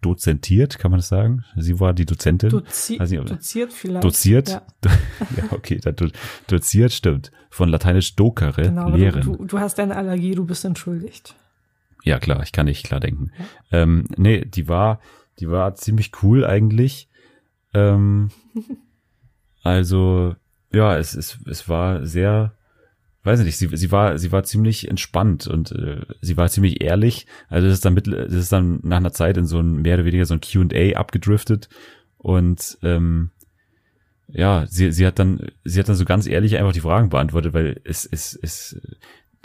dozentiert, 0.00 0.78
kann 0.78 0.90
man 0.90 0.98
das 0.98 1.08
sagen? 1.08 1.44
Sie 1.56 1.80
war 1.80 1.92
die 1.92 2.06
Dozentin. 2.06 2.50
Dozi 2.50 2.98
ob- 3.00 3.26
doziert 3.26 3.72
vielleicht. 3.72 4.04
Doziert? 4.04 4.48
Ja, 4.48 4.62
ja, 5.36 5.44
okay, 5.50 5.80
dann 5.82 5.96
do, 5.96 6.08
doziert 6.46 6.92
stimmt. 6.92 7.32
Von 7.50 7.68
Lateinisch 7.68 8.14
docere, 8.14 8.62
genau. 8.62 8.90
lehren. 8.90 9.22
Du, 9.22 9.44
du, 9.44 9.58
hast 9.58 9.80
eine 9.80 9.96
Allergie, 9.96 10.34
du 10.34 10.44
bist 10.44 10.64
entschuldigt. 10.64 11.34
Ja, 12.04 12.18
klar, 12.18 12.42
ich 12.42 12.52
kann 12.52 12.66
nicht 12.66 12.86
klar 12.86 13.00
denken. 13.00 13.32
Ähm, 13.72 14.04
nee, 14.16 14.44
die 14.44 14.68
war, 14.68 15.00
die 15.40 15.50
war 15.50 15.74
ziemlich 15.74 16.12
cool 16.22 16.44
eigentlich. 16.44 17.08
Ähm, 17.74 18.30
also, 19.62 20.36
ja, 20.72 20.96
es, 20.96 21.14
es, 21.14 21.38
es 21.46 21.68
war 21.68 22.06
sehr, 22.06 22.54
weiß 23.28 23.40
nicht, 23.40 23.56
sie, 23.56 23.68
sie 23.72 23.92
war, 23.92 24.18
sie 24.18 24.32
war 24.32 24.42
ziemlich 24.42 24.88
entspannt 24.88 25.46
und 25.46 25.72
äh, 25.72 26.04
sie 26.20 26.36
war 26.36 26.48
ziemlich 26.48 26.80
ehrlich. 26.80 27.26
Also 27.48 27.68
das 27.68 27.74
ist 27.74 27.84
dann 27.84 27.94
mit, 27.94 28.06
das 28.06 28.32
ist 28.32 28.52
dann 28.52 28.80
nach 28.82 28.96
einer 28.96 29.12
Zeit 29.12 29.36
in 29.36 29.46
so 29.46 29.60
ein 29.60 29.82
mehr 29.82 29.94
oder 29.94 30.04
weniger 30.04 30.24
so 30.24 30.34
ein 30.34 30.40
Q&A 30.40 30.96
abgedriftet 30.96 31.68
und 32.16 32.78
ähm, 32.82 33.30
ja, 34.28 34.66
sie, 34.66 34.92
sie 34.92 35.06
hat 35.06 35.18
dann, 35.18 35.46
sie 35.64 35.80
hat 35.80 35.88
dann 35.88 35.96
so 35.96 36.04
ganz 36.04 36.26
ehrlich 36.26 36.58
einfach 36.58 36.72
die 36.72 36.80
Fragen 36.80 37.08
beantwortet, 37.08 37.54
weil 37.54 37.80
es, 37.84 38.04
es, 38.04 38.38
es, 38.42 38.80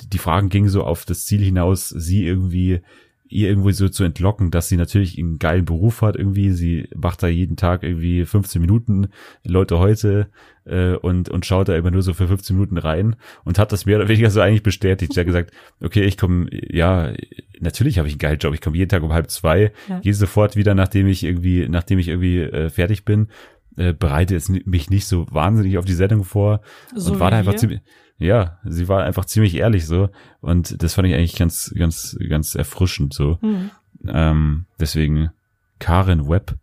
die 0.01 0.17
Fragen 0.17 0.49
gingen 0.49 0.69
so 0.69 0.83
auf 0.83 1.05
das 1.05 1.25
Ziel 1.25 1.41
hinaus, 1.41 1.89
sie 1.89 2.25
irgendwie 2.25 2.81
ihr 3.29 3.49
irgendwo 3.49 3.71
so 3.71 3.89
zu 3.89 4.03
entlocken, 4.03 4.51
dass 4.51 4.69
sie 4.69 4.77
natürlich 4.77 5.17
einen 5.17 5.39
geilen 5.39 5.65
Beruf 5.65 6.01
hat 6.01 6.15
irgendwie. 6.15 6.51
Sie 6.51 6.87
macht 6.95 7.23
da 7.23 7.27
jeden 7.27 7.55
Tag 7.55 7.83
irgendwie 7.83 8.25
15 8.25 8.61
Minuten 8.61 9.07
Leute 9.43 9.79
heute 9.79 10.27
äh, 10.65 10.93
und, 10.93 11.29
und 11.29 11.45
schaut 11.45 11.69
da 11.69 11.75
immer 11.75 11.89
nur 11.91 12.01
so 12.03 12.13
für 12.13 12.27
15 12.27 12.55
Minuten 12.55 12.77
rein 12.77 13.15
und 13.43 13.57
hat 13.57 13.71
das 13.71 13.85
mehr 13.85 13.97
oder 13.97 14.07
weniger 14.07 14.29
so 14.29 14.41
eigentlich 14.41 14.63
bestätigt. 14.63 15.13
Sie 15.13 15.19
hat 15.19 15.27
gesagt, 15.27 15.51
okay, 15.81 16.03
ich 16.03 16.17
komme, 16.17 16.47
ja, 16.51 17.13
natürlich 17.59 17.97
habe 17.97 18.07
ich 18.07 18.13
einen 18.15 18.19
geilen 18.19 18.39
Job. 18.39 18.53
Ich 18.53 18.61
komme 18.61 18.77
jeden 18.77 18.89
Tag 18.89 19.03
um 19.03 19.13
halb 19.13 19.29
zwei, 19.29 19.71
Ja. 19.89 19.99
gehe 19.99 20.13
sofort 20.13 20.55
wieder, 20.55 20.75
nachdem 20.75 21.07
ich 21.07 21.23
irgendwie, 21.23 21.67
nachdem 21.67 21.99
ich 21.99 22.09
irgendwie 22.09 22.39
äh, 22.39 22.69
fertig 22.69 23.05
bin. 23.05 23.29
Äh, 23.75 23.93
bereite 23.93 24.35
jetzt 24.35 24.49
mich 24.67 24.91
nicht 24.91 25.07
so 25.07 25.25
wahnsinnig 25.31 25.79
auf 25.79 25.85
die 25.85 25.93
Sendung 25.93 26.23
vor 26.23 26.61
So 26.95 27.13
und 27.13 27.19
war 27.19 27.31
da 27.31 27.37
einfach 27.37 27.55
ziemlich, 27.55 27.79
ja, 28.17 28.59
sie 28.63 28.87
war 28.87 29.03
einfach 29.03 29.25
ziemlich 29.25 29.55
ehrlich 29.55 29.85
so 29.85 30.09
und 30.41 30.81
das 30.81 30.93
fand 30.93 31.07
ich 31.07 31.13
eigentlich 31.13 31.35
ganz, 31.35 31.73
ganz, 31.77 32.17
ganz 32.29 32.55
erfrischend 32.55 33.13
so. 33.13 33.37
Hm. 33.41 33.71
Ähm, 34.07 34.65
deswegen 34.79 35.31
Karin 35.79 36.27
Webb, 36.29 36.55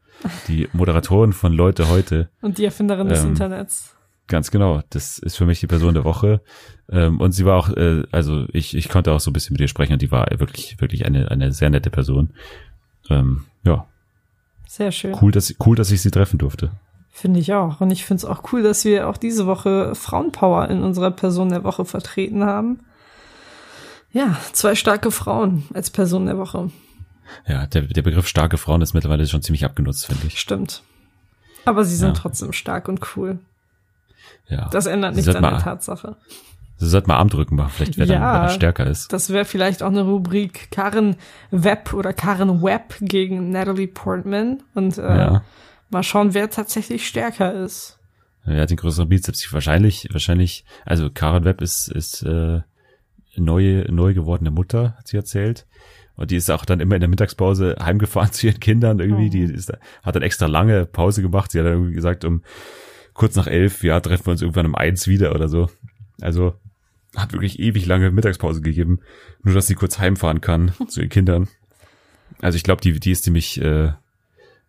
die 0.48 0.68
Moderatorin 0.72 1.32
von 1.32 1.52
Leute 1.52 1.88
heute, 1.88 2.30
Und 2.40 2.58
die 2.58 2.64
Erfinderin 2.64 3.08
des 3.08 3.22
Ähm, 3.22 3.30
Internets. 3.30 3.96
ganz 4.26 4.50
genau, 4.50 4.82
das 4.90 5.18
ist 5.18 5.36
für 5.36 5.46
mich 5.46 5.60
die 5.60 5.66
Person 5.66 5.94
der 5.94 6.04
Woche. 6.04 6.40
Ähm, 6.90 7.20
und 7.20 7.32
sie 7.32 7.44
war 7.44 7.56
auch, 7.56 7.68
äh, 7.70 8.02
also 8.12 8.46
ich, 8.52 8.76
ich 8.76 8.88
konnte 8.88 9.12
auch 9.12 9.20
so 9.20 9.30
ein 9.30 9.32
bisschen 9.32 9.54
mit 9.54 9.60
ihr 9.60 9.68
sprechen 9.68 9.92
und 9.94 10.02
die 10.02 10.10
war 10.10 10.26
wirklich, 10.38 10.80
wirklich 10.80 11.04
eine, 11.06 11.30
eine 11.30 11.52
sehr 11.52 11.70
nette 11.70 11.90
Person. 11.90 12.32
Ähm, 13.08 13.44
ja, 13.64 13.86
Sehr 14.66 14.92
schön. 14.92 15.16
cool, 15.20 15.30
dass, 15.32 15.54
cool, 15.64 15.76
dass 15.76 15.90
ich 15.90 16.00
sie 16.02 16.10
treffen 16.10 16.38
durfte. 16.38 16.70
Finde 17.10 17.40
ich 17.40 17.52
auch. 17.52 17.80
Und 17.80 17.90
ich 17.90 18.04
finde 18.04 18.18
es 18.18 18.24
auch 18.24 18.52
cool, 18.52 18.62
dass 18.62 18.84
wir 18.84 19.08
auch 19.08 19.16
diese 19.16 19.46
Woche 19.46 19.94
Frauenpower 19.94 20.68
in 20.68 20.82
unserer 20.82 21.10
Person 21.10 21.48
der 21.50 21.64
Woche 21.64 21.84
vertreten 21.84 22.44
haben. 22.44 22.80
Ja, 24.12 24.36
zwei 24.52 24.74
starke 24.74 25.10
Frauen 25.10 25.64
als 25.74 25.90
Person 25.90 26.26
der 26.26 26.38
Woche. 26.38 26.70
Ja, 27.46 27.66
der, 27.66 27.82
der 27.82 28.02
Begriff 28.02 28.26
starke 28.26 28.58
Frauen 28.58 28.82
ist 28.82 28.92
mittlerweile 28.94 29.26
schon 29.26 29.42
ziemlich 29.42 29.64
abgenutzt, 29.64 30.06
finde 30.06 30.26
ich. 30.26 30.40
Stimmt. 30.40 30.82
Aber 31.64 31.84
sie 31.84 31.94
sind 31.96 32.08
Ja. 32.08 32.14
trotzdem 32.14 32.52
stark 32.52 32.88
und 32.88 33.00
cool. 33.16 33.38
Ja. 34.48 34.68
Das 34.70 34.86
ändert 34.86 35.14
nichts 35.14 35.32
an 35.34 35.42
der 35.42 35.58
Tatsache. 35.58 36.16
Sie 36.78 36.88
sollte 36.88 37.08
mal 37.08 37.18
Armdrücken 37.18 37.56
machen, 37.56 37.70
vielleicht 37.74 37.98
wer 37.98 38.06
dann, 38.06 38.20
Ja. 38.20 38.32
wer 38.32 38.40
dann 38.46 38.50
stärker 38.50 38.86
ist. 38.86 39.12
Das 39.12 39.28
wäre 39.30 39.44
vielleicht 39.44 39.82
auch 39.82 39.88
eine 39.88 40.02
Rubrik 40.02 40.70
Karen 40.70 41.16
Webb 41.50 41.92
oder 41.92 42.12
Karen 42.12 42.62
Webb 42.62 42.94
gegen 43.00 43.50
Natalie 43.50 43.86
Portman. 43.86 44.62
Und 44.74 44.96
äh, 44.98 45.02
Ja. 45.18 45.42
Mal 45.90 46.02
schauen, 46.02 46.34
wer 46.34 46.50
tatsächlich 46.50 47.06
stärker 47.06 47.52
ist. 47.52 47.98
Er 48.44 48.62
hat 48.62 48.70
den 48.70 48.76
größeren 48.76 49.08
Bizeps. 49.08 49.52
Wahrscheinlich, 49.52 50.08
wahrscheinlich, 50.12 50.64
also 50.86 51.10
Karen 51.10 51.44
Webb 51.44 51.60
ist, 51.60 51.88
ist 51.88 52.22
äh, 52.22 52.60
neue, 53.36 53.92
neu 53.92 54.14
gewordene 54.14 54.50
Mutter, 54.50 54.96
hat 54.96 55.08
sie 55.08 55.16
erzählt. 55.16 55.66
Und 56.16 56.30
die 56.30 56.36
ist 56.36 56.50
auch 56.50 56.64
dann 56.64 56.80
immer 56.80 56.96
in 56.96 57.00
der 57.00 57.08
Mittagspause 57.08 57.76
heimgefahren 57.82 58.32
zu 58.32 58.46
ihren 58.46 58.60
Kindern 58.60 59.00
irgendwie. 59.00 59.28
Oh. 59.28 59.30
Die 59.30 59.42
ist, 59.54 59.72
hat 60.02 60.16
dann 60.16 60.22
extra 60.22 60.46
lange 60.46 60.86
Pause 60.86 61.22
gemacht. 61.22 61.50
Sie 61.50 61.58
hat 61.58 61.66
dann 61.66 61.74
irgendwie 61.74 61.94
gesagt, 61.94 62.24
um 62.24 62.42
kurz 63.14 63.36
nach 63.36 63.46
elf, 63.46 63.82
ja, 63.82 64.00
treffen 64.00 64.26
wir 64.26 64.32
uns 64.32 64.42
irgendwann 64.42 64.66
um 64.66 64.74
eins 64.74 65.08
wieder 65.08 65.34
oder 65.34 65.48
so. 65.48 65.68
Also 66.20 66.54
hat 67.16 67.32
wirklich 67.32 67.58
ewig 67.58 67.86
lange 67.86 68.10
Mittagspause 68.10 68.60
gegeben, 68.60 69.00
nur 69.42 69.54
dass 69.54 69.66
sie 69.66 69.74
kurz 69.74 69.98
heimfahren 69.98 70.40
kann 70.40 70.72
zu 70.88 71.00
ihren 71.00 71.08
Kindern. 71.08 71.48
Also 72.40 72.56
ich 72.56 72.62
glaube, 72.62 72.80
die, 72.80 72.98
die 73.00 73.10
ist 73.10 73.24
ziemlich, 73.24 73.60
äh, 73.60 73.92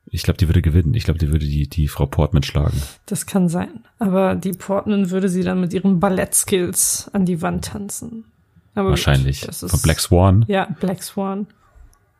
ich 0.07 0.23
glaube, 0.23 0.37
die 0.37 0.47
würde 0.47 0.61
gewinnen. 0.61 0.93
Ich 0.93 1.03
glaube, 1.05 1.19
die 1.19 1.29
würde 1.31 1.45
die, 1.45 1.67
die 1.69 1.87
Frau 1.87 2.05
Portman 2.05 2.43
schlagen. 2.43 2.81
Das 3.05 3.25
kann 3.25 3.47
sein. 3.49 3.85
Aber 3.99 4.35
die 4.35 4.51
Portman 4.51 5.09
würde 5.09 5.29
sie 5.29 5.43
dann 5.43 5.61
mit 5.61 5.73
ihren 5.73 5.99
Ballettskills 5.99 7.09
an 7.13 7.25
die 7.25 7.41
Wand 7.41 7.65
tanzen. 7.65 8.25
Aber 8.73 8.85
gut, 8.89 8.91
Wahrscheinlich. 8.91 9.41
das 9.41 9.63
ist, 9.63 9.71
Von 9.71 9.81
Black 9.81 9.99
Swan 9.99 10.45
Ja, 10.47 10.65
Black 10.79 11.03
Swan. 11.03 11.47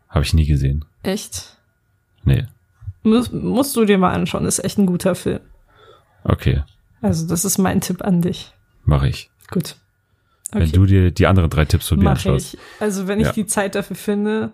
habe 0.10 0.24
ich 0.26 0.34
nie 0.34 0.46
gesehen. 0.46 0.86
Echt? 1.04 1.58
Nee. 2.24 2.46
Muss, 3.04 3.32
musst 3.32 3.76
du 3.76 3.86
dir 3.86 3.98
mal 3.98 4.12
anschauen. 4.14 4.46
Ist 4.46 4.64
echt 4.64 4.78
ein 4.78 4.86
guter 4.86 5.16
Film. 5.16 5.40
Okay, 6.24 6.62
Also, 7.02 7.28
das 7.28 7.46
ist 7.46 7.58
mein 7.58 7.82
Tipp 7.82 8.04
an 8.04 8.22
dich. 8.22 8.54
mache 8.84 9.08
ich. 9.10 9.30
Gut. 9.50 9.76
Wenn 10.54 10.72
du 10.72 10.86
dir 10.86 11.12
die 11.12 11.28
anderen 11.28 11.50
drei 11.50 11.66
Tipps 11.66 11.88
von 11.88 11.98
mir 12.00 12.12
anschaust. 12.12 12.54
ich. 12.56 12.60
Also, 12.80 13.08
wenn 13.08 13.20
ich 13.22 13.28
Ja. 13.28 13.34
die 13.34 13.46
Zeit 13.48 13.74
dafür 13.76 13.96
finde, 13.96 14.52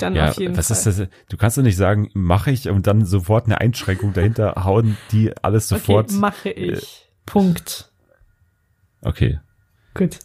dann 0.00 0.14
Ja, 0.14 0.28
auf 0.30 0.38
jeden 0.38 0.56
was 0.56 0.68
Fall. 0.68 0.76
ist 0.76 0.86
das? 0.86 1.08
Du 1.28 1.36
kannst 1.36 1.58
doch 1.58 1.62
nicht 1.62 1.76
sagen, 1.76 2.10
mache 2.14 2.50
ich 2.50 2.68
und 2.68 2.86
dann 2.86 3.04
sofort 3.04 3.46
eine 3.46 3.60
Einschränkung 3.60 4.12
dahinter 4.12 4.64
hauen, 4.64 4.96
die 5.12 5.32
alles 5.42 5.68
sofort. 5.68 6.10
Okay, 6.10 6.18
mache 6.18 6.50
ich. 6.50 7.08
Punkt. 7.26 7.90
Okay, 9.02 9.40
Gut. 9.94 10.18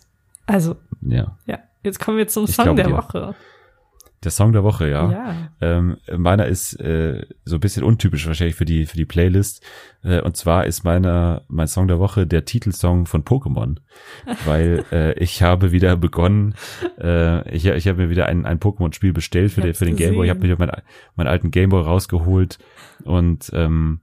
Also, 0.46 0.76
ja. 1.02 1.38
ja. 1.46 1.60
Jetzt 1.84 2.00
kommen 2.00 2.18
wir 2.18 2.28
zum 2.28 2.46
Ich 2.46 2.56
Song 2.56 2.76
der 2.76 2.88
dir. 2.88 2.94
Woche. 2.98 3.36
Der 4.24 4.32
Song 4.32 4.52
der 4.52 4.64
Woche, 4.64 4.90
ja. 4.90 5.12
Ja. 5.12 5.50
Ähm, 5.62 5.98
meiner 6.18 6.48
ist 6.48 6.74
äh, 6.80 7.26
so 7.46 7.58
ein 7.58 7.60
bisschen 7.60 7.84
untypisch 7.84 8.26
wahrscheinlich 8.26 8.56
für 8.56 8.66
die 8.66 8.88
für 8.88 8.98
die 8.98 9.06
Playlist. 9.06 9.64
Äh, 10.04 10.22
und 10.22 10.36
zwar 10.36 10.66
ist 10.66 10.84
meiner 10.84 11.44
mein 11.48 11.68
Song 11.68 11.88
der 11.88 12.00
Woche 12.00 12.26
der 12.26 12.44
Titelsong 12.44 13.06
von 13.06 13.24
Pokémon, 13.24 13.78
weil 14.46 14.86
äh, 14.92 15.14
ich 15.20 15.44
habe 15.44 15.72
wieder 15.72 15.96
begonnen. 15.98 16.56
Äh, 17.00 17.48
ich 17.56 17.66
ich 17.68 17.88
habe 17.88 18.04
mir 18.04 18.10
wieder 18.10 18.26
ein 18.26 18.48
ein 18.48 18.60
Pokémon-Spiel 18.60 19.14
bestellt 19.14 19.52
für 19.52 19.62
den 19.62 19.76
für 19.76 19.86
den 19.86 19.96
Gameboy. 19.96 20.26
Ich 20.26 20.32
habe 20.32 20.48
mir 20.48 20.58
meinen 20.58 20.82
meinen 21.16 21.28
alten 21.28 21.52
Gameboy 21.52 21.84
rausgeholt 21.84 22.58
und 23.04 23.52
ähm, 23.54 24.02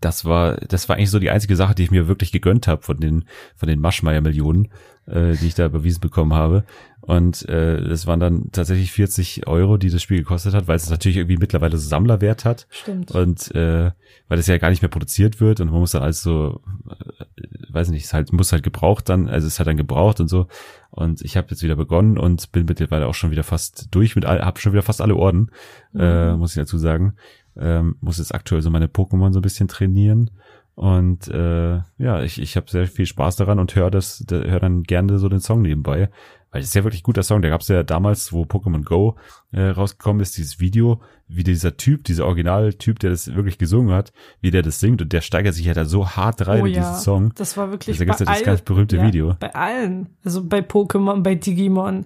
das 0.00 0.24
war 0.24 0.56
das 0.56 0.88
war 0.88 0.96
eigentlich 0.96 1.10
so 1.10 1.18
die 1.18 1.30
einzige 1.30 1.56
Sache, 1.56 1.74
die 1.74 1.82
ich 1.82 1.90
mir 1.90 2.06
wirklich 2.06 2.30
gegönnt 2.30 2.68
habe 2.68 2.82
von 2.82 2.98
den 2.98 3.24
von 3.56 3.68
den 3.68 3.80
Maschmeyer 3.80 4.20
Millionen, 4.20 4.68
äh, 5.06 5.32
die 5.32 5.48
ich 5.48 5.54
da 5.54 5.66
überwiesen 5.66 6.00
bekommen 6.00 6.34
habe. 6.34 6.64
Und 7.00 7.48
äh, 7.48 7.82
das 7.82 8.06
waren 8.06 8.20
dann 8.20 8.50
tatsächlich 8.52 8.92
40 8.92 9.46
Euro, 9.46 9.78
die 9.78 9.88
das 9.88 10.02
Spiel 10.02 10.18
gekostet 10.18 10.54
hat, 10.54 10.68
weil 10.68 10.76
es 10.76 10.90
natürlich 10.90 11.16
irgendwie 11.16 11.38
mittlerweile 11.38 11.78
so 11.78 11.88
Sammlerwert 11.88 12.44
hat 12.44 12.66
Stimmt. 12.70 13.10
und 13.12 13.54
äh, 13.54 13.90
weil 14.28 14.36
das 14.36 14.46
ja 14.46 14.58
gar 14.58 14.70
nicht 14.70 14.82
mehr 14.82 14.90
produziert 14.90 15.40
wird 15.40 15.60
und 15.60 15.70
man 15.70 15.80
muss 15.80 15.92
dann 15.92 16.02
alles 16.02 16.22
so, 16.22 16.60
äh, 16.88 17.44
weiß 17.72 17.88
nicht, 17.88 18.04
es 18.04 18.12
halt 18.12 18.32
muss 18.32 18.52
halt 18.52 18.62
gebraucht 18.62 19.08
dann, 19.08 19.28
also 19.28 19.46
es 19.46 19.58
halt 19.58 19.66
dann 19.66 19.78
gebraucht 19.78 20.20
und 20.20 20.28
so. 20.28 20.46
Und 20.90 21.22
ich 21.22 21.36
habe 21.36 21.48
jetzt 21.50 21.62
wieder 21.62 21.76
begonnen 21.76 22.18
und 22.18 22.52
bin 22.52 22.66
mittlerweile 22.66 23.06
auch 23.06 23.14
schon 23.14 23.30
wieder 23.30 23.44
fast 23.44 23.88
durch 23.94 24.14
mit, 24.14 24.26
all, 24.26 24.42
habe 24.42 24.60
schon 24.60 24.72
wieder 24.72 24.82
fast 24.82 25.00
alle 25.00 25.16
Orden, 25.16 25.50
äh, 25.94 26.34
muss 26.34 26.50
ich 26.50 26.62
dazu 26.62 26.78
sagen. 26.78 27.14
Ähm, 27.56 27.96
muss 28.00 28.18
jetzt 28.18 28.34
aktuell 28.34 28.62
so 28.62 28.70
meine 28.70 28.86
Pokémon 28.86 29.32
so 29.32 29.38
ein 29.38 29.42
bisschen 29.42 29.68
trainieren. 29.68 30.30
Und 30.74 31.28
äh, 31.28 31.80
ja, 31.98 32.22
ich, 32.22 32.40
ich 32.40 32.56
habe 32.56 32.70
sehr 32.70 32.86
viel 32.86 33.06
Spaß 33.06 33.36
daran 33.36 33.58
und 33.58 33.74
höre 33.74 33.90
das, 33.90 34.24
höre 34.30 34.60
dann 34.60 34.82
gerne 34.82 35.18
so 35.18 35.28
den 35.28 35.40
Song 35.40 35.62
nebenbei. 35.62 36.10
Weil 36.50 36.62
es 36.62 36.68
ist 36.68 36.74
ja 36.74 36.82
wirklich 36.82 37.02
ein 37.02 37.04
guter 37.04 37.22
Song. 37.22 37.42
Da 37.42 37.48
gab 37.48 37.60
es 37.60 37.68
ja 37.68 37.82
damals, 37.82 38.32
wo 38.32 38.42
Pokémon 38.42 38.84
Go 38.84 39.16
äh, 39.52 39.68
rausgekommen 39.68 40.20
ist, 40.20 40.36
dieses 40.36 40.58
Video, 40.58 41.00
wie 41.28 41.44
dieser 41.44 41.76
Typ, 41.76 42.04
dieser 42.04 42.26
Originaltyp, 42.26 42.98
der 42.98 43.10
das 43.10 43.32
wirklich 43.34 43.56
gesungen 43.56 43.94
hat, 43.94 44.12
wie 44.40 44.50
der 44.50 44.62
das 44.62 44.80
singt 44.80 45.00
und 45.00 45.12
der 45.12 45.20
steigert 45.20 45.54
sich 45.54 45.66
halt 45.68 45.76
da 45.76 45.84
so 45.84 46.08
hart 46.08 46.46
rein 46.48 46.62
oh 46.62 46.66
in 46.66 46.74
ja, 46.74 46.80
diesen 46.80 46.96
Song. 46.96 47.32
das 47.36 47.56
war 47.56 47.70
wirklich 47.70 47.98
Da 47.98 48.04
ja 48.04 48.14
das 48.14 48.42
ganz 48.42 48.62
berühmte 48.62 48.96
ja, 48.96 49.06
Video. 49.06 49.36
Bei 49.38 49.54
allen. 49.54 50.08
Also 50.24 50.42
bei 50.44 50.58
Pokémon, 50.58 51.22
bei 51.22 51.36
Digimon, 51.36 52.04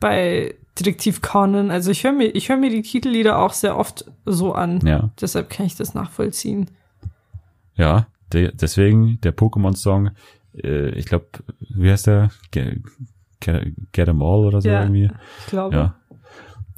bei 0.00 0.54
Detektiv 0.78 1.20
Conan. 1.20 1.70
Also 1.70 1.90
ich 1.90 2.04
höre 2.04 2.12
mir, 2.12 2.34
ich 2.34 2.48
höre 2.48 2.56
mir 2.56 2.70
die 2.70 2.82
Titellieder 2.82 3.38
auch 3.38 3.52
sehr 3.52 3.76
oft 3.76 4.10
so 4.24 4.54
an. 4.54 4.80
Ja, 4.86 5.10
Deshalb 5.20 5.50
kann 5.50 5.66
ich 5.66 5.76
das 5.76 5.94
nachvollziehen. 5.94 6.70
ja. 7.74 8.06
De 8.32 8.50
deswegen 8.54 9.20
der 9.20 9.36
Pokémon-Song, 9.36 10.12
äh, 10.56 10.88
ich 10.92 11.04
glaube, 11.04 11.26
wie 11.68 11.90
heißt 11.90 12.06
der? 12.06 12.30
Get, 13.44 13.64
get 13.92 14.08
'em 14.08 14.22
all 14.22 14.46
oder 14.46 14.60
so 14.60 14.68
Ja, 14.68 14.82
irgendwie. 14.82 15.10
Ich 15.40 15.46
glaube. 15.46 15.76
Ja. 15.76 15.94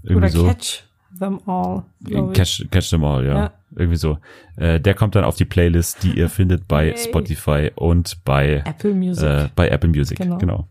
Irgendwie 0.03 0.17
Oder 0.17 0.29
so. 0.29 0.47
Catch 0.47 0.83
them 1.19 1.41
all. 1.47 1.85
ich. 2.07 2.33
Catch, 2.35 2.67
catch 2.71 2.91
them 2.91 3.05
all, 3.05 3.25
ja. 3.25 3.35
Ja. 3.39 3.53
Irgendwie 3.77 3.97
so. 3.97 4.19
Äh, 4.57 4.81
der 4.81 4.95
kommt 4.95 5.15
dann 5.15 5.25
auf 5.25 5.37
die 5.37 5.45
Playlist, 5.47 6.03
die 6.03 6.19
ihr 6.19 6.29
findet 6.29 6.69
bei 6.69 6.89
Yay. 6.89 6.99
Spotify 6.99 7.71
und 7.75 8.23
bei, 8.25 8.63
Apple 8.67 8.95
Music. 8.95 9.25
äh, 9.25 9.49
bei 9.57 9.69
Apple 9.69 9.89
Music. 9.91 10.19
Genau. 10.19 10.39
genau. 10.39 10.69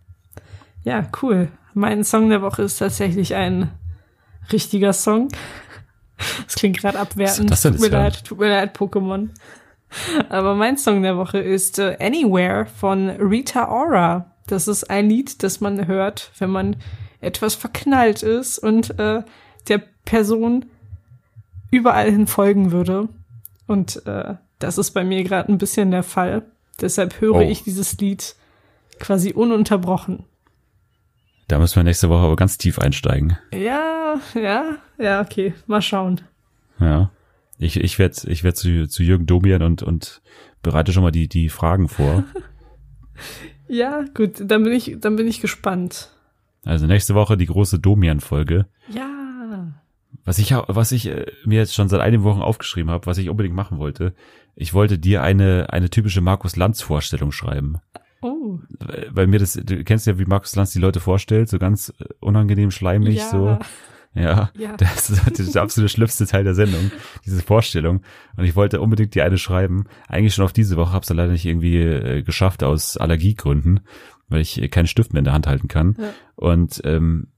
Ja, 0.84 1.08
cool. 1.22 1.48
Mein 1.74 2.04
Song 2.04 2.30
der 2.30 2.42
Woche 2.42 2.62
ist 2.64 2.78
tatsächlich 2.78 3.34
ein 3.36 3.72
richtiger 4.52 4.94
Song. 4.94 5.30
Das 6.46 6.56
klingt 6.56 6.78
gerade 6.78 7.00
abwertend. 7.00 7.50
Das 7.50 7.64
tut 7.64 7.80
mir 7.80 7.88
ein- 7.88 7.92
leid, 7.92 8.24
tut 8.24 8.40
mir 8.40 8.50
leid, 8.50 8.78
Pokémon. 8.78 9.30
Aber 10.30 10.56
mein 10.56 10.78
Song 10.78 11.02
der 11.04 11.18
Woche 11.18 11.40
ist 11.40 11.80
äh, 11.80 11.98
Anywhere 12.00 12.66
von 12.66 13.10
Rita 13.10 13.68
Ora. 13.70 14.33
Das 14.48 14.68
ist 14.68 14.90
ein 14.90 15.10
Lied, 15.10 15.42
das 15.44 15.62
man 15.62 15.88
hört, 15.88 16.32
wenn 16.40 16.50
man 16.50 16.76
etwas 17.22 17.56
verknallt 17.56 18.24
ist 18.24 18.60
und 18.60 19.00
äh, 19.00 19.24
der 19.68 19.82
Person 20.06 20.66
überall 21.72 22.12
hin 22.12 22.28
folgen 22.28 22.72
würde. 22.72 23.08
Und 23.68 24.06
äh, 24.06 24.36
das 24.60 24.78
ist 24.78 24.92
bei 24.92 25.04
mir 25.04 25.24
gerade 25.24 25.52
ein 25.52 25.58
bisschen 25.58 25.92
der 25.92 26.04
Fall. 26.04 26.44
Deshalb 26.82 27.22
höre 27.22 27.36
Oh. 27.36 27.42
ich 27.42 27.64
dieses 27.64 27.98
Lied 27.98 28.36
quasi 29.00 29.32
ununterbrochen. 29.32 30.24
Da 31.48 31.60
müssen 31.60 31.78
wir 31.78 31.84
nächste 31.84 32.10
Woche 32.10 32.26
aber 32.26 32.36
ganz 32.36 32.58
tief 32.58 32.80
einsteigen. 32.80 33.38
Ja, 33.54 34.16
ja, 34.34 34.78
ja, 34.98 35.22
okay. 35.22 35.54
Mal 35.68 35.82
schauen. 35.82 36.22
Ja. 36.80 37.12
Ich, 37.60 37.80
ich 37.80 38.00
werde 38.00 38.16
ich 38.30 38.44
werd 38.44 38.58
zu, 38.58 38.88
zu 38.88 39.04
Jürgen 39.04 39.26
Domian 39.26 39.62
und, 39.62 39.84
und 39.84 40.22
bereite 40.62 40.92
schon 40.92 41.04
mal 41.04 41.12
die, 41.12 41.28
die 41.28 41.50
Fragen 41.50 41.88
vor. 41.88 42.24
Ja, 43.68 44.06
gut, 44.14 44.36
dann 44.40 44.64
bin 44.64 44.74
ich, 44.74 44.98
dann 45.00 45.16
bin 45.16 45.28
ich 45.28 45.42
gespannt. 45.42 46.10
Also 46.66 46.86
nächste 46.86 47.16
Woche 47.16 47.38
die 47.38 47.46
große 47.46 47.80
Domian-Folge. 47.80 48.68
Ja. 48.90 49.74
Was 50.26 50.40
ich, 50.40 50.52
was 50.52 50.92
ich 50.92 51.08
äh, 51.08 51.26
mir 51.46 51.60
jetzt 51.60 51.76
schon 51.76 51.90
seit 51.90 52.00
einigen 52.00 52.24
Wochen 52.24 52.42
aufgeschrieben 52.42 52.92
habe, 52.92 53.06
was 53.06 53.18
ich 53.18 53.30
unbedingt 53.30 53.56
machen 53.56 53.78
wollte, 53.78 54.14
ich 54.56 54.74
wollte 54.74 54.98
dir 55.00 55.24
eine, 55.24 55.68
eine 55.72 55.90
typische 55.90 56.22
Markus 56.22 56.56
Lanz-Vorstellung 56.56 57.32
schreiben. 57.32 57.80
Oh. 58.22 58.60
Weil 59.10 59.28
mir 59.28 59.40
das, 59.40 59.54
du 59.54 59.84
kennst 59.84 60.08
ja, 60.08 60.18
wie 60.18 60.26
Markus 60.26 60.56
Lanz 60.56 60.72
die 60.72 60.80
Leute 60.80 61.02
vorstellt, 61.02 61.50
so 61.50 61.60
ganz 61.60 61.94
äh, 62.00 62.06
unangenehm 62.22 62.72
schleimig, 62.72 63.18
ja. 63.18 63.30
so. 63.30 63.60
Ja, 64.16 64.52
Ja. 64.56 64.78
das 64.78 65.10
ist 65.10 65.56
der 65.56 65.62
absolute 65.64 65.90
schlimmste 65.90 66.26
Teil 66.28 66.44
der 66.44 66.54
Sendung, 66.54 66.92
diese 67.26 67.42
Vorstellung. 67.42 68.02
Und 68.38 68.46
ich 68.46 68.56
wollte 68.56 68.80
unbedingt 68.82 69.16
dir 69.16 69.26
eine 69.26 69.38
schreiben. 69.38 69.86
Eigentlich 70.08 70.36
schon 70.36 70.46
auf 70.46 70.54
diese 70.54 70.78
Woche, 70.78 70.94
hab's 70.94 71.08
dann 71.08 71.18
leider 71.18 71.32
nicht 71.32 71.46
irgendwie 71.46 71.78
äh, 71.80 72.22
geschafft 72.22 72.64
aus 72.64 72.96
Allergiegründen, 72.98 73.80
weil 74.30 74.42
ich 74.42 74.62
äh, 74.62 74.68
keinen 74.70 74.88
Stift 74.88 75.14
mehr 75.14 75.20
in 75.20 75.26
der 75.26 75.34
Hand 75.34 75.48
halten 75.48 75.68
kann. 75.68 75.96
Ja. 76.00 76.14
Und 76.36 76.82
ähm, 76.86 77.30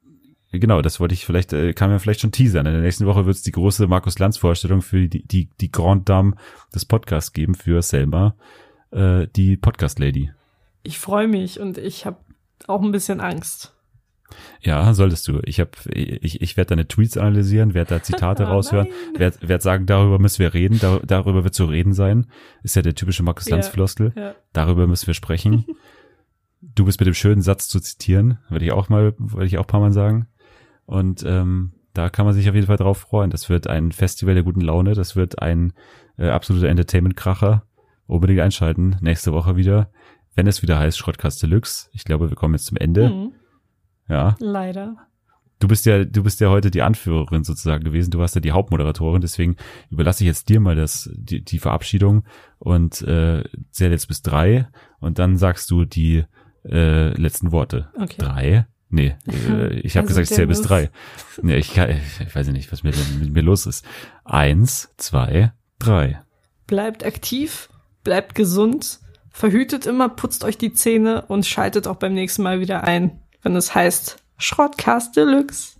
genau, 0.52 0.82
das 0.82 1.00
wollte 1.00 1.14
ich 1.14 1.26
vielleicht, 1.26 1.54
äh, 1.54 1.74
kann 1.74 1.90
man 1.90 2.00
vielleicht 2.00 2.22
schon 2.22 2.32
teasern. 2.34 2.66
In 2.66 2.74
der 2.74 2.82
nächsten 2.82 3.06
Woche 3.06 3.26
wird 3.26 3.38
es 3.38 3.42
die 3.44 3.52
große 3.54 3.88
Markus 3.88 4.20
Lanz 4.20 4.38
Vorstellung 4.38 4.82
für 4.82 5.08
die, 5.08 5.26
die, 5.26 5.50
die 5.62 5.72
Grand 5.72 6.10
Dame 6.10 6.36
des 6.74 6.86
Podcasts 6.86 7.32
geben, 7.34 7.56
für 7.56 7.82
Selma, 7.82 8.36
äh, 8.92 9.28
die 9.36 9.56
Podcast 9.58 10.00
Lady. 10.00 10.32
Ich 10.84 11.00
freue 11.00 11.28
mich 11.28 11.60
und 11.60 11.78
ich 11.78 12.06
habe 12.06 12.18
auch 12.68 12.82
ein 12.82 12.92
bisschen 12.92 13.22
Angst. 13.22 13.75
Ja, 14.62 14.94
solltest 14.94 15.28
du. 15.28 15.40
Ich 15.44 15.60
habe, 15.60 15.72
ich, 15.92 16.42
ich 16.42 16.58
werde 16.58 16.70
deine 16.70 16.88
Tweets 16.88 17.18
analysieren, 17.18 17.74
werde 17.74 17.96
da 17.96 18.04
Zitate 18.04 18.44
Oh 18.48 18.48
raushören, 18.48 18.88
werde 19.16 19.38
werd 19.48 19.62
sagen, 19.62 19.86
darüber 19.86 20.20
müssen 20.20 20.40
wir 20.40 20.54
reden, 20.54 20.80
dar, 20.80 21.00
darüber 21.06 21.44
wird 21.44 21.54
zu 21.54 21.66
reden 21.66 21.94
sein. 21.94 22.28
Ist 22.64 22.76
ja 22.76 22.82
der 22.82 22.96
typische 22.96 23.24
Markus 23.24 23.46
Ja. 23.46 23.56
Lanz 23.56 23.68
Floskel. 23.68 24.14
Ja. 24.16 24.36
Darüber 24.54 24.88
müssen 24.88 25.08
wir 25.08 25.14
sprechen. 25.14 25.66
du 26.62 26.86
bist 26.86 27.00
mit 27.00 27.08
dem 27.08 27.14
schönen 27.14 27.42
Satz 27.42 27.68
zu 27.68 27.80
zitieren, 27.80 28.40
würde 28.50 28.66
ich 28.66 28.72
auch 28.72 28.90
mal, 28.90 29.14
würde 29.18 29.46
ich 29.46 29.58
auch 29.58 29.64
ein 29.64 29.68
paar 29.68 29.80
Mal 29.80 29.94
sagen. 29.94 30.28
Und 30.86 31.24
ähm, 31.26 31.74
da 31.94 32.10
kann 32.10 32.26
man 32.26 32.34
sich 32.34 32.50
auf 32.50 32.56
jeden 32.56 32.68
Fall 32.68 32.78
drauf 32.78 32.98
freuen. 32.98 33.30
Das 33.30 33.50
wird 33.50 33.68
ein 33.68 33.92
Festival 33.92 34.34
der 34.34 34.44
guten 34.44 34.62
Laune, 34.62 34.94
das 34.94 35.16
wird 35.16 35.42
ein 35.42 35.74
äh, 36.18 36.30
absoluter 36.30 36.68
Entertainment-Kracher. 36.68 37.64
Unbedingt 38.08 38.42
einschalten, 38.42 38.98
nächste 39.02 39.34
Woche 39.34 39.56
wieder, 39.56 39.90
wenn 40.36 40.46
es 40.46 40.62
wieder 40.62 40.78
heißt 40.78 40.98
Schrottkast 40.98 41.42
Deluxe. 41.42 41.90
Ich 41.94 42.04
glaube, 42.04 42.30
wir 42.30 42.36
kommen 42.36 42.54
jetzt 42.54 42.68
zum 42.68 42.78
Ende. 42.78 43.10
Mhm. 43.10 43.32
Ja. 44.08 44.36
Leider. 44.40 44.98
Du 45.60 45.70
bist 45.70 45.86
ja, 45.86 46.04
du 46.04 46.24
bist 46.24 46.42
ja 46.42 46.50
heute 46.50 46.70
die 46.70 46.82
Anführerin 46.82 47.44
sozusagen 47.44 47.84
gewesen. 47.84 48.12
Du 48.12 48.20
warst 48.20 48.36
ja 48.36 48.42
die 48.42 48.52
Hauptmoderatorin, 48.52 49.22
deswegen 49.22 49.56
überlasse 49.90 50.24
ich 50.24 50.28
jetzt 50.28 50.50
dir 50.50 50.60
mal 50.60 50.76
das, 50.76 51.10
die, 51.16 51.44
die 51.44 51.60
Verabschiedung 51.60 52.26
und 52.60 53.02
äh, 53.04 53.44
zähl 53.72 53.92
jetzt 53.92 54.08
bis 54.08 54.22
drei 54.22 54.68
und 55.00 55.18
dann 55.18 55.38
sagst 55.38 55.72
du 55.72 55.86
die 55.86 56.26
äh, 56.66 57.10
letzten 57.20 57.52
Worte. 57.52 57.90
Okay. 57.96 58.18
Drei? 58.18 58.68
Nee, 58.90 59.16
äh, 59.28 59.80
ich 59.80 59.96
habe 59.98 60.08
Also 60.08 60.20
gesagt, 60.20 60.30
ich 60.30 60.36
zähl 60.36 60.48
bis 60.48 60.62
drei. 60.62 60.90
Nee, 61.42 61.58
ich, 61.58 61.74
kann, 61.74 61.90
ich 61.90 62.36
weiß 62.36 62.48
ja 62.48 62.54
nicht, 62.54 62.72
was 62.72 62.84
mit, 62.84 62.96
mit 63.20 63.34
mir 63.34 63.42
los 63.42 63.66
ist. 63.66 63.86
Eins, 64.24 64.94
zwei, 64.98 65.54
drei. 65.80 66.22
Bleibt 66.68 67.06
aktiv, 67.06 67.70
bleibt 68.04 68.36
gesund, 68.36 69.00
verhütet 69.30 69.86
immer, 69.86 70.10
putzt 70.10 70.44
euch 70.44 70.58
die 70.58 70.74
Zähne 70.74 71.24
und 71.28 71.46
schaltet 71.46 71.88
auch 71.88 71.98
beim 71.98 72.14
nächsten 72.14 72.44
Mal 72.44 72.60
wieder 72.60 72.84
ein, 72.84 73.20
wenn 73.46 73.56
es 73.56 73.76
heißt 73.76 74.18
Schrottcast 74.40 75.16
Deluxe. 75.16 75.75